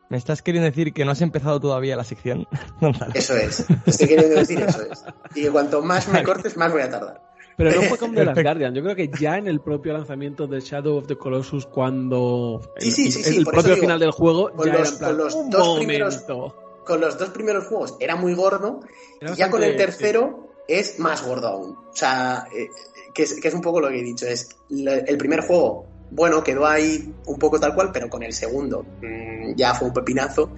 [0.10, 2.48] ¿Me estás queriendo decir que no has empezado todavía la sección?
[3.14, 5.04] eso es, estoy queriendo decir eso es.
[5.36, 7.27] Y que cuanto más me cortes, más voy a tardar.
[7.58, 8.76] Pero no fue como The Last Guardian.
[8.76, 13.46] Yo creo que ya en el propio lanzamiento de Shadow of the Colossus, cuando el,
[13.46, 16.24] propio final del juego, con ya los, con los dos primeros,
[16.86, 18.82] con los dos primeros juegos era muy gordo,
[19.22, 21.72] y ya con el tercero es más gordo aún.
[21.72, 22.68] O sea, eh,
[23.12, 24.28] que, es, un poco lo que he dicho.
[24.28, 28.86] Es el primer juego, bueno, quedó ahí un poco tal cual, pero con el segundo
[29.02, 30.52] mm, ya fue un pepinazo.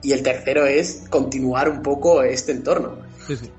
[0.00, 3.00] Y el tercero es continuar un poco este entorno.
[3.26, 3.50] Sí, sí.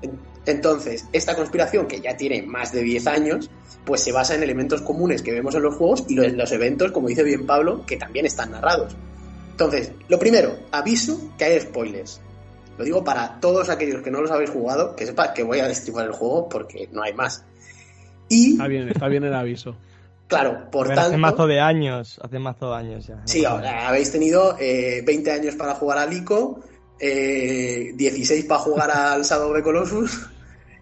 [0.46, 3.50] Entonces, esta conspiración, que ya tiene más de 10 años,
[3.84, 6.92] pues se basa en elementos comunes que vemos en los juegos y en los eventos,
[6.92, 8.96] como dice bien Pablo, que también están narrados.
[9.50, 12.20] Entonces, lo primero, aviso que hay spoilers.
[12.78, 15.68] Lo digo para todos aquellos que no los habéis jugado, que sepa que voy a
[15.68, 17.44] destripar el juego porque no hay más.
[18.30, 19.76] Y, Está bien, está bien el aviso.
[20.28, 21.10] claro, por Pero tanto...
[21.10, 23.20] hace mazo de años, hace mazo de años ya.
[23.26, 26.60] Sí, ahora habéis tenido eh, 20 años para jugar al ICO,
[27.00, 30.28] eh, 16 para jugar al Shadow of the Colossus,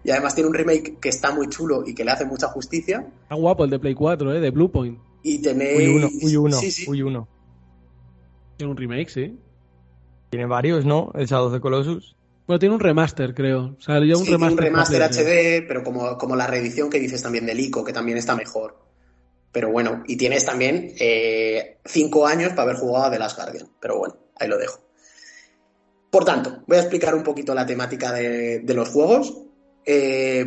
[0.03, 3.05] y además tiene un remake que está muy chulo y que le hace mucha justicia.
[3.23, 4.39] Está guapo el de Play 4, ¿eh?
[4.39, 4.99] De Bluepoint.
[5.23, 5.77] Y tenéis...
[5.79, 6.85] Uy, uno, uy, uno, Sí, sí.
[6.89, 7.27] uy, uno.
[8.57, 9.37] Tiene un remake, sí.
[10.29, 11.11] Tiene varios, ¿no?
[11.15, 12.15] El Shadow of the Colossus.
[12.47, 13.75] Bueno, tiene un remaster, creo.
[13.77, 14.51] O sea, ya un Sí, tiene remaster.
[14.51, 15.29] un remaster completo.
[15.29, 18.77] HD, pero como, como la reedición que dices también del ICO, que también está mejor.
[19.51, 23.67] Pero bueno, y tienes también eh, cinco años para haber jugado a The Last Guardian.
[23.81, 24.79] Pero bueno, ahí lo dejo.
[26.09, 29.43] Por tanto, voy a explicar un poquito la temática de, de los juegos.
[29.85, 30.45] Eh,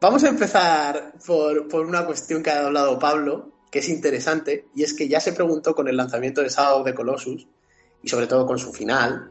[0.00, 4.82] vamos a empezar por, por una cuestión que ha hablado Pablo, que es interesante, y
[4.82, 7.46] es que ya se preguntó con el lanzamiento de Shadow the Colossus,
[8.02, 9.30] y sobre todo con su final,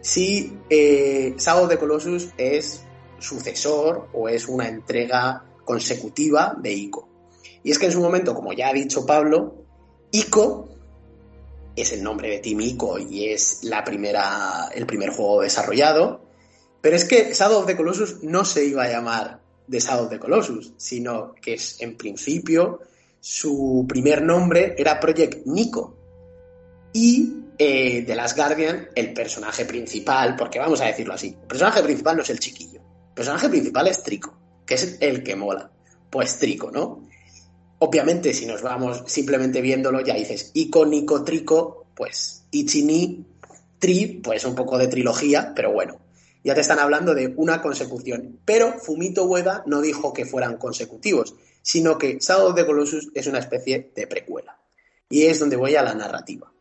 [0.00, 1.34] si eh,
[1.68, 2.84] the Colossus es
[3.18, 7.08] sucesor o es una entrega consecutiva de ICO.
[7.62, 9.64] Y es que en su momento, como ya ha dicho Pablo,
[10.10, 10.73] ICO
[11.76, 16.24] es el nombre de Team ICO y es la primera, el primer juego desarrollado,
[16.80, 20.10] pero es que Shadow of the Colossus no se iba a llamar de Shadow of
[20.10, 22.80] the Colossus, sino que es, en principio
[23.20, 25.96] su primer nombre era Project Nico.
[26.92, 31.82] Y eh, de Last Guardian, el personaje principal, porque vamos a decirlo así, el personaje
[31.82, 35.70] principal no es el chiquillo, el personaje principal es Trico, que es el que mola.
[36.10, 37.08] Pues Trico, ¿no?
[37.78, 43.26] Obviamente, si nos vamos simplemente viéndolo, ya dices icónico, trico, pues Ichini,
[43.78, 46.00] Tri, pues un poco de trilogía, pero bueno,
[46.42, 48.38] ya te están hablando de una consecución.
[48.44, 53.26] Pero Fumito Ueda no dijo que fueran consecutivos, sino que Shadow of the Colossus es
[53.26, 54.58] una especie de precuela.
[55.08, 56.52] Y es donde voy a la narrativa.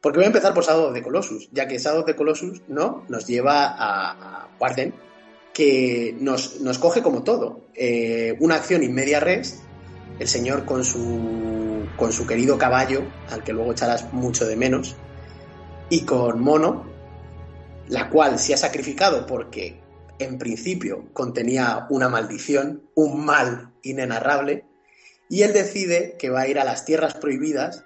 [0.00, 2.62] Porque voy a empezar por Shadow of the Colossus, ya que Shadow of the Colossus
[2.68, 3.04] ¿no?
[3.08, 4.94] nos lleva a, a Warden,
[5.52, 7.66] que nos, nos coge como todo.
[7.74, 9.62] Eh, una acción in media res,
[10.22, 14.94] el señor con su, con su querido caballo, al que luego echarás mucho de menos,
[15.90, 16.86] y con Mono,
[17.88, 19.80] la cual se ha sacrificado porque
[20.20, 24.64] en principio contenía una maldición, un mal inenarrable,
[25.28, 27.84] y él decide que va a ir a las tierras prohibidas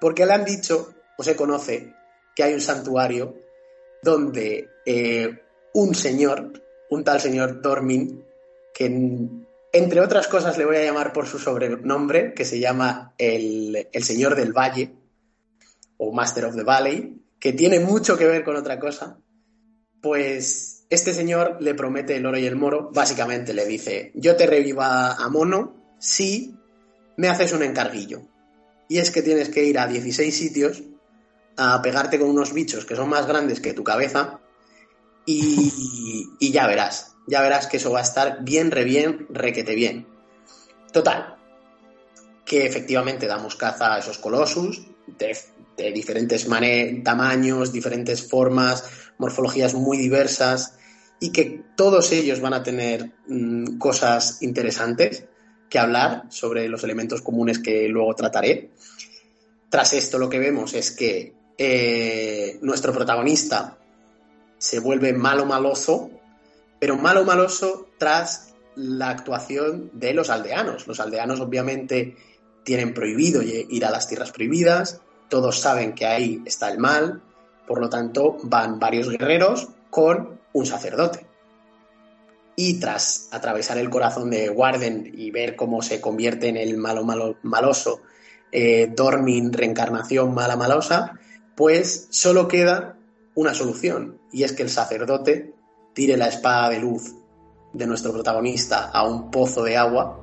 [0.00, 1.92] porque le han dicho, o se conoce,
[2.34, 3.36] que hay un santuario
[4.02, 5.38] donde eh,
[5.74, 8.24] un señor, un tal señor Dormin,
[8.72, 8.88] que
[9.72, 14.04] entre otras cosas le voy a llamar por su sobrenombre, que se llama el, el
[14.04, 14.92] Señor del Valle,
[15.96, 19.18] o Master of the Valley, que tiene mucho que ver con otra cosa,
[20.00, 24.46] pues este señor le promete el oro y el moro, básicamente le dice, yo te
[24.46, 26.54] reviva a Mono si
[27.16, 28.22] me haces un encarguillo.
[28.88, 30.82] Y es que tienes que ir a 16 sitios
[31.56, 34.40] a pegarte con unos bichos que son más grandes que tu cabeza
[35.24, 39.74] y, y ya verás, ya verás que eso va a estar bien, re bien, requete
[39.74, 40.06] bien.
[40.92, 41.36] Total,
[42.44, 46.46] que efectivamente damos caza a esos colosus de, diferentes
[47.02, 48.84] tamaños, diferentes formas,
[49.18, 50.74] morfologías muy diversas
[51.20, 55.24] y que todos ellos van a tener mm, cosas interesantes
[55.70, 58.70] que hablar sobre los elementos comunes que luego trataré.
[59.70, 63.78] Tras esto lo que vemos es que eh, nuestro protagonista
[64.58, 66.10] se vuelve malo maloso,
[66.82, 70.88] pero malo maloso tras la actuación de los aldeanos.
[70.88, 72.16] Los aldeanos obviamente
[72.64, 77.22] tienen prohibido ir a las tierras prohibidas, todos saben que ahí está el mal,
[77.68, 81.24] por lo tanto van varios guerreros con un sacerdote.
[82.56, 87.04] Y tras atravesar el corazón de Warden y ver cómo se convierte en el malo,
[87.04, 88.02] malo maloso,
[88.50, 91.16] eh, Dormin, reencarnación mala malosa,
[91.54, 92.96] pues solo queda
[93.36, 95.54] una solución, y es que el sacerdote
[95.92, 97.14] tire la espada de luz
[97.72, 100.20] de nuestro protagonista a un pozo de agua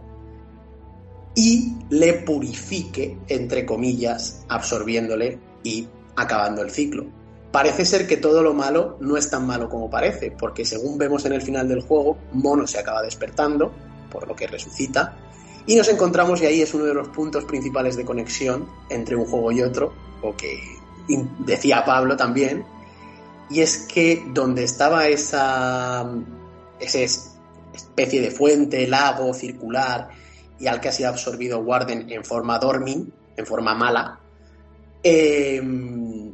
[1.36, 7.06] y le purifique, entre comillas, absorbiéndole y acabando el ciclo.
[7.52, 11.26] Parece ser que todo lo malo no es tan malo como parece, porque según vemos
[11.26, 13.72] en el final del juego, Mono se acaba despertando,
[14.12, 15.18] por lo que resucita,
[15.66, 19.26] y nos encontramos, y ahí es uno de los puntos principales de conexión entre un
[19.26, 20.60] juego y otro, o que
[21.40, 22.66] decía Pablo también,
[23.50, 26.10] y es que donde estaba esa,
[26.80, 27.00] esa
[27.74, 30.10] especie de fuente, lago circular,
[30.60, 34.20] y al que ha sido absorbido Warden en forma dorming, en forma mala,
[35.02, 35.62] eh,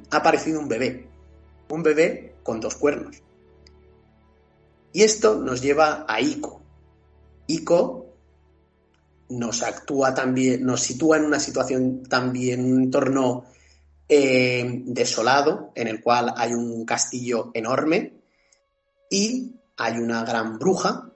[0.10, 1.08] ha aparecido un bebé.
[1.70, 3.22] Un bebé con dos cuernos.
[4.94, 6.62] Y esto nos lleva a Ico.
[7.48, 8.06] Ico
[9.30, 13.46] nos actúa también, nos sitúa en una situación también, un entorno
[14.08, 18.14] eh, desolado en el cual hay un castillo enorme
[19.10, 21.10] y hay una gran bruja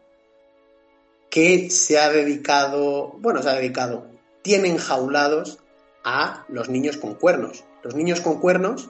[1.30, 4.08] que se ha dedicado, bueno, se ha dedicado,
[4.42, 5.60] tiene enjaulados
[6.04, 7.64] a los niños con cuernos.
[7.84, 8.90] Los niños con cuernos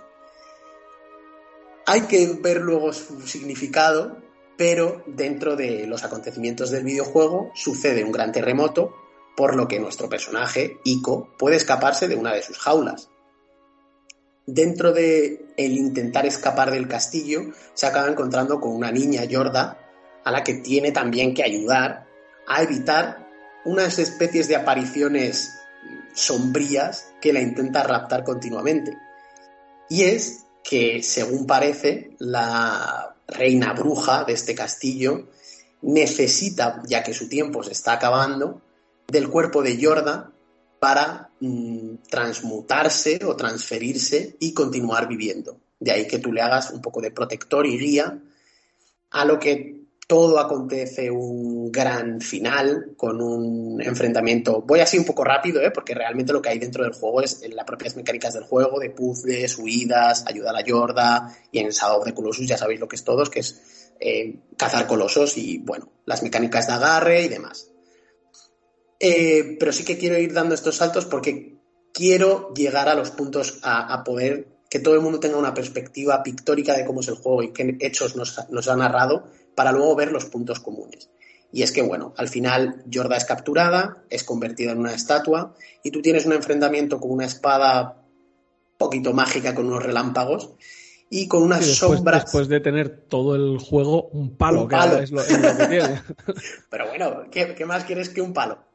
[1.86, 4.18] hay que ver luego su significado,
[4.58, 8.94] pero dentro de los acontecimientos del videojuego sucede un gran terremoto,
[9.36, 13.10] por lo que nuestro personaje, Ico, puede escaparse de una de sus jaulas.
[14.52, 19.78] Dentro de el intentar escapar del castillo, se acaba encontrando con una niña Yorda,
[20.24, 22.08] a la que tiene también que ayudar
[22.48, 23.28] a evitar
[23.66, 25.52] unas especies de apariciones
[26.14, 28.98] sombrías que la intenta raptar continuamente.
[29.88, 35.28] Y es que, según parece, la reina bruja de este castillo
[35.84, 38.62] necesita, ya que su tiempo se está acabando,
[39.08, 40.32] del cuerpo de Yorda
[40.80, 41.79] para mm,
[42.10, 45.58] transmutarse o transferirse y continuar viviendo.
[45.80, 48.20] De ahí que tú le hagas un poco de protector y guía
[49.12, 54.64] a lo que todo acontece un gran final con un enfrentamiento.
[54.64, 55.70] Voy así un poco rápido, ¿eh?
[55.70, 58.90] porque realmente lo que hay dentro del juego es las propias mecánicas del juego, de
[58.90, 62.96] puzzles, huidas, ayuda a Yorda, y en Shadow of the Colossus ya sabéis lo que
[62.96, 67.70] es todo, que es eh, cazar colosos y, bueno, las mecánicas de agarre y demás.
[69.00, 71.59] Eh, pero sí que quiero ir dando estos saltos porque
[72.00, 76.74] quiero llegar a los puntos a, poder que todo el mundo tenga una perspectiva pictórica
[76.74, 80.14] de cómo es el juego y qué hechos nos, nos ha narrado para luego ver
[80.14, 81.10] los puntos comunes.
[81.52, 85.92] Y es que, bueno, al final Yorda es capturada, es convertida en una estatua y
[85.92, 88.06] tú tienes un enfrentamiento con una espada
[88.78, 90.54] poquito mágica con unos relámpagos
[91.10, 92.24] y con unas sombras.
[92.24, 95.00] Después de tener todo el juego, un palo, un palo.
[95.00, 96.02] es, lo, que tiene.
[96.70, 98.69] Pero bueno, ¿qué, más quieres que un palo?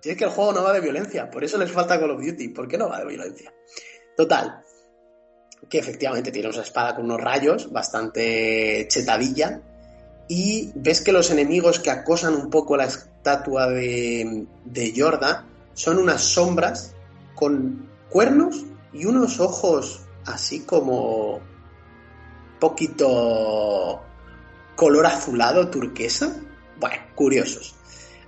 [0.00, 2.24] Si es que el juego no va de violencia, por eso les falta Call of
[2.24, 2.48] Duty.
[2.48, 3.52] ¿Por qué no va de violencia?
[4.16, 4.62] Total,
[5.68, 9.62] que efectivamente tiene una espada con unos rayos, bastante chetadilla,
[10.28, 15.38] y ves que los enemigos que acosan un poco la estatua de, de
[15.74, 16.94] son unas sombras
[17.34, 21.40] con cuernos y unos ojos así como
[22.60, 24.02] poquito
[24.76, 26.36] color azulado turquesa.
[26.78, 27.74] Bueno, curiosos.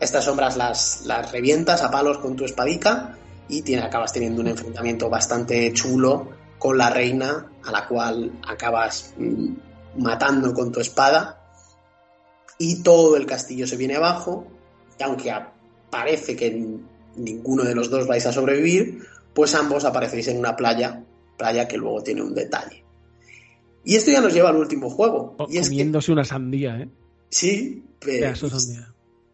[0.02, 3.16] Estas sombras las, las revientas a palos con tu espadica
[3.48, 9.14] y tiene, acabas teniendo un enfrentamiento bastante chulo con la reina a la cual acabas
[9.16, 9.52] mm,
[9.98, 11.38] matando con tu espada
[12.58, 14.44] y todo el castillo se viene abajo,
[14.98, 15.32] y aunque
[15.88, 16.50] parece que
[17.14, 21.04] ninguno de los dos vais a sobrevivir, pues ambos aparecéis en una playa,
[21.36, 22.84] playa que luego tiene un detalle.
[23.84, 25.36] Y esto ya nos lleva al último juego.
[25.48, 26.88] y es comiéndose una sandía, ¿eh?
[27.30, 28.91] Sí, sandía.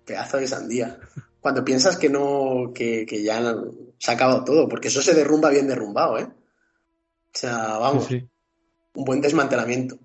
[0.09, 0.98] Pedazo de sandía.
[1.40, 3.55] Cuando piensas que no, que, ya
[3.98, 6.24] se ha acabado todo, porque eso se derrumba bien derrumbado, ¿eh?
[6.24, 9.98] O sea, vamos, un buen desmantelamiento.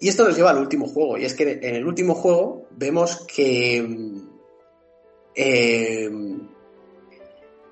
[0.00, 3.24] Y esto nos lleva al último juego, y es que en el último juego vemos
[3.26, 3.86] que
[5.36, 6.10] eh,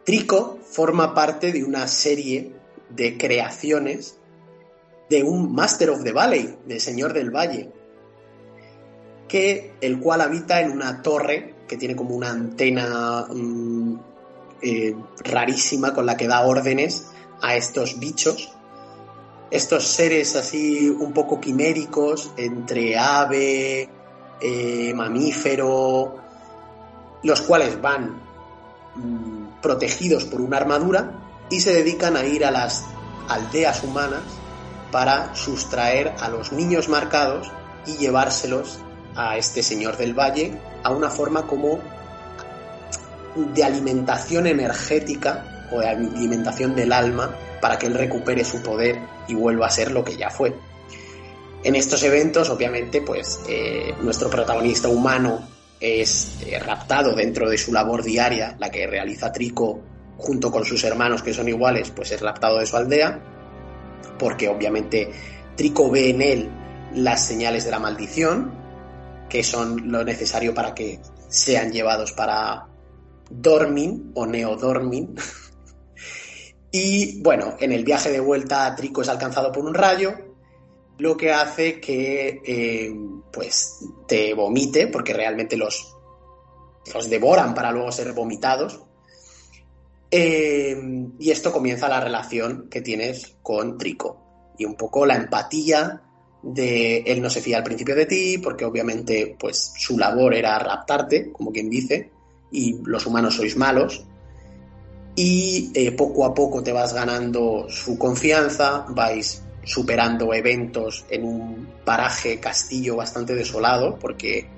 [0.04, 2.52] Trico forma parte de una serie
[2.88, 4.18] de creaciones
[5.10, 7.70] de un Master of the Valley, del Señor del Valle,
[9.32, 13.94] que el cual habita en una torre que tiene como una antena mm,
[14.60, 14.94] eh,
[15.24, 17.06] rarísima con la que da órdenes
[17.40, 18.52] a estos bichos.
[19.50, 23.88] Estos seres así un poco quiméricos entre ave,
[24.38, 26.14] eh, mamífero,
[27.22, 28.20] los cuales van
[28.96, 32.84] mm, protegidos por una armadura y se dedican a ir a las
[33.30, 34.24] aldeas humanas
[34.90, 37.50] para sustraer a los niños marcados
[37.86, 38.78] y llevárselos
[39.14, 40.52] a este señor del valle
[40.82, 41.80] a una forma como
[43.36, 48.98] de alimentación energética o de alimentación del alma para que él recupere su poder
[49.28, 50.54] y vuelva a ser lo que ya fue.
[51.64, 55.48] En estos eventos, obviamente, pues eh, nuestro protagonista humano
[55.78, 59.80] es eh, raptado dentro de su labor diaria, la que realiza Trico
[60.16, 63.20] junto con sus hermanos que son iguales, pues es raptado de su aldea,
[64.18, 65.10] porque obviamente
[65.56, 66.50] Trico ve en él
[66.94, 68.52] las señales de la maldición,
[69.32, 72.68] que son lo necesario para que sean llevados para
[73.30, 75.16] Dormin o Neodormin,
[76.74, 80.14] Y bueno, en el viaje de vuelta Trico es alcanzado por un rayo,
[80.98, 82.94] lo que hace que eh,
[83.30, 83.78] pues
[84.08, 85.94] te vomite, porque realmente los,
[86.94, 88.80] los devoran para luego ser vomitados.
[90.10, 90.76] Eh,
[91.18, 94.54] y esto comienza la relación que tienes con Trico.
[94.58, 96.02] Y un poco la empatía
[96.42, 100.58] de él no se fía al principio de ti, porque obviamente pues su labor era
[100.58, 102.10] raptarte, como quien dice,
[102.50, 104.04] y los humanos sois malos.
[105.14, 111.68] Y eh, poco a poco te vas ganando su confianza, vais superando eventos en un
[111.84, 114.48] paraje castillo bastante desolado, porque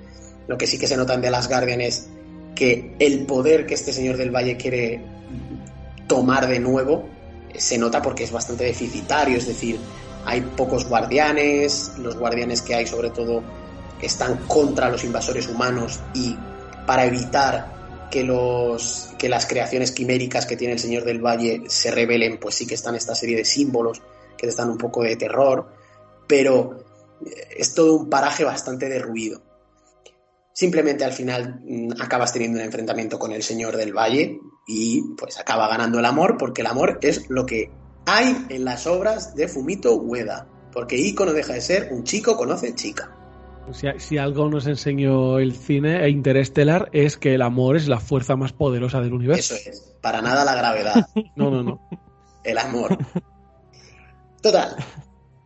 [0.47, 2.07] lo que sí que se notan de las Guardian es
[2.55, 5.01] que el poder que este señor del Valle quiere
[6.07, 7.03] tomar de nuevo
[7.53, 9.77] eh, se nota porque es bastante deficitario, es decir,
[10.25, 13.43] hay pocos guardianes, los guardianes que hay sobre todo
[13.99, 16.35] que están contra los invasores humanos y
[16.85, 21.91] para evitar que los que las creaciones quiméricas que tiene el Señor del Valle se
[21.91, 24.01] revelen, pues sí que están esta serie de símbolos
[24.37, 25.67] que dan un poco de terror,
[26.27, 26.85] pero
[27.25, 29.41] eh, es todo un paraje bastante derruido.
[30.53, 35.39] Simplemente al final mm, acabas teniendo un enfrentamiento con el Señor del Valle y pues
[35.39, 37.71] acaba ganando el amor porque el amor es lo que
[38.05, 42.37] hay en las obras de Fumito Ueda, porque Ico no deja de ser un chico
[42.37, 43.11] conoce chica.
[43.97, 48.35] Si, algo nos enseñó el cine e Interestelar es que el amor es la fuerza
[48.35, 49.55] más poderosa del universo.
[49.55, 51.07] Eso es, para nada la gravedad.
[51.35, 51.89] no, no, no.
[52.43, 52.95] El amor.
[54.41, 54.75] Total,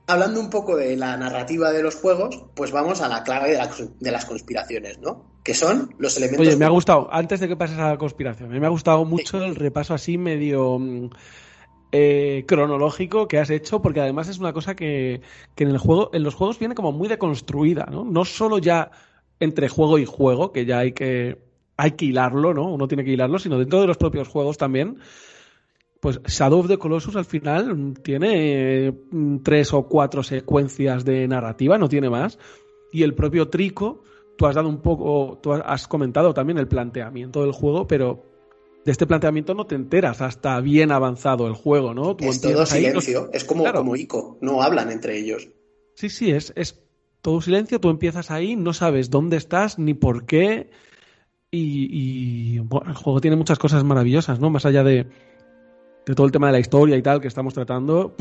[0.10, 3.58] hablando un poco de la narrativa de los juegos, pues vamos a la clave
[4.00, 5.40] de, las conspiraciones, ¿no?
[5.44, 6.46] Que son los elementos.
[6.46, 9.44] Oye, me ha gustado, antes de que pases a la conspiración, me ha gustado mucho
[9.44, 11.10] el repaso así medio mm,
[11.92, 15.22] eh, cronológico que has hecho, porque además es una cosa que,
[15.56, 18.04] que, en el juego, en los juegos viene como muy deconstruida, ¿no?
[18.04, 18.92] No solo ya
[19.40, 21.38] entre juego y juego, que ya hay que,
[21.78, 22.66] hay que hilarlo, ¿no?
[22.66, 25.00] Uno tiene que hilarlo, sino dentro de los propios juegos también
[26.00, 31.78] pues Shadow of the Colossus al final tiene mm, tres o cuatro secuencias de narrativa,
[31.78, 32.40] no tiene más.
[32.92, 34.04] Y el propio Trico,
[34.38, 38.29] tú has dado un poco, tú has comentado también el planteamiento del juego, pero
[38.86, 42.16] de este planteamiento no te enteras hasta bien avanzado el juego, ¿no?
[42.20, 45.50] es todo silencio, es como, como Ico, no hablan entre ellos.
[45.96, 46.82] Sí, sí, es, es
[47.22, 50.70] todo silencio, tú empiezas ahí, no sabes dónde estás ni por qué.
[51.52, 54.52] Y, el juego tiene muchas cosas maravillosas, ¿no?
[54.52, 55.08] Más allá de,
[56.06, 58.16] de todo el tema de la historia y tal que estamos tratando,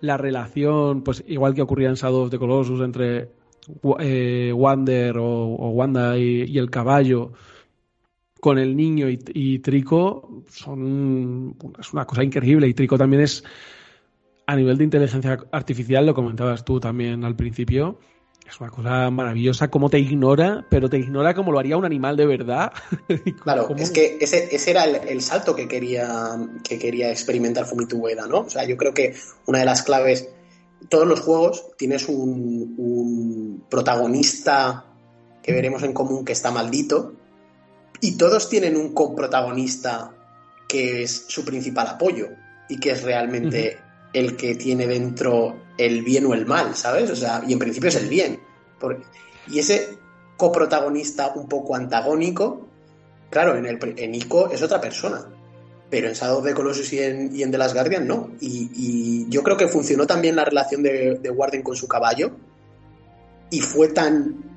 [0.00, 3.30] la relación, pues igual que ocurría en Shadow of the Colossus entre
[4.00, 7.32] eh, Wander o, Wanda y, el caballo
[8.44, 13.42] con el niño y, Trico son es una cosa increíble y Trico también es
[14.46, 17.98] a nivel de inteligencia artificial lo comentabas tú también al principio
[18.46, 22.18] es una cosa maravillosa cómo te ignora, pero te ignora como lo haría un animal
[22.18, 22.70] de verdad.
[23.42, 28.26] claro, es que ese, ese era el, salto que quería, que quería experimentar Fumito Ueda,
[28.26, 28.40] ¿no?
[28.40, 29.14] O sea, yo creo que
[29.46, 30.28] una de las claves,
[30.90, 34.84] todos los juegos tienes un, un protagonista
[35.42, 37.14] que veremos en común que está maldito,
[38.04, 40.12] y todos tienen un coprotagonista
[40.68, 42.28] que es su principal apoyo
[42.68, 43.78] y que es realmente
[44.12, 47.10] el que tiene dentro el bien o el mal, ¿sabes?
[47.10, 48.40] O sea, y en principio es el bien.
[49.48, 49.96] y ese
[50.36, 52.68] coprotagonista un poco antagónico,
[53.30, 55.26] claro, en, el, en Ico es otra persona,
[55.88, 58.32] pero en Shadow of the Colossus y en, y The Last Guardian no.
[58.38, 62.32] Y, yo creo que funcionó también la relación de, de Warden con su caballo
[63.48, 64.53] y fue tan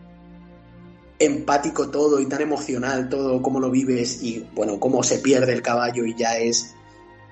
[1.19, 5.61] empático todo y tan emocional todo, cómo lo vives y bueno, cómo se pierde el
[5.61, 6.75] caballo y ya es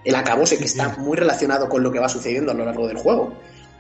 [0.04, 2.98] el acabose que está muy relacionado con lo que va sucediendo a lo largo del
[2.98, 3.34] juego.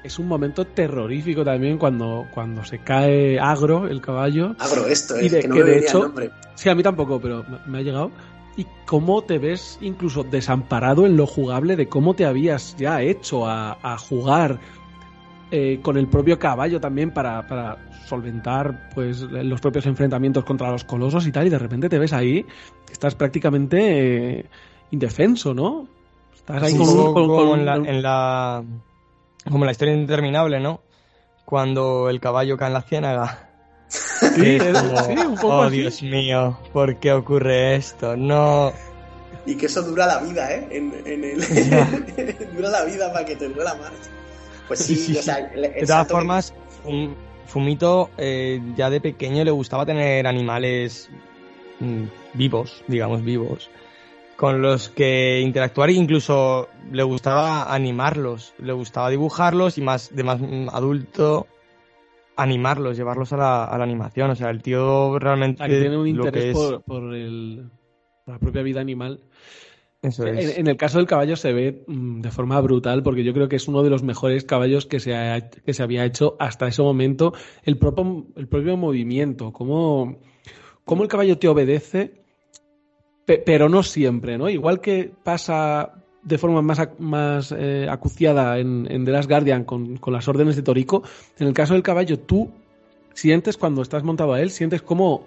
[0.04, 4.56] Es un momento terrorífico también cuando, cuando se cae agro el caballo.
[4.60, 6.32] Agro esto, es que no me de hecho, el nombre.
[6.54, 8.12] Sí, a mí tampoco, pero me ha llegado.
[8.56, 13.48] Y cómo te ves incluso desamparado en lo jugable de cómo te habías ya hecho
[13.48, 14.60] a, jugar
[15.58, 20.84] eh, con el propio caballo también para, para, solventar pues los propios enfrentamientos contra los
[20.84, 22.46] colosos y tal, y de repente te ves ahí,
[22.92, 24.46] estás prácticamente eh,
[24.92, 25.88] indefenso, ¿no?
[26.46, 27.66] como, en,
[28.02, 28.64] la,
[29.50, 30.82] como en la historia interminable, ¿no?
[31.46, 33.50] Cuando el caballo cae en la ciénaga.
[33.88, 34.58] Sí,
[35.42, 38.18] oh Dios mío, ¿por qué ocurre esto?
[38.18, 38.74] No.
[39.46, 40.68] Y que eso dura la vida, ¿eh?
[40.70, 41.40] En, el...
[42.58, 43.94] dura la vida para que te duela más.
[44.68, 46.54] Pues sí, o sea, de todas formas,
[47.46, 51.10] Fumito eh, ya de pequeño le gustaba tener animales
[51.80, 53.70] mm, vivos, digamos vivos
[54.36, 60.24] con los que interactuar e incluso le gustaba animarlos, le gustaba dibujarlos y más de
[60.24, 60.42] más
[60.74, 61.48] adulto
[62.36, 64.32] animarlos, llevarlos a la, animación.
[64.32, 66.56] O sea, el tío realmente tiene un interés
[66.86, 69.22] por, la propia vida animal.
[70.06, 70.58] Eso es.
[70.58, 73.56] en, el caso del caballo se ve mm, de forma brutal porque yo creo que
[73.56, 75.14] es uno de los mejores caballos que se,
[75.66, 77.34] que se había hecho hasta ese momento.
[77.64, 80.18] El propio, el propio movimiento, cómo,
[80.84, 82.26] cómo el caballo te obedece
[83.26, 84.50] pero no siempre, ¿no?
[84.50, 90.28] Igual que pasa de forma más, más eh, acuciada en, The Last Guardian con, las
[90.28, 91.04] órdenes de Torico,
[91.38, 92.52] en el caso del caballo tú
[93.14, 95.26] sientes cuando estás montado a él, sientes cómo,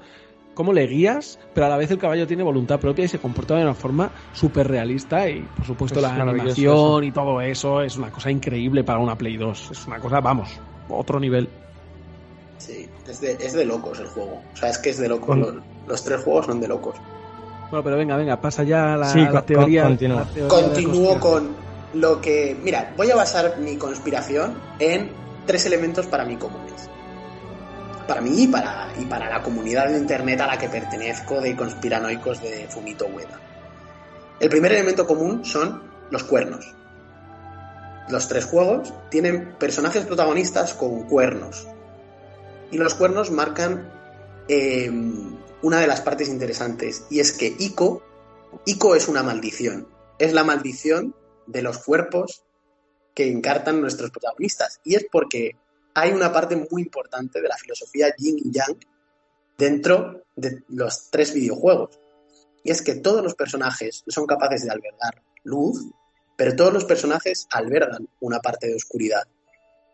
[0.59, 3.55] cómo le guías, pero a la vez el caballo tiene voluntad propia y se comporta
[3.55, 7.97] de una forma súper realista y por supuesto Es la animación y todo eso es
[7.97, 9.69] una cosa increíble para una Play 2.
[9.71, 10.49] Es una cosa, vamos,
[10.89, 11.49] otro nivel.
[12.57, 14.43] Sí, es de, es de locos el juego.
[14.53, 15.39] O sea, es que es de locos.
[15.39, 15.55] Los,
[15.87, 16.97] los tres juegos son de locos.
[17.71, 19.83] Bueno, pero venga, venga, pasa ya a la, Sí, la con- teoría.
[19.83, 20.17] con- continúa.
[20.23, 21.51] la teoría Continúo con
[21.95, 22.57] lo que.
[22.65, 25.13] Mira, voy a basar mi conspiración en
[25.47, 26.91] tres elementos para mí comunes.
[28.09, 31.55] Para mí y para, y para la comunidad de internet a la que pertenezco de
[31.55, 33.39] conspiranoicos de Fumito Ueda.
[34.41, 36.75] El primer elemento común son los cuernos.
[38.09, 41.69] Los tres juegos tienen personajes protagonistas con cuernos.
[42.71, 43.93] Y los cuernos marcan
[44.49, 44.91] eh,
[45.61, 47.05] una de las partes interesantes.
[47.11, 48.03] Y es que Ico,
[48.65, 49.87] Ico es una maldición.
[50.19, 51.15] Es la maldición
[51.47, 52.43] de los cuerpos
[53.15, 54.81] que encartan nuestros protagonistas.
[54.85, 55.57] Y es porque
[56.01, 58.79] hay una parte muy importante de la filosofía yin y yang
[59.57, 61.99] dentro de los tres videojuegos.
[62.63, 65.87] Y es que todos los personajes son capaces de albergar luz,
[66.37, 69.27] pero todos los personajes albergan una parte de oscuridad.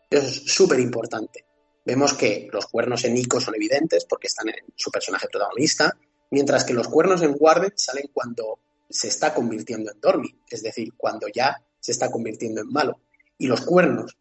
[0.09, 1.45] Eso es súper importante.
[1.85, 5.97] Vemos que los cuernos en Nico son evidentes porque están en su personaje protagonista,
[6.31, 8.59] mientras que los cuernos en Warden salen cuando
[8.89, 12.99] se está convirtiendo en Dormi, es decir, cuando ya se está convirtiendo en malo.
[13.37, 14.17] Y los cuernos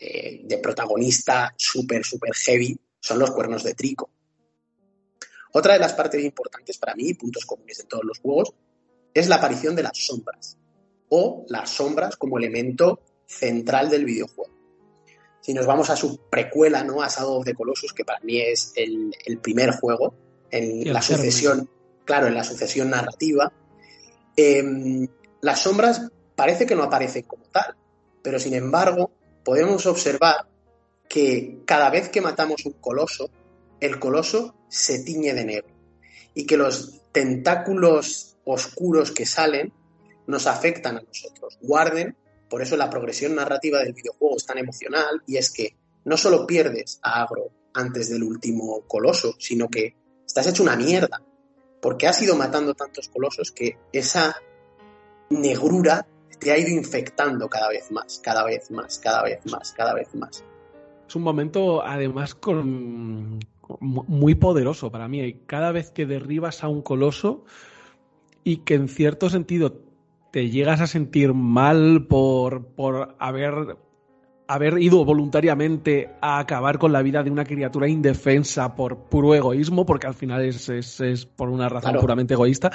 [0.00, 4.10] eh, de protagonista súper, súper heavy son los cuernos de Trico.
[5.52, 8.54] Otra de las partes importantes para mí, puntos comunes en todos los juegos,
[9.12, 10.56] es la aparición de las sombras,
[11.10, 14.50] o las sombras como elemento central del videojuego.
[15.42, 17.02] Si nos vamos a su precuela, ¿no?
[17.02, 20.14] A Shadow of the Colossus, que para mí es el, el primer juego,
[20.50, 21.26] en El la germen.
[21.26, 21.70] sucesión,
[22.04, 23.52] claro, en la sucesión narrativa,
[24.36, 24.62] eh,
[25.42, 27.76] las sombras parece que no aparecen como tal,
[28.22, 29.10] pero sin embargo
[29.44, 30.46] podemos observar
[31.08, 33.30] que cada vez que matamos un coloso,
[33.80, 35.74] el coloso se tiñe de negro
[36.34, 39.72] y que los tentáculos oscuros que salen
[40.26, 41.58] nos afectan a nosotros.
[41.60, 42.16] Guarden,
[42.48, 46.46] por eso la progresión narrativa del videojuego es tan emocional y es que no solo
[46.46, 49.94] pierdes a Agro antes del último coloso, sino que
[50.26, 51.22] estás hecho una mierda,
[51.80, 54.36] porque has ido matando tantos colosos que esa
[55.30, 56.06] negrura
[56.40, 60.14] te ha ido infectando cada vez más, cada vez más, cada vez más, cada vez
[60.14, 60.44] más.
[61.06, 63.38] Es un momento, además, con,
[63.80, 65.20] muy poderoso para mí.
[65.20, 67.44] Y cada vez que derribas a un coloso
[68.42, 69.82] y que en cierto sentido
[70.32, 73.76] te llegas a sentir mal por, por haber,
[74.46, 79.84] haber ido voluntariamente a acabar con la vida de una criatura indefensa por puro egoísmo,
[79.84, 82.00] porque al final es, es, es por una razón Claro.
[82.00, 82.70] puramente egoísta.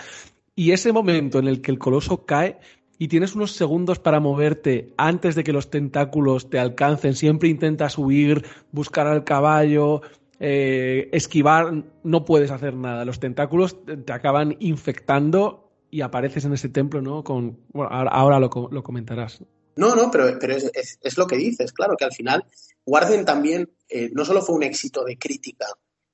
[0.55, 2.59] Y ese momento en el que el coloso cae
[2.97, 7.97] y tienes unos segundos para moverte antes de que los tentáculos te alcancen, siempre intentas
[7.97, 10.01] huir, buscar al caballo,
[10.39, 13.05] eh, esquivar, no puedes hacer nada.
[13.05, 17.23] Los tentáculos te acaban infectando y apareces en ese templo, ¿no?
[17.23, 19.43] Con, ahora, lo, lo comentarás.
[19.77, 22.45] No, no, pero, pero es, es- lo que dices, claro, que al final
[22.85, 25.65] Warden también eh, no solo fue un éxito de crítica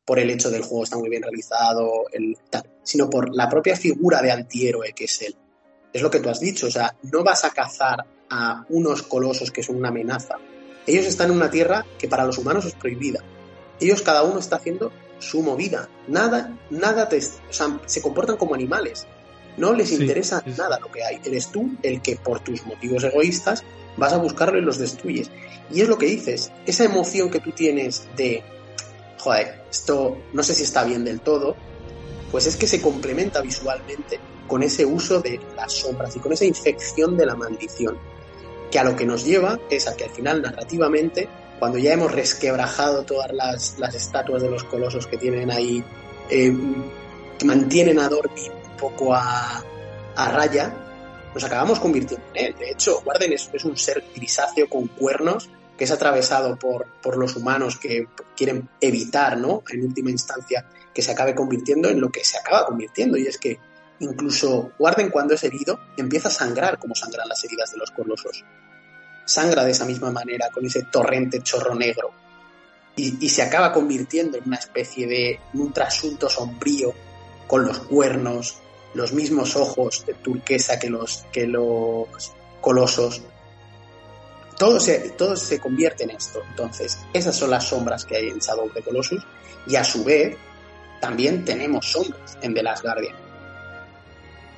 [0.06, 2.36] por el hecho del juego está muy bien realizado, el,
[2.84, 5.36] sino por la propia figura de antihéroe que es él.
[5.94, 9.52] Es lo que tú has dicho, o sea, no vas a cazar a unos colosos
[9.52, 10.36] que son una amenaza.
[10.88, 13.20] Ellos están en una tierra que para los humanos es prohibida.
[13.80, 15.90] Ellos cada uno está haciendo su movida.
[16.08, 19.06] Nada, nada te, o sea, se comportan como animales.
[19.58, 20.58] No les interesa sí, sí.
[20.58, 21.20] nada lo que hay.
[21.26, 23.64] Eres tú el que por tus motivos egoístas
[23.98, 25.30] vas a buscarlo y los destruyes.
[25.72, 28.44] Y es lo que dices, esa emoción que tú tienes de,
[29.20, 31.56] joder, esto no sé si está bien del todo,
[32.32, 34.20] pues es que se complementa visualmente
[34.52, 37.98] con ese uso de las sombras y con esa infección de la maldición,
[38.70, 42.12] que a lo que nos lleva es a que al final narrativamente, cuando ya hemos
[42.12, 45.82] resquebrajado todas las, las estatuas de los colosos que tienen ahí,
[46.30, 46.54] eh,
[47.46, 49.64] mantienen a Dormi un poco a,
[50.18, 50.76] a raya,
[51.34, 52.56] nos acabamos convirtiendo en él.
[52.60, 57.16] De hecho, Warden es, es un ser grisáceo con cuernos que es atravesado por, por
[57.16, 58.06] los humanos que
[58.36, 59.64] quieren evitar, ¿no?
[59.70, 63.18] En última instancia, que se acabe convirtiendo en lo que se acaba convirtiendo.
[63.18, 63.58] Y es que
[64.02, 68.44] incluso Warden cuando es herido empieza a sangrar como sangran las heridas de los colosos.
[69.26, 72.12] Sangra de esa misma manera, con ese torrente chorro negro.
[72.96, 76.94] Y, y se acaba convirtiendo en una especie de un trasunto sombrío
[77.48, 78.58] con los cuernos,
[78.94, 83.22] los mismos ojos de turquesa que los, que los colosos.
[84.58, 86.42] Todo se, todo se convierte en esto.
[86.50, 89.24] Entonces, esas son las sombras que hay en Shadow of the Colossus.
[89.68, 90.36] Y a su vez,
[91.00, 93.31] también tenemos sombras en The Last Guardian.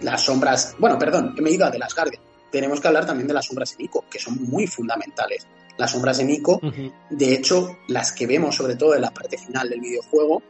[0.04, 2.22] Las sombras, bueno, perdón, me he ido a The Last Guardian.
[2.52, 5.48] Tenemos que hablar también de las sombras en Ico, que son muy fundamentales.
[5.78, 6.62] Las sombras en Ico,
[7.10, 10.44] de hecho, las que vemos sobre todo en la parte final del videojuego,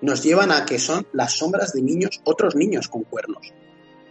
[0.00, 3.52] nos llevan a que son las sombras de niños, otros niños con cuernos.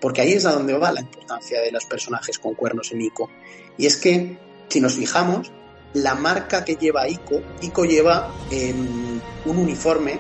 [0.02, 3.30] Porque ahí es a donde va la importancia de los personajes con cuernos en Ico.
[3.78, 4.38] Y es que,
[4.68, 5.52] si nos fijamos,
[5.94, 10.19] la marca que lleva Ico, Ico lleva em, un uniforme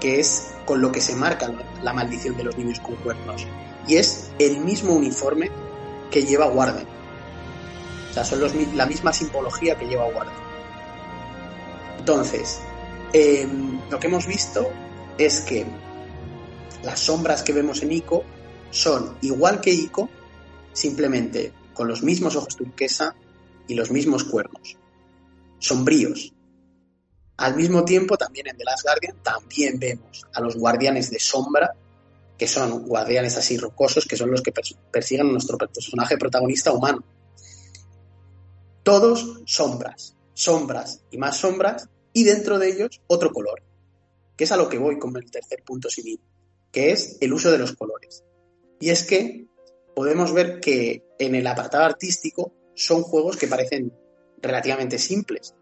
[0.00, 1.50] que es con lo que se marca
[1.82, 3.46] la maldición de los niños con cuernos.
[3.86, 5.50] Y es el mismo uniforme
[6.10, 6.86] que lleva Warden.
[8.10, 8.40] O sea, son
[8.76, 10.34] la misma simbología que lleva Warden.
[11.98, 12.60] Entonces,
[13.12, 14.68] em, lo que hemos visto
[15.18, 15.66] es que
[16.82, 18.24] las sombras que vemos en Ico
[18.70, 20.08] son igual que Ico,
[20.72, 23.14] simplemente con los mismos ojos turquesa
[23.68, 24.76] y los mismos cuernos.
[25.58, 26.32] Sombríos.
[27.36, 31.74] Al mismo tiempo, también en The Last Guardian, también vemos a los guardianes de sombra,
[32.42, 34.52] que son guardianes así rocosos, que son los que
[34.90, 37.04] persiguen a nuestro personaje protagonista humano.
[38.82, 43.62] Todos sombras, sombras y más sombras, y dentro de ellos otro color,
[44.36, 46.20] que es a lo que voy con el tercer punto civil,
[46.72, 48.24] que es el uso de los colores.
[48.80, 49.46] Y es que
[49.94, 53.92] podemos ver que en el apartado artístico son juegos que parecen
[54.38, 55.54] relativamente simples,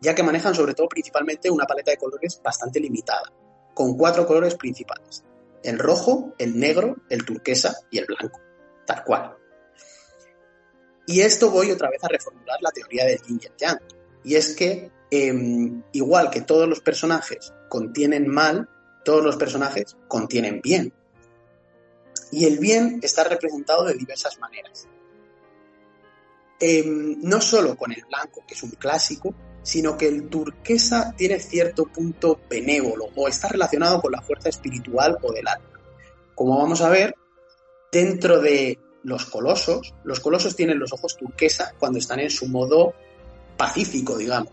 [0.00, 3.32] ya que manejan sobre todo principalmente una paleta de colores bastante limitada,
[3.74, 5.24] con cuatro colores principales,
[5.64, 8.40] el rojo, el negro, el turquesa y el blanco,
[8.86, 9.36] tal cual.
[11.06, 13.80] Y esto voy otra vez a reformular la teoría del yin y yang,
[14.22, 18.68] y es que em, igual que todos los personajes contienen mal,
[19.04, 20.92] todos los personajes contienen bien.
[22.30, 24.88] Y el bien está representado de diversas maneras.
[26.60, 29.34] Em, no solo con el blanco, que es un clásico,
[29.64, 35.18] sino que el turquesa tiene cierto punto benévolo o está relacionado con la fuerza espiritual
[35.22, 35.80] o del alma.
[36.36, 37.16] Como vamos a ver,
[37.90, 42.94] dentro de los colosos, los colosos tienen los ojos turquesa cuando están en su modo
[43.56, 44.52] pacífico, digamos.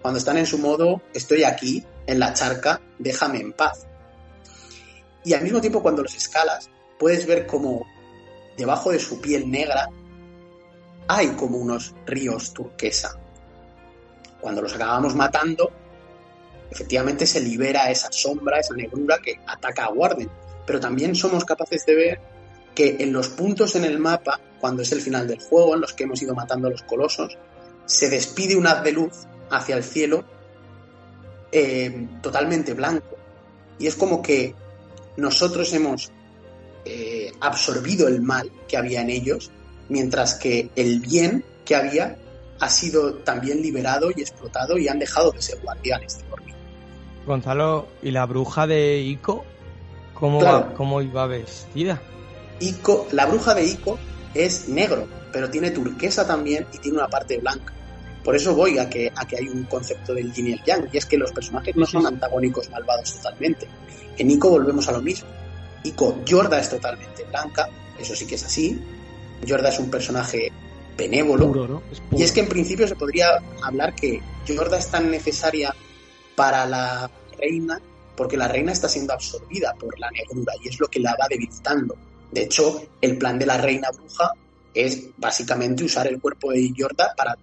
[0.00, 3.86] Cuando están en su modo, estoy aquí, en la charca, déjame en paz.
[5.24, 7.84] Y al mismo tiempo, cuando los escalas, puedes ver como
[8.56, 9.88] debajo de su piel negra
[11.08, 13.18] hay como unos ríos turquesa.
[14.42, 15.70] Cuando los acabamos matando,
[16.70, 20.28] efectivamente se libera esa sombra, esa negrura que ataca a Warden.
[20.66, 22.20] Pero también somos capaces de ver
[22.74, 25.92] que en los puntos en el mapa, cuando es el final del juego, en los
[25.92, 27.38] que hemos ido matando a los colosos,
[27.86, 29.12] se despide un haz de luz
[29.50, 30.24] hacia el cielo
[31.52, 33.16] eh, totalmente blanco.
[33.78, 34.54] Y es como que
[35.16, 36.10] nosotros hemos
[36.84, 39.52] eh, absorbido el mal que había en ellos,
[39.88, 42.16] mientras que el bien que había
[42.62, 46.40] ha sido también liberado y explotado y han dejado de ser guardianes de por
[47.26, 49.44] Gonzalo, ¿y la bruja de Ico?
[50.14, 50.40] ¿Cómo,
[50.76, 52.00] ¿Cómo iba vestida?
[52.60, 53.98] Ico, la bruja de Ico
[54.32, 57.74] es negro, pero tiene turquesa también y tiene una parte blanca.
[58.22, 60.88] Por eso voy a que, a que hay un concepto del yin y el yang,
[60.92, 63.66] y es que los personajes no son antagónicos malvados totalmente.
[64.16, 65.28] En Ico volvemos a lo mismo.
[65.82, 67.68] Ico, Yorda es totalmente blanca,
[67.98, 68.80] eso sí que es así.
[69.44, 70.52] Yorda es un personaje
[70.96, 71.82] benévolo.
[72.10, 75.74] y es que en principio se podría hablar que Yorda es tan necesaria
[76.34, 77.80] para la reina
[78.16, 81.26] porque la reina está siendo absorbida por la negrura y es lo que la va
[81.28, 81.96] debilitando.
[82.30, 84.32] De hecho, el plan de la reina bruja
[84.74, 87.36] es básicamente usar el cuerpo de Yorda para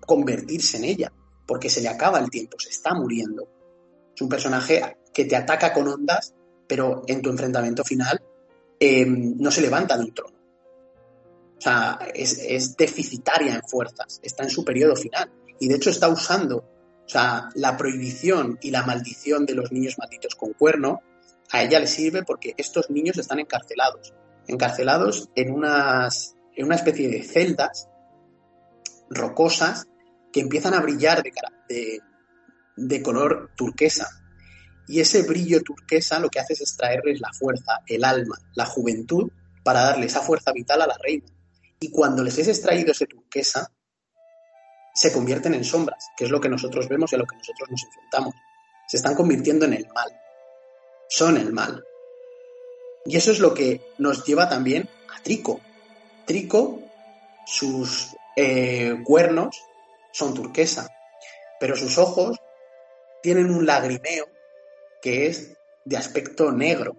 [0.00, 1.12] convertirse en ella,
[1.46, 3.46] porque se le acaba el tiempo, se está muriendo.
[4.14, 6.34] Es un personaje que te ataca con ondas,
[6.66, 8.22] pero en tu enfrentamiento final
[8.80, 10.37] em, no se levanta del trono.
[11.58, 15.30] O sea, es, deficitaria en fuerzas, está en su periodo final.
[15.58, 19.96] Y de hecho está usando, o sea, la prohibición y la maldición de los niños
[19.98, 21.00] malditos con cuerno,
[21.50, 24.14] a ella le sirve porque estos niños están encarcelados.
[24.46, 27.88] Encarcelados en, unas, en una especie de celdas
[29.10, 29.86] rocosas
[30.32, 31.24] que empiezan a brillar
[31.68, 32.00] de,
[32.76, 34.08] de, color turquesa.
[34.86, 39.30] Y ese brillo turquesa lo que hace es extraerles la fuerza, el alma, la juventud,
[39.64, 41.26] para darle esa fuerza vital a la reina.
[41.80, 43.70] Y cuando les es extraído ese turquesa,
[44.94, 47.70] se convierten en sombras, que es lo que nosotros vemos y a lo que nosotros
[47.70, 48.34] nos enfrentamos.
[48.88, 50.10] Se están convirtiendo en el mal.
[51.08, 51.84] Son el mal.
[53.04, 55.60] Y eso es lo que nos lleva también a Trico.
[56.26, 56.80] Trico,
[57.46, 59.56] sus eh, cuernos
[60.12, 60.88] son turquesa,
[61.60, 62.38] pero sus ojos
[63.22, 64.26] tienen un lagrimeo
[65.00, 66.96] que es de aspecto negro,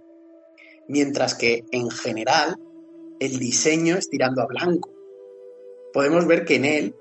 [0.87, 2.57] mientras que en general
[3.19, 4.91] el diseño es tirando a blanco.
[5.93, 6.95] Podemos ver que en él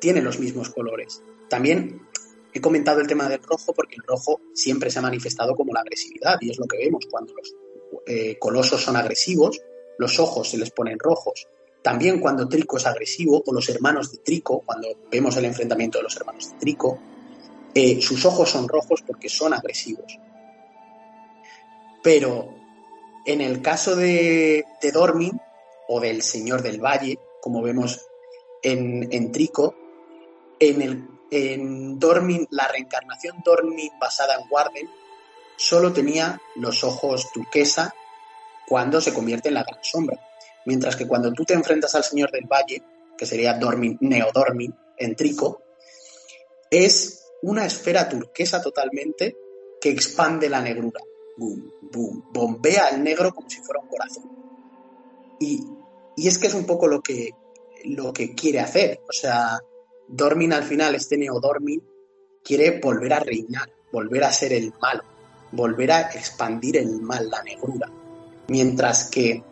[0.00, 1.22] tiene los mismos colores.
[1.48, 2.06] También
[2.52, 5.80] he comentado el tema del rojo porque el rojo siempre se ha manifestado como la
[5.80, 7.54] agresividad y es lo que vemos cuando los
[8.06, 9.60] eh, colosos son agresivos,
[9.98, 11.46] los ojos se les ponen rojos
[11.82, 16.04] también cuando Trico es agresivo, o los hermanos de Trico, cuando vemos el enfrentamiento de
[16.04, 16.98] los hermanos de Trico,
[17.74, 20.18] eh, sus ojos son rojos porque son agresivos.
[22.02, 22.54] Pero
[23.24, 25.40] en el caso de, de Dormin
[25.92, 28.06] o del Señor del Valle, como vemos
[28.62, 29.74] en, en Trico,
[30.60, 34.88] en, el, en Dormin, la reencarnación Dormin basada en Warden,
[35.56, 37.92] solo tenía los ojos turquesa
[38.68, 40.16] cuando se convierte en la gran sombra.
[40.64, 42.84] Mientras que cuando tú te enfrentas al Señor del Valle,
[43.18, 45.62] que sería Dormin, Neodormin en Trico,
[46.70, 49.36] es una esfera turquesa totalmente
[49.80, 51.00] que expande la negrura.
[51.36, 54.30] Boom, boom, bombea el negro como si fuera un corazón.
[55.40, 55.79] Y,
[56.20, 57.30] y es que es un poco lo que,
[57.84, 59.00] lo que quiere hacer.
[59.08, 59.58] O sea,
[60.06, 61.82] Dormin al final, este Neodormin,
[62.44, 65.02] quiere volver a reinar, volver a ser el malo,
[65.52, 67.90] volver a expandir el mal, la negrura.
[68.48, 69.42] Mientras que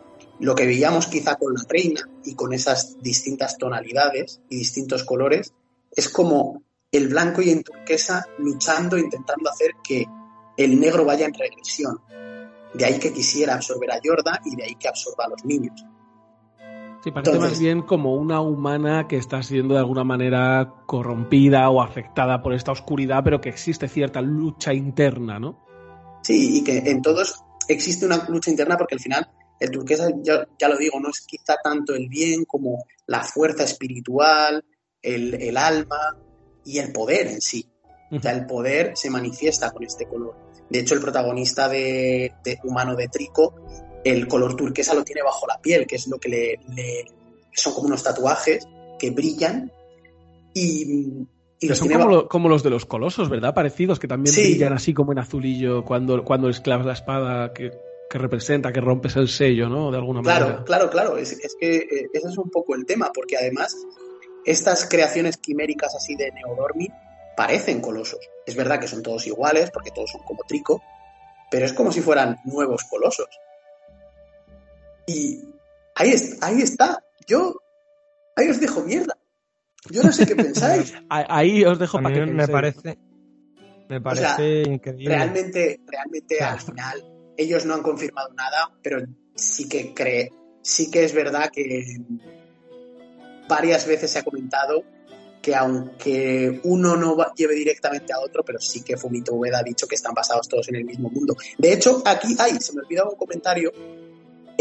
[0.41, 5.51] lo que veíamos quizá con la reina y con esas distintas tonalidades y distintos colores
[5.95, 10.05] es como el blanco y en turquesa luchando, intentando hacer que
[10.55, 11.99] el negro vaya en regresión.
[12.75, 15.83] De ahí que quisiera absorber a Yorda y de ahí que absorba a los niños.
[17.03, 21.69] Sí, parece Entonces- más bien como una humana que está siendo de alguna manera corrompida
[21.69, 25.59] o afectada por esta oscuridad, pero que existe cierta lucha interna, ¿no?
[26.23, 30.45] Sí, y que en todos existe una lucha interna porque al final el turquesa, ya,
[30.59, 34.63] ya lo digo, no es quizá tanto el bien como la fuerza espiritual,
[35.01, 36.17] el, el alma
[36.65, 37.65] y el poder en sí.
[38.11, 40.35] O sea, el poder se manifiesta con este color.
[40.69, 43.53] De hecho, el protagonista de, de Humano de Trico,
[44.03, 47.05] el color turquesa lo tiene bajo la piel, que es lo que le, le-
[47.53, 48.67] son como unos tatuajes
[48.99, 49.71] que brillan
[50.53, 51.25] y,
[51.59, 53.53] y los son tiene como, bajo- lo- como los de los colosos, ¿verdad?
[53.53, 54.41] Parecidos, que también Sí.
[54.43, 57.71] brillan así como en azulillo cuando, cuando esclavas la espada que,
[58.09, 59.91] que representa, que rompes el sello, ¿no?
[59.91, 60.63] De alguna Claro, manera.
[60.63, 61.17] claro, claro.
[61.17, 63.75] Es, es que eh, ese es un poco el tema, porque además
[64.45, 66.91] estas creaciones quiméricas así de Neodormin
[67.35, 68.19] parecen colosos.
[68.45, 70.81] Es verdad que son todos iguales, porque todos son como trico,
[71.51, 73.27] pero es como si fueran nuevos colosos.
[75.09, 75.41] Y
[75.95, 77.03] ahí, es- ahí está.
[77.27, 77.55] Yo,
[78.35, 79.17] ahí os dejo mierda.
[79.89, 80.93] Yo no sé qué pensáis.
[81.09, 82.51] Ahí os dejo A para mí que me penséis.
[82.51, 82.99] parece,
[83.89, 85.15] me parece sea, increíble.
[85.15, 86.53] Realmente, realmente Claro.
[86.53, 87.05] al final
[87.37, 88.99] ellos no han confirmado nada, pero
[89.35, 90.31] sí que cree,
[90.61, 91.85] sí que es verdad que
[93.47, 94.83] varias veces se ha comentado
[95.41, 99.63] que aunque uno no va- lleve directamente a otro, pero sí que Fumito Ueda ha
[99.63, 101.35] dicho que están basados todos en el mismo mundo.
[101.57, 103.71] De hecho, aquí, ay, se me olvidaba un comentario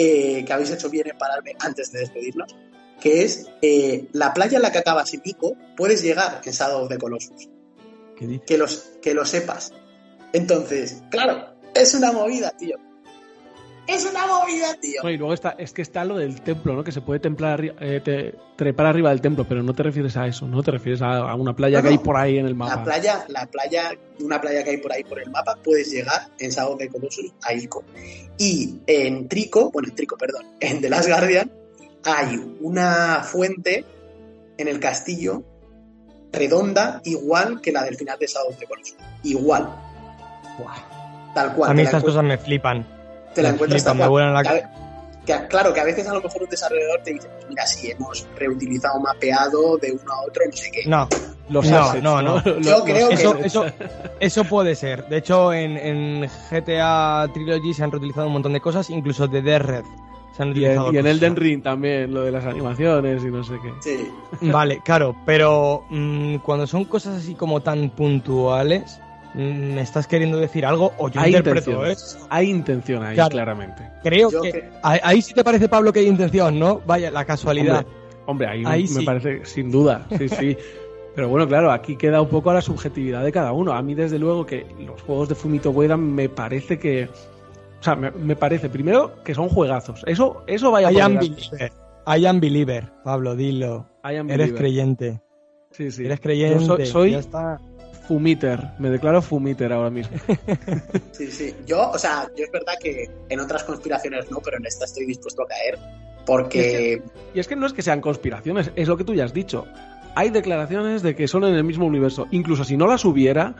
[0.01, 2.55] eh, que habéis hecho bien en pararme antes de despedirnos,
[3.01, 6.85] que es eh, la playa en la que acabas en Ico, puedes llegar en Shadow
[6.85, 7.49] of the Colossus
[8.17, 8.47] ¿Qué dices?
[8.47, 9.73] que, los, que lo sepas.
[10.33, 12.77] Entonces, claro, es una movida, tío.
[13.89, 15.01] Es una movida, tío.
[15.03, 16.85] No, y luego está, es que está lo del templo, ¿no?
[16.85, 20.15] Que se puede templar, arri- eh, te- trepar arriba del templo, pero no te refieres
[20.19, 22.45] a eso, no te refieres a, a una playa No, que hay por ahí en
[22.45, 22.85] el La mapa.
[22.85, 26.53] playa, la playa, una playa que hay por ahí por el mapa, puedes llegar en
[26.53, 27.83] Sao de Colossus a Ico.
[28.37, 31.51] Y en Trico, bueno, en Trico, perdón, en The Last Guardian,
[32.05, 33.85] hay una fuente
[34.59, 35.43] en el castillo
[36.31, 38.97] redonda, igual que la del final de Sao de Colossus.
[39.23, 39.67] Igual.
[41.35, 41.71] Tal cual.
[41.71, 42.98] A mí la estas cosas me flipan.
[43.35, 44.09] Te la encuentras me cual.
[44.11, 44.63] vuelan la Que
[45.27, 47.91] que claro, que a veces a lo mejor un desarrollador te dice, pues mira, si
[47.91, 50.87] hemos reutilizado mapeado de uno a otro, no sé qué.
[50.89, 51.07] No,
[51.51, 52.43] Los No, assets, no, no.
[52.45, 53.67] Yo los- creo que- eso, eso,
[54.21, 55.07] eso puede ser.
[55.09, 59.43] De hecho, en, en GTA Trilogy se han reutilizado un montón de cosas, incluso de
[59.43, 59.85] Death Red.
[60.37, 61.07] Se han Y en, y en.
[61.07, 63.73] Elden Ring también, lo de las animaciones y no sé qué.
[63.81, 64.11] Sí.
[64.51, 69.01] Vale, claro, pero mm, cuando son cosas así como tan puntuales,
[69.39, 70.93] ¿me estás queriendo decir algo?
[70.99, 72.21] O yo Hay interpreto, intención.
[72.21, 72.27] ¿eh?
[72.29, 73.31] Hay intención ahí, Claro.
[73.31, 73.83] claramente.
[74.03, 74.53] Creo Yo que...
[74.53, 76.81] que- Ahí, ahí sí te parece, Pablo, que hay intención, ¿no?
[76.87, 77.87] Vaya, la casualidad.
[78.27, 79.05] Hombre, hombre, ahí, Ahí me sí.
[79.07, 80.57] parece, sin duda, sí, sí.
[81.15, 83.73] Pero bueno, claro, aquí queda un poco a la subjetividad de cada uno.
[83.73, 87.09] A mí, desde luego, que los juegos de Fumito Ueda me parece que...
[87.81, 90.03] O sea, me, me parece, primero, que son juegazos.
[90.07, 91.73] Eso, eso vaya I por am believer.
[92.07, 93.87] I am believer, Pablo, dilo.
[94.05, 94.55] I am Eres believer.
[94.57, 95.21] creyente.
[95.73, 96.05] Sí, sí.
[96.07, 96.61] Eres creyente.
[96.65, 97.59] Yo so- soy ya está.
[98.09, 98.71] Fumiter.
[98.79, 100.17] Me declaro Fumiter ahora mismo.
[101.13, 101.55] Sí, sí.
[101.67, 105.05] Yo, o sea, yo es verdad que en otras conspiraciones no, pero en esta estoy
[105.05, 105.79] dispuesto a caer.
[106.25, 107.03] Porque.
[107.35, 109.67] Y es que no es que sean conspiraciones, es lo que tú ya has dicho.
[110.15, 112.27] Hay declaraciones de que son en el mismo universo.
[112.31, 113.55] Incluso si no las hubiera,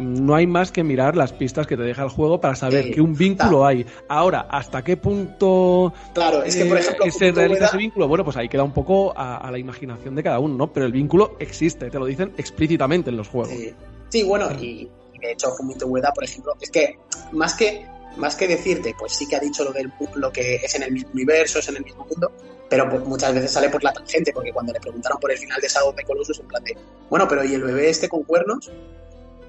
[0.00, 2.90] no hay más que mirar las pistas que te deja el juego para saber Sí,
[2.92, 3.86] que un vínculo hay.
[4.08, 7.04] Ahora, ¿hasta qué punto Claro, es que por eh, ejemplo.
[7.06, 8.08] se Fumito realiza ese vínculo?
[8.08, 10.72] Bueno, pues ahí queda un poco a, a la imaginación de cada uno, ¿no?
[10.72, 13.50] Pero el vínculo existe, te lo dicen explícitamente en los juegos.
[13.50, 13.74] Sí,
[14.10, 16.98] Sí, bueno, y, y de hecho Fumito Ueda, por ejemplo, es que
[17.32, 17.86] más que
[18.16, 20.90] más que decirte, pues sí que ha dicho lo del lo que es en el
[20.92, 22.32] mismo universo, es en el mismo mundo,
[22.68, 25.60] pero pues, muchas veces sale por la tangente, porque cuando le preguntaron por el final
[25.60, 26.76] de Shadow the Colossus, en plan de,
[27.08, 28.70] bueno, pero ¿y el bebé este con cuernos?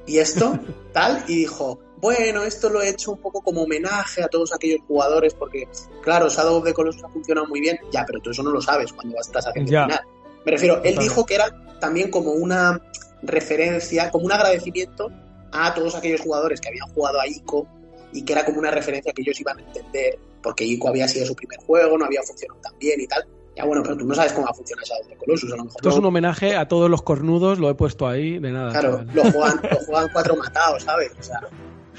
[0.05, 0.59] ¿Y esto?
[0.93, 4.81] Tal, y dijo, bueno, esto lo he hecho un poco como homenaje a todos aquellos
[4.87, 5.67] jugadores, porque,
[6.01, 8.61] claro, Shadow of the Colossus ha funcionado muy bien, ya, pero tú eso no lo
[8.61, 10.01] sabes cuando estás haciendo el final.
[10.43, 12.81] Me refiero, él dijo que era también como una
[13.21, 15.11] referencia, como un agradecimiento
[15.51, 17.67] a todos aquellos jugadores que habían jugado a ICO
[18.11, 21.25] y que era como una referencia que ellos iban a entender, porque ICO había sido
[21.27, 23.25] su primer juego, no había funcionado tan bien y tal.
[23.55, 25.51] Ya bueno, pero tú no sabes cómo va a funcionar of the Colossus.
[25.51, 28.39] A lo mejor Esto es un homenaje a todos los cornudos, lo he puesto ahí,
[28.39, 28.71] de nada.
[28.71, 31.11] Claro, lo juegan, lo juegan cuatro matados, ¿sabes?
[31.19, 31.41] O sea,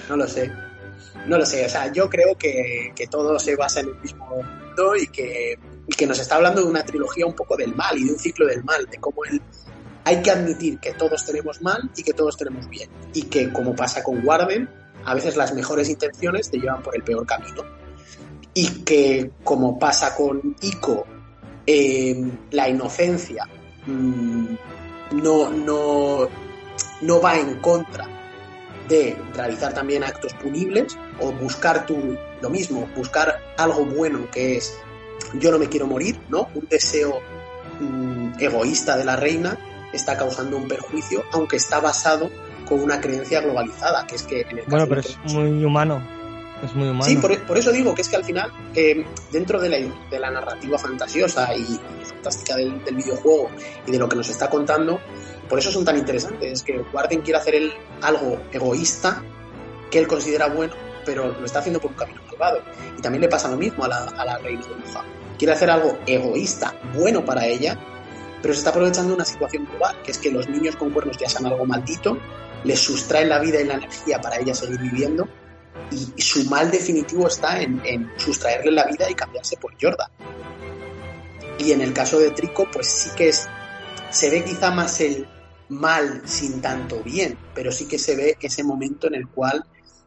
[0.08, 0.50] no lo sé.
[1.26, 4.26] No lo sé, o sea, yo creo que, que todo se basa en el mismo
[4.26, 5.56] mundo y que,
[5.86, 8.18] y que nos está hablando de una trilogía un poco del mal y de un
[8.18, 9.40] ciclo del mal, de cómo el,
[10.04, 12.90] hay que admitir que todos tenemos mal y que todos tenemos bien.
[13.12, 14.68] Y que, como pasa con Warden,
[15.04, 17.62] a veces las mejores intenciones te llevan por el peor camino.
[18.54, 21.06] Y que, como pasa con Ico,
[21.66, 23.46] eh, la inocencia
[23.86, 24.46] mmm,
[25.12, 26.28] no, no,
[27.02, 28.06] no va en contra
[28.88, 34.76] de realizar también actos punibles o buscar tú lo mismo, buscar algo bueno que es
[35.34, 36.48] yo no me quiero morir, ¿no?
[36.54, 37.20] Un deseo
[37.80, 39.56] mmm, egoísta de la reina
[39.92, 42.30] está causando un perjuicio, aunque está basado
[42.68, 46.02] con una creencia globalizada, que es que en el caso Bueno, pero es muy humano.
[46.62, 47.04] Es muy humano.
[47.04, 51.54] Sí, por, eso digo que es que al final, eh, dentro de la, narrativa fantasiosa
[51.56, 53.50] y, fantástica del, videojuego
[53.86, 55.00] y de lo que nos está contando,
[55.48, 56.52] por eso son tan interesantes.
[56.52, 59.22] Es que Warden quiere hacer algo egoísta
[59.90, 60.72] que él considera bueno,
[61.04, 62.60] pero lo está haciendo por un camino malvado.
[62.96, 65.04] Y también le pasa lo mismo a la, a la reina bruja.
[65.38, 67.76] Quiere hacer algo egoísta, bueno para ella,
[68.40, 71.28] pero se está aprovechando una situación global, que es que los niños con cuernos ya
[71.28, 72.18] sean algo maldito,
[72.64, 75.28] les sustraen la vida y la energía para ella seguir viviendo,
[75.90, 80.10] y su mal definitivo está en, sustraerle la vida y cambiarse por Jordan.
[81.58, 83.48] Y en el caso de Trico, pues sí que es,
[84.10, 85.26] se ve quizá más el
[85.68, 89.64] mal sin tanto bien, pero sí que se ve ese momento en el cual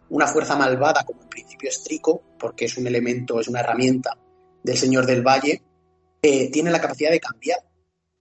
[0.09, 4.17] una fuerza malvada, como en principio es Trico, porque es un elemento, es una herramienta
[4.63, 5.61] del Señor del Valle,
[6.21, 7.59] eh, tiene la capacidad de cambiar.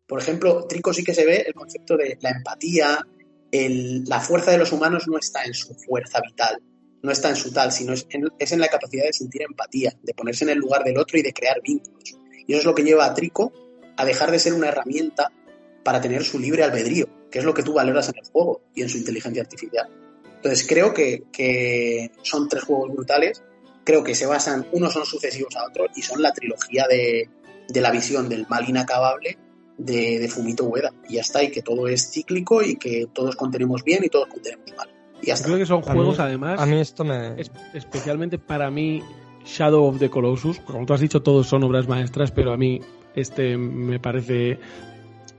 [0.06, 3.06] Por ejemplo, Trico sí que se ve el concepto de la empatía,
[3.50, 6.60] el, la fuerza de los humanos no está en su fuerza vital,
[7.04, 9.94] no está en su tal, sino es en, es en, la capacidad de sentir empatía,
[10.02, 12.16] de ponerse en el lugar del otro y de crear vínculos.
[12.46, 13.52] Y eso es lo que lleva a Trico
[13.98, 15.30] a dejar de ser una herramienta
[15.84, 18.80] para tener su libre albedrío, que es lo que tú valoras en el juego y
[18.80, 19.86] en su inteligencia artificial.
[20.36, 23.42] Entonces creo que, que son tres juegos brutales,
[23.84, 27.28] creo que se basan, unos son sucesivos a otros y son la trilogía de,
[27.68, 29.36] de la visión del mal inacabable
[29.76, 30.90] de, de, Fumito Ueda.
[31.06, 34.28] Y ya está, y que todo es cíclico y que todos contenemos bien y todos
[34.28, 34.93] contenemos mal.
[35.26, 35.42] Y.
[35.42, 36.60] Creo que son juegos, a mí, además.
[36.60, 37.40] A mí esto me.
[37.40, 39.02] Es, especialmente para mí,
[39.44, 40.60] Shadow of the Colossus.
[40.60, 42.80] Como tú has dicho, todos son obras maestras, pero a mí
[43.14, 44.58] este me parece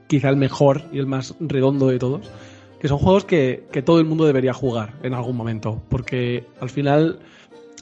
[0.06, 2.30] quizá el mejor y el más redondo de todos.
[2.80, 5.82] Que son juegos que, que todo el mundo debería jugar en algún momento.
[5.88, 7.20] Porque al final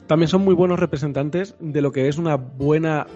[0.07, 3.07] también son muy buenos representantes de lo que es una buena.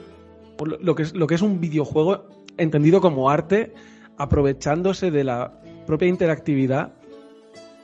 [0.81, 2.25] Lo que es, lo que es un videojuego
[2.57, 3.73] entendido como arte,
[4.17, 6.93] aprovechándose de la propia interactividad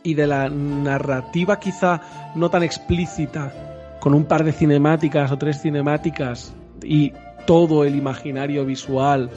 [0.06, 2.00] y de la narrativa quizá
[2.36, 3.52] no tan explícita,
[4.00, 6.54] con un par de cinemáticas o tres cinemáticas
[6.84, 7.12] y
[7.48, 9.32] todo el imaginario visual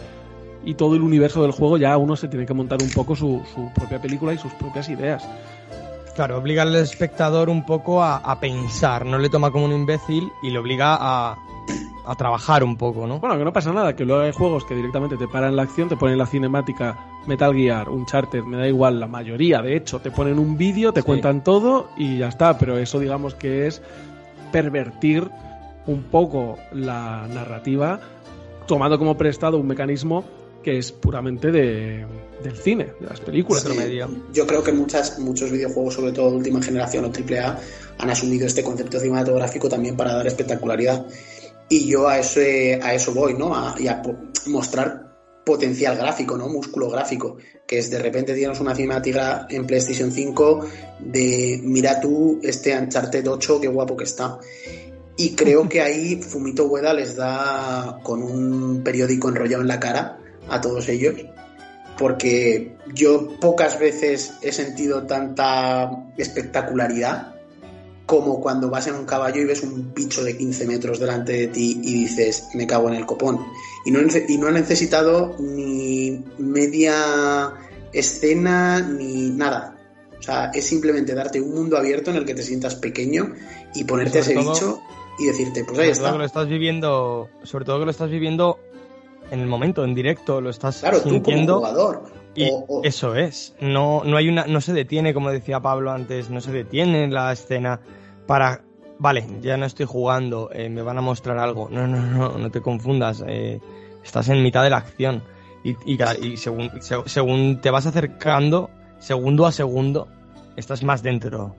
[0.65, 3.43] y todo el universo del juego, ya uno se tiene que montar un poco su,
[3.55, 5.27] su propia película y sus propias ideas.
[6.15, 10.29] Claro, obliga al espectador un poco a, a, pensar, no le toma como un imbécil
[10.43, 11.39] y le obliga a,
[12.09, 13.21] a trabajar un poco, ¿no?
[13.21, 15.91] Bueno, que no pasa nada, que luego hay juegos que directamente te paran la acción,
[15.91, 20.11] te ponen la cinemática Metal Gear, Uncharted, me da igual, la mayoría, de hecho, te
[20.11, 21.07] ponen un vídeo, te sí.
[21.07, 23.83] cuentan todo y ya está, pero eso digamos que es
[24.51, 25.29] pervertir
[25.87, 28.01] un poco la narrativa
[28.67, 30.25] tomando como prestado un mecanismo
[30.63, 32.07] que es puramente de,
[32.43, 33.63] del cine, de las películas.
[33.63, 33.99] Sí,
[34.33, 37.59] yo creo que muchas, muchos videojuegos, sobre todo de última generación o AAA,
[37.99, 41.07] han asumido este concepto cinematográfico también para dar espectacularidad.
[41.69, 43.55] Y yo a eso, a eso voy, ¿no?
[43.55, 44.03] A, y a
[44.47, 45.09] mostrar
[45.45, 46.49] potencial gráfico, ¿no?
[46.49, 47.39] Músculo gráfico.
[47.67, 50.67] Que es de repente tienes una cinemática en PlayStation 5
[51.01, 54.39] de mira tú este Uncharted 8, qué guapo que está.
[55.17, 60.19] Y creo que ahí Fumito Ueda les da con un periódico enrollado en la cara
[60.49, 61.15] a todos ellos.
[61.99, 67.38] Porque yo pocas veces he sentido tanta espectacularidad
[68.09, 71.49] como cuando vas en un caballo y ves un bicho de 15 metros delante de
[71.49, 73.39] ti y dices, me cago en el copón.
[73.85, 77.53] Y no, y no ha necesitado ni media
[77.93, 79.77] escena ni nada.
[80.19, 83.35] O sea, es simplemente darte un mundo abierto en el que te sientas pequeño
[83.75, 84.81] y ponerte ese todo, bicho
[85.19, 86.13] y decirte, pues ahí está.
[86.13, 88.59] Que lo estás viviendo, sobre todo que lo estás viviendo
[89.31, 91.57] en el momento, en directo, lo estás claro, sintiendo.
[91.57, 92.05] Tú como jugador.
[92.35, 92.85] Y o, o...
[92.85, 93.53] eso es.
[93.61, 97.31] No, no hay una, no se detiene, como decía Pablo antes, no se detiene la
[97.35, 97.81] escena
[98.29, 98.63] para,
[98.99, 101.69] vale, ya no estoy jugando, eh, me van a mostrar algo.
[101.71, 103.25] No, no, no, no te confundas.
[103.27, 103.59] eh,
[104.05, 105.23] estás en mitad de la acción.
[105.65, 105.97] Y,
[106.37, 110.07] según, se- según te vas acercando, segundo a segundo,
[110.57, 111.55] estás más dentro.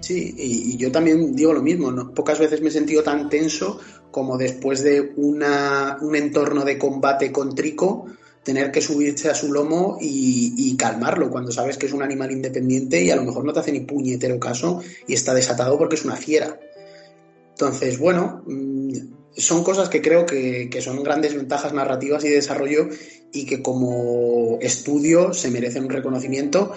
[0.00, 3.78] Sí, y, yo también digo lo mismo, pocas veces me he sentido tan tenso
[4.10, 8.06] como después de una, un entorno de combate con Trico,
[8.42, 13.00] tener que subirse a su lomo y, calmarlo cuando sabes que es un animal independiente
[13.02, 16.04] y a lo mejor no te hace ni puñetero caso y está desatado porque es
[16.04, 16.58] una fiera.
[17.50, 18.92] Entonces, bueno, mm,
[19.36, 22.88] son cosas que creo que, que son grandes ventajas narrativas y de desarrollo
[23.32, 26.72] y que como estudio se merecen un reconocimiento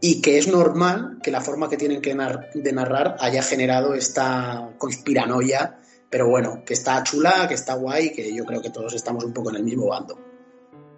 [0.00, 3.94] y que es normal que la forma que tienen que nar- de narrar haya generado
[3.94, 5.78] esta conspiranoia,
[6.08, 9.32] pero bueno, que está chula, que está guay, que yo creo que todos estamos un
[9.34, 10.33] poco en el mismo bando.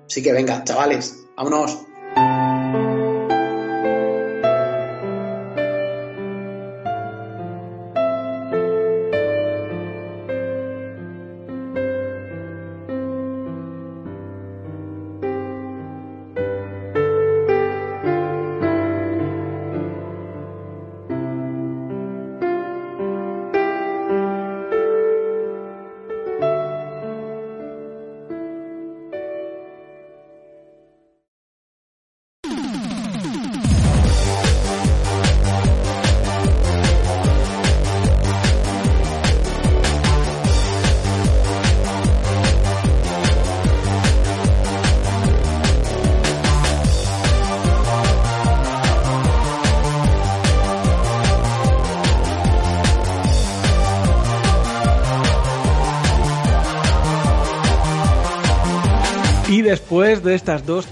[0.07, 1.79] Así que venga, chavales, vámonos.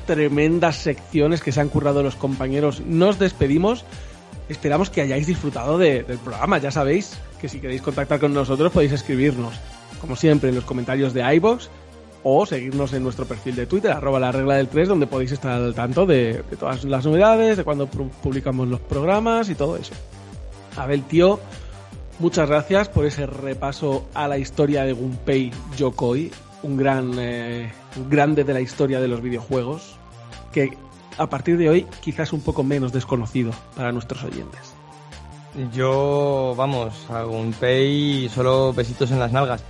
[0.07, 3.85] Tremendas secciones que se han currado los compañeros, nos despedimos.
[4.49, 6.59] Esperamos que hayáis disfrutado de- del programa.
[6.59, 9.55] Ya sabéis que si queréis contactar con nosotros podéis escribirnos,
[10.01, 11.71] como siempre, en los comentarios de iBox
[12.23, 15.53] o seguirnos en nuestro perfil de Twitter, arroba la regla del 3, donde podéis estar
[15.53, 19.77] al tanto de, de todas las novedades, de cuando pu- publicamos los programas y todo
[19.77, 19.93] eso.
[20.77, 21.39] Abel, tío,
[22.19, 26.31] muchas gracias por ese repaso a la historia de Gunpei Yokoi,
[26.65, 27.71] un gran eh,
[28.09, 29.97] grande de la historia de los videojuegos,
[30.53, 30.77] que
[31.17, 34.75] a partir de hoy quizás un poco menos desconocido para nuestros oyentes.
[35.73, 39.63] Yo, vamos, a Gunpei solo besitos en las nalgas.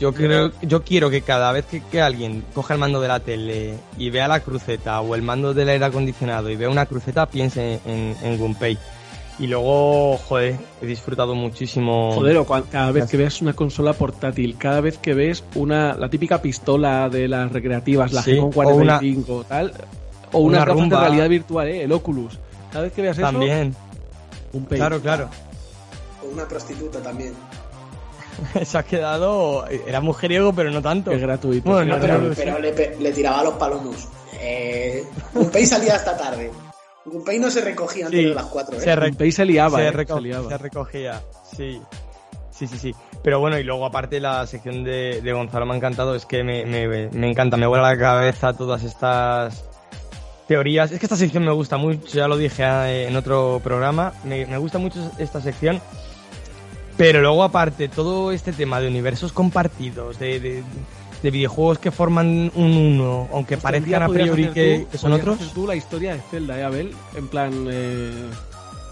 [0.00, 3.20] Yo creo, yo quiero que cada vez que, que alguien coja el mando de la
[3.20, 7.26] tele y vea la cruceta o el mando del aire acondicionado y vea una cruceta,
[7.26, 8.76] piense en, en Gunpei.
[9.38, 12.12] Y luego, joder, he disfrutado muchísimo.
[12.14, 16.08] Joder, o cada vez que veas una consola portátil, cada vez que ves una la
[16.08, 19.72] típica pistola de las recreativas, la Sí, G-Con o una- 45, tal,
[20.32, 22.38] o unas una gafas de realidad virtual, eh, el Oculus.
[22.70, 23.74] Cada vez que veas eso, También,
[24.52, 24.78] un pay.
[24.78, 25.28] claro, claro.
[26.24, 27.32] O una prostituta también.
[28.64, 29.66] Se ha quedado.
[29.68, 31.10] Era mujeriego, pero no tanto.
[31.10, 31.70] Es gratuito.
[31.70, 32.00] Bueno, No,
[32.36, 34.08] pero, le, le tiraba a los palomos.
[34.40, 36.50] Eh, Gunpei salía hasta tarde.
[37.06, 38.80] Gunpei no se recogía antes Sí, de las 4, ¿eh?
[38.80, 40.48] se re- Gunpei se liaba, se, eh, reco- se liaba.
[40.48, 41.22] se recogía,
[41.56, 41.80] sí.
[42.50, 42.94] Sí, sí, sí.
[43.22, 46.44] Pero bueno, y luego aparte la sección de, de Gonzalo me ha encantado, es que
[46.44, 49.64] me, me, me encanta, me vuela la cabeza todas estas
[50.46, 50.92] teorías.
[50.92, 54.46] Es que esta sección me gusta mucho, ya lo dije eh, en otro programa, me,
[54.46, 55.80] me gusta mucho esta sección.
[56.96, 60.62] Pero luego aparte, todo este tema de universos compartidos, de, de,
[61.24, 64.98] de videojuegos que forman un uno, aunque Hostia, día parezcan a priori que, tú- que
[64.98, 65.40] son otros.
[65.40, 66.94] hacer tú la historia de Zelda, ¿eh, Abel?
[67.16, 68.12] En plan, eh,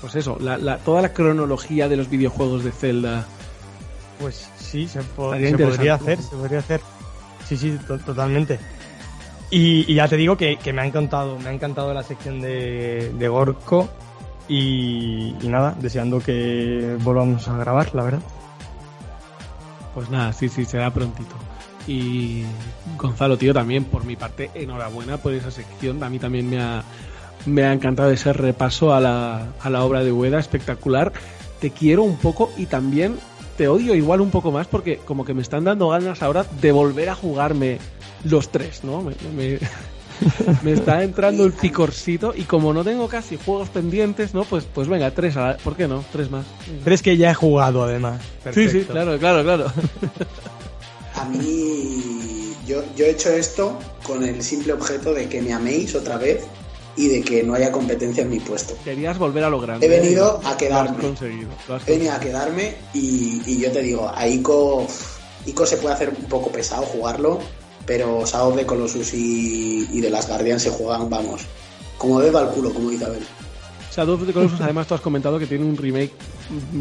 [0.01, 3.27] pues eso, la, la- toda la cronología de los videojuegos de Zelda.
[4.19, 6.81] Pues sí, se, po- se podría hacer, se podría hacer.
[7.47, 8.59] Sí, sí, to- totalmente.
[9.51, 12.41] Y, y ya te digo que, que me ha encantado, me ha encantado la sección
[12.41, 13.91] de, de Gorko
[14.49, 18.23] y, y nada, deseando que volvamos a grabar, la verdad.
[19.95, 21.35] Pues nada, sí, sí, será prontito.
[21.87, 22.45] Y
[22.99, 26.03] Gonzalo, tío, también por mi parte, enhorabuena por esa sección.
[26.05, 26.83] A mí también me ha,
[27.47, 31.13] me ha encantado ese repaso a la, a la obra de Ueda, espectacular.
[31.61, 33.17] Te quiero un poco y también
[33.57, 36.73] te odio igual un poco más porque como que me están dando ganas ahora de
[36.73, 37.79] volver a jugarme
[38.25, 39.03] los tres, ¿no?
[39.03, 39.59] Me, me-
[40.63, 44.45] me está entrando el picorcito y como no tengo casi juegos pendientes, ¿no?
[44.45, 46.05] Pues, pues venga, tres, a la- ¿por qué no?
[46.13, 46.45] Tres más.
[46.85, 48.21] Pero es que ya he jugado además.
[48.55, 49.73] Sí, sí, claro, claro, claro.
[51.23, 55.95] A mí, yo, yo he hecho esto con el simple objeto de que me améis
[55.95, 56.43] otra vez
[56.97, 58.75] y de que no haya competencia en mi puesto.
[58.83, 59.87] Querías volver a lo grande.
[59.87, 60.91] He venido a quedarme.
[60.91, 61.51] Lo has conseguido.
[61.69, 64.85] lo has He venido a quedarme y, y yo te digo, a Ico,
[65.47, 67.39] Ico se puede hacer un poco pesado jugarlo,
[67.87, 71.43] pero Sao de Colossus y, y de las Guardian se juegan, vamos,
[71.99, 73.23] como dedo al culo, como dice Abel.
[73.95, 76.13] Shadow of the Colossus, además, tú has comentado que tiene un remake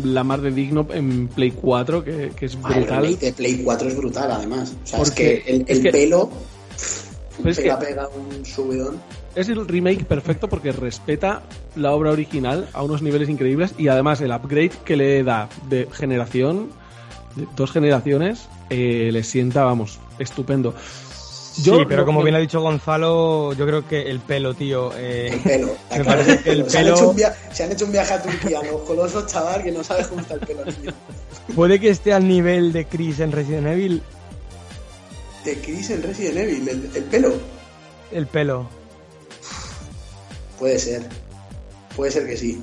[0.03, 3.03] la mar de digno en Play 4, que, que es Ah, el brutal.
[3.03, 4.73] remake de Play 4 es brutal, además.
[4.83, 6.29] O sea, es Porque- que el, es el que- pelo
[7.37, 8.97] Pero es pega, que- pega un subidón.
[9.35, 11.41] Es el remake perfecto porque respeta
[11.75, 15.87] la obra original a unos niveles increíbles y además el upgrade que le da de
[15.91, 16.69] generación,
[17.35, 20.73] de dos generaciones, eh, le sienta, vamos, estupendo.
[21.51, 24.91] Sí, pero como bien ha dicho Gonzalo, yo creo que el pelo, tío.
[24.95, 25.75] eh, El pelo.
[25.89, 27.71] la Me cara parece del que el Se, han pelo- hecho un via- se han
[27.71, 30.65] hecho un viaje a Turquía, los colosos, chaval, que no sabes cómo está el pelo.
[30.65, 30.93] niño.
[31.55, 34.01] puede que esté al nivel de Chris en Resident Evil,
[35.45, 37.33] De Chris en Resident Evil, el, el pelo.
[38.11, 38.67] el pelo.
[40.59, 41.03] Puede ser.
[41.95, 42.61] Puede ser que sí.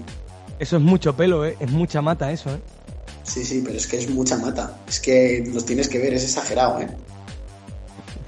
[0.59, 1.57] Eso es mucho pelo, ¿eh?
[1.61, 2.59] Es mucha mata eso, ¿eh?
[3.25, 4.79] Sí, sí, pero es que es mucha mata.
[4.89, 6.89] Es que los tienes que ver, es exagerado, ¿eh?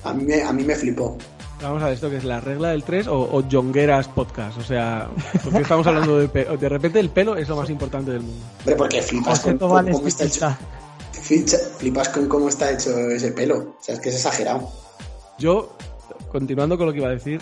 [0.05, 1.17] A mí me, a mí me flipó.
[1.63, 4.57] Vamos a ver, ¿esto que es la regla del 3 o, o Jongueras Podcast?
[4.59, 5.11] O sea,
[5.45, 6.57] porque estamos hablando de pelo.
[6.57, 8.47] De repente el pelo es lo más importante del mundo.
[8.61, 10.59] Hombre, porque flipas con, cómo es está
[11.25, 11.57] hecho.
[11.79, 13.59] Flipas con cómo está hecho ese pelo.
[13.59, 14.71] O sea, es que es exagerado.
[15.39, 15.77] Yo,
[16.33, 17.41] continuando con lo que iba a decir,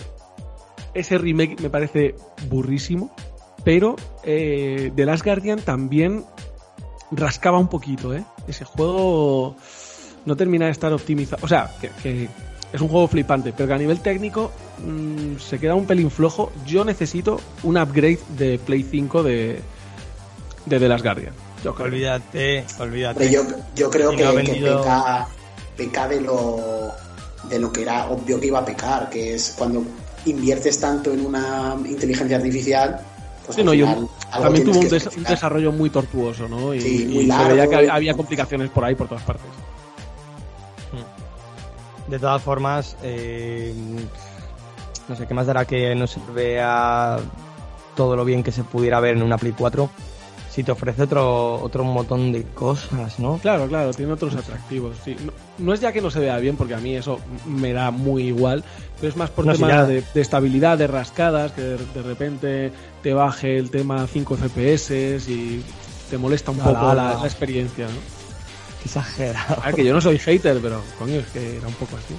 [0.94, 2.16] ese remake me parece
[2.48, 3.14] burrísimo,
[3.64, 3.94] pero
[4.24, 6.24] eh, The Last Guardian también
[7.12, 8.24] rascaba un poquito, ¿eh?
[8.48, 9.54] Ese juego
[10.24, 11.44] no termina de estar optimizado.
[11.44, 12.28] O sea, que, que
[12.72, 14.50] es un juego flipante, pero que a nivel técnico
[14.84, 16.52] mm, se queda un pelín flojo.
[16.66, 19.60] Yo necesito un upgrade de Play 5 de,
[20.66, 21.32] de The Last Guardian.
[21.64, 21.86] Yo creo.
[21.86, 23.30] Olvídate, olvídate.
[23.32, 23.42] Yo,
[23.74, 25.26] yo creo Y que, peca,
[25.76, 26.90] peca de lo
[27.48, 29.82] de lo que era obvio que iba a pecar, que es cuando
[30.26, 33.00] inviertes tanto en una inteligencia artificial,
[33.46, 36.74] pues Sí, no, y un- final algo también tuvo un, des- desarrollo muy tortuoso, ¿no?
[36.74, 37.48] Y, Sí, y muy se largo.
[37.50, 39.46] veía que había, había complicaciones por ahí, por todas partes.
[42.08, 43.74] De todas formas, eh,
[45.08, 47.18] no sé qué más dará que no se vea
[47.94, 49.90] todo lo bien que se pudiera ver en una Play 4
[50.50, 53.38] si te ofrece otro otro montón de cosas, ¿no?
[53.38, 54.96] Claro, claro, tiene otros atractivos.
[55.04, 55.16] Sí.
[55.24, 57.90] No, no es ya que no se vea bien, porque a mí eso me da
[57.92, 58.64] muy igual,
[58.98, 59.84] pero es más por No, tema ya.
[59.84, 62.72] de, de estabilidad, de rascadas, que de, de repente
[63.02, 64.90] te baje el tema 5 FPS
[65.30, 65.62] y
[66.10, 68.17] te molesta un poco la, la experiencia, ¿no?
[68.84, 69.60] Exagerado.
[69.62, 72.14] A ver, que yo no soy hater, pero coño, es que era un poco así.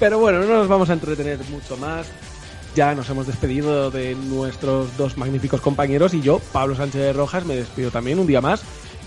[0.00, 2.06] Pero bueno, no nos vamos a entretener mucho más.
[2.74, 7.54] Ya nos hemos despedido de nuestros dos magníficos compañeros y yo, Pablo Sánchez Rojas, me
[7.54, 8.62] despido también un día más.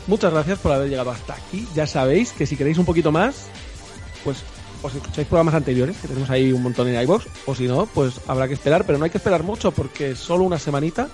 [0.07, 1.67] Muchas gracias por haber llegado hasta aquí.
[1.73, 3.47] Ya sabéis que si queréis un poquito más,
[4.23, 4.37] pues
[4.83, 8.21] os escucháis programas anteriores, que tenemos ahí un montón en iVoox, o si no, pues
[8.27, 11.07] habrá que esperar, pero no hay que esperar mucho porque solo una semanita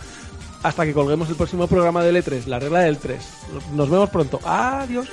[0.64, 3.20] hasta que colguemos el próximo programa del E3, la regla del 3.
[3.74, 4.40] Nos vemos pronto.
[4.44, 5.08] Adiós.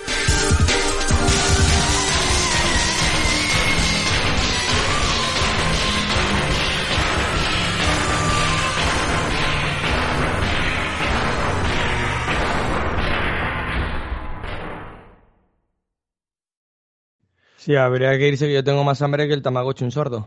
[17.57, 20.27] Sí, habría que irse que yo tengo más hambre que el Tamagotchi un sordo.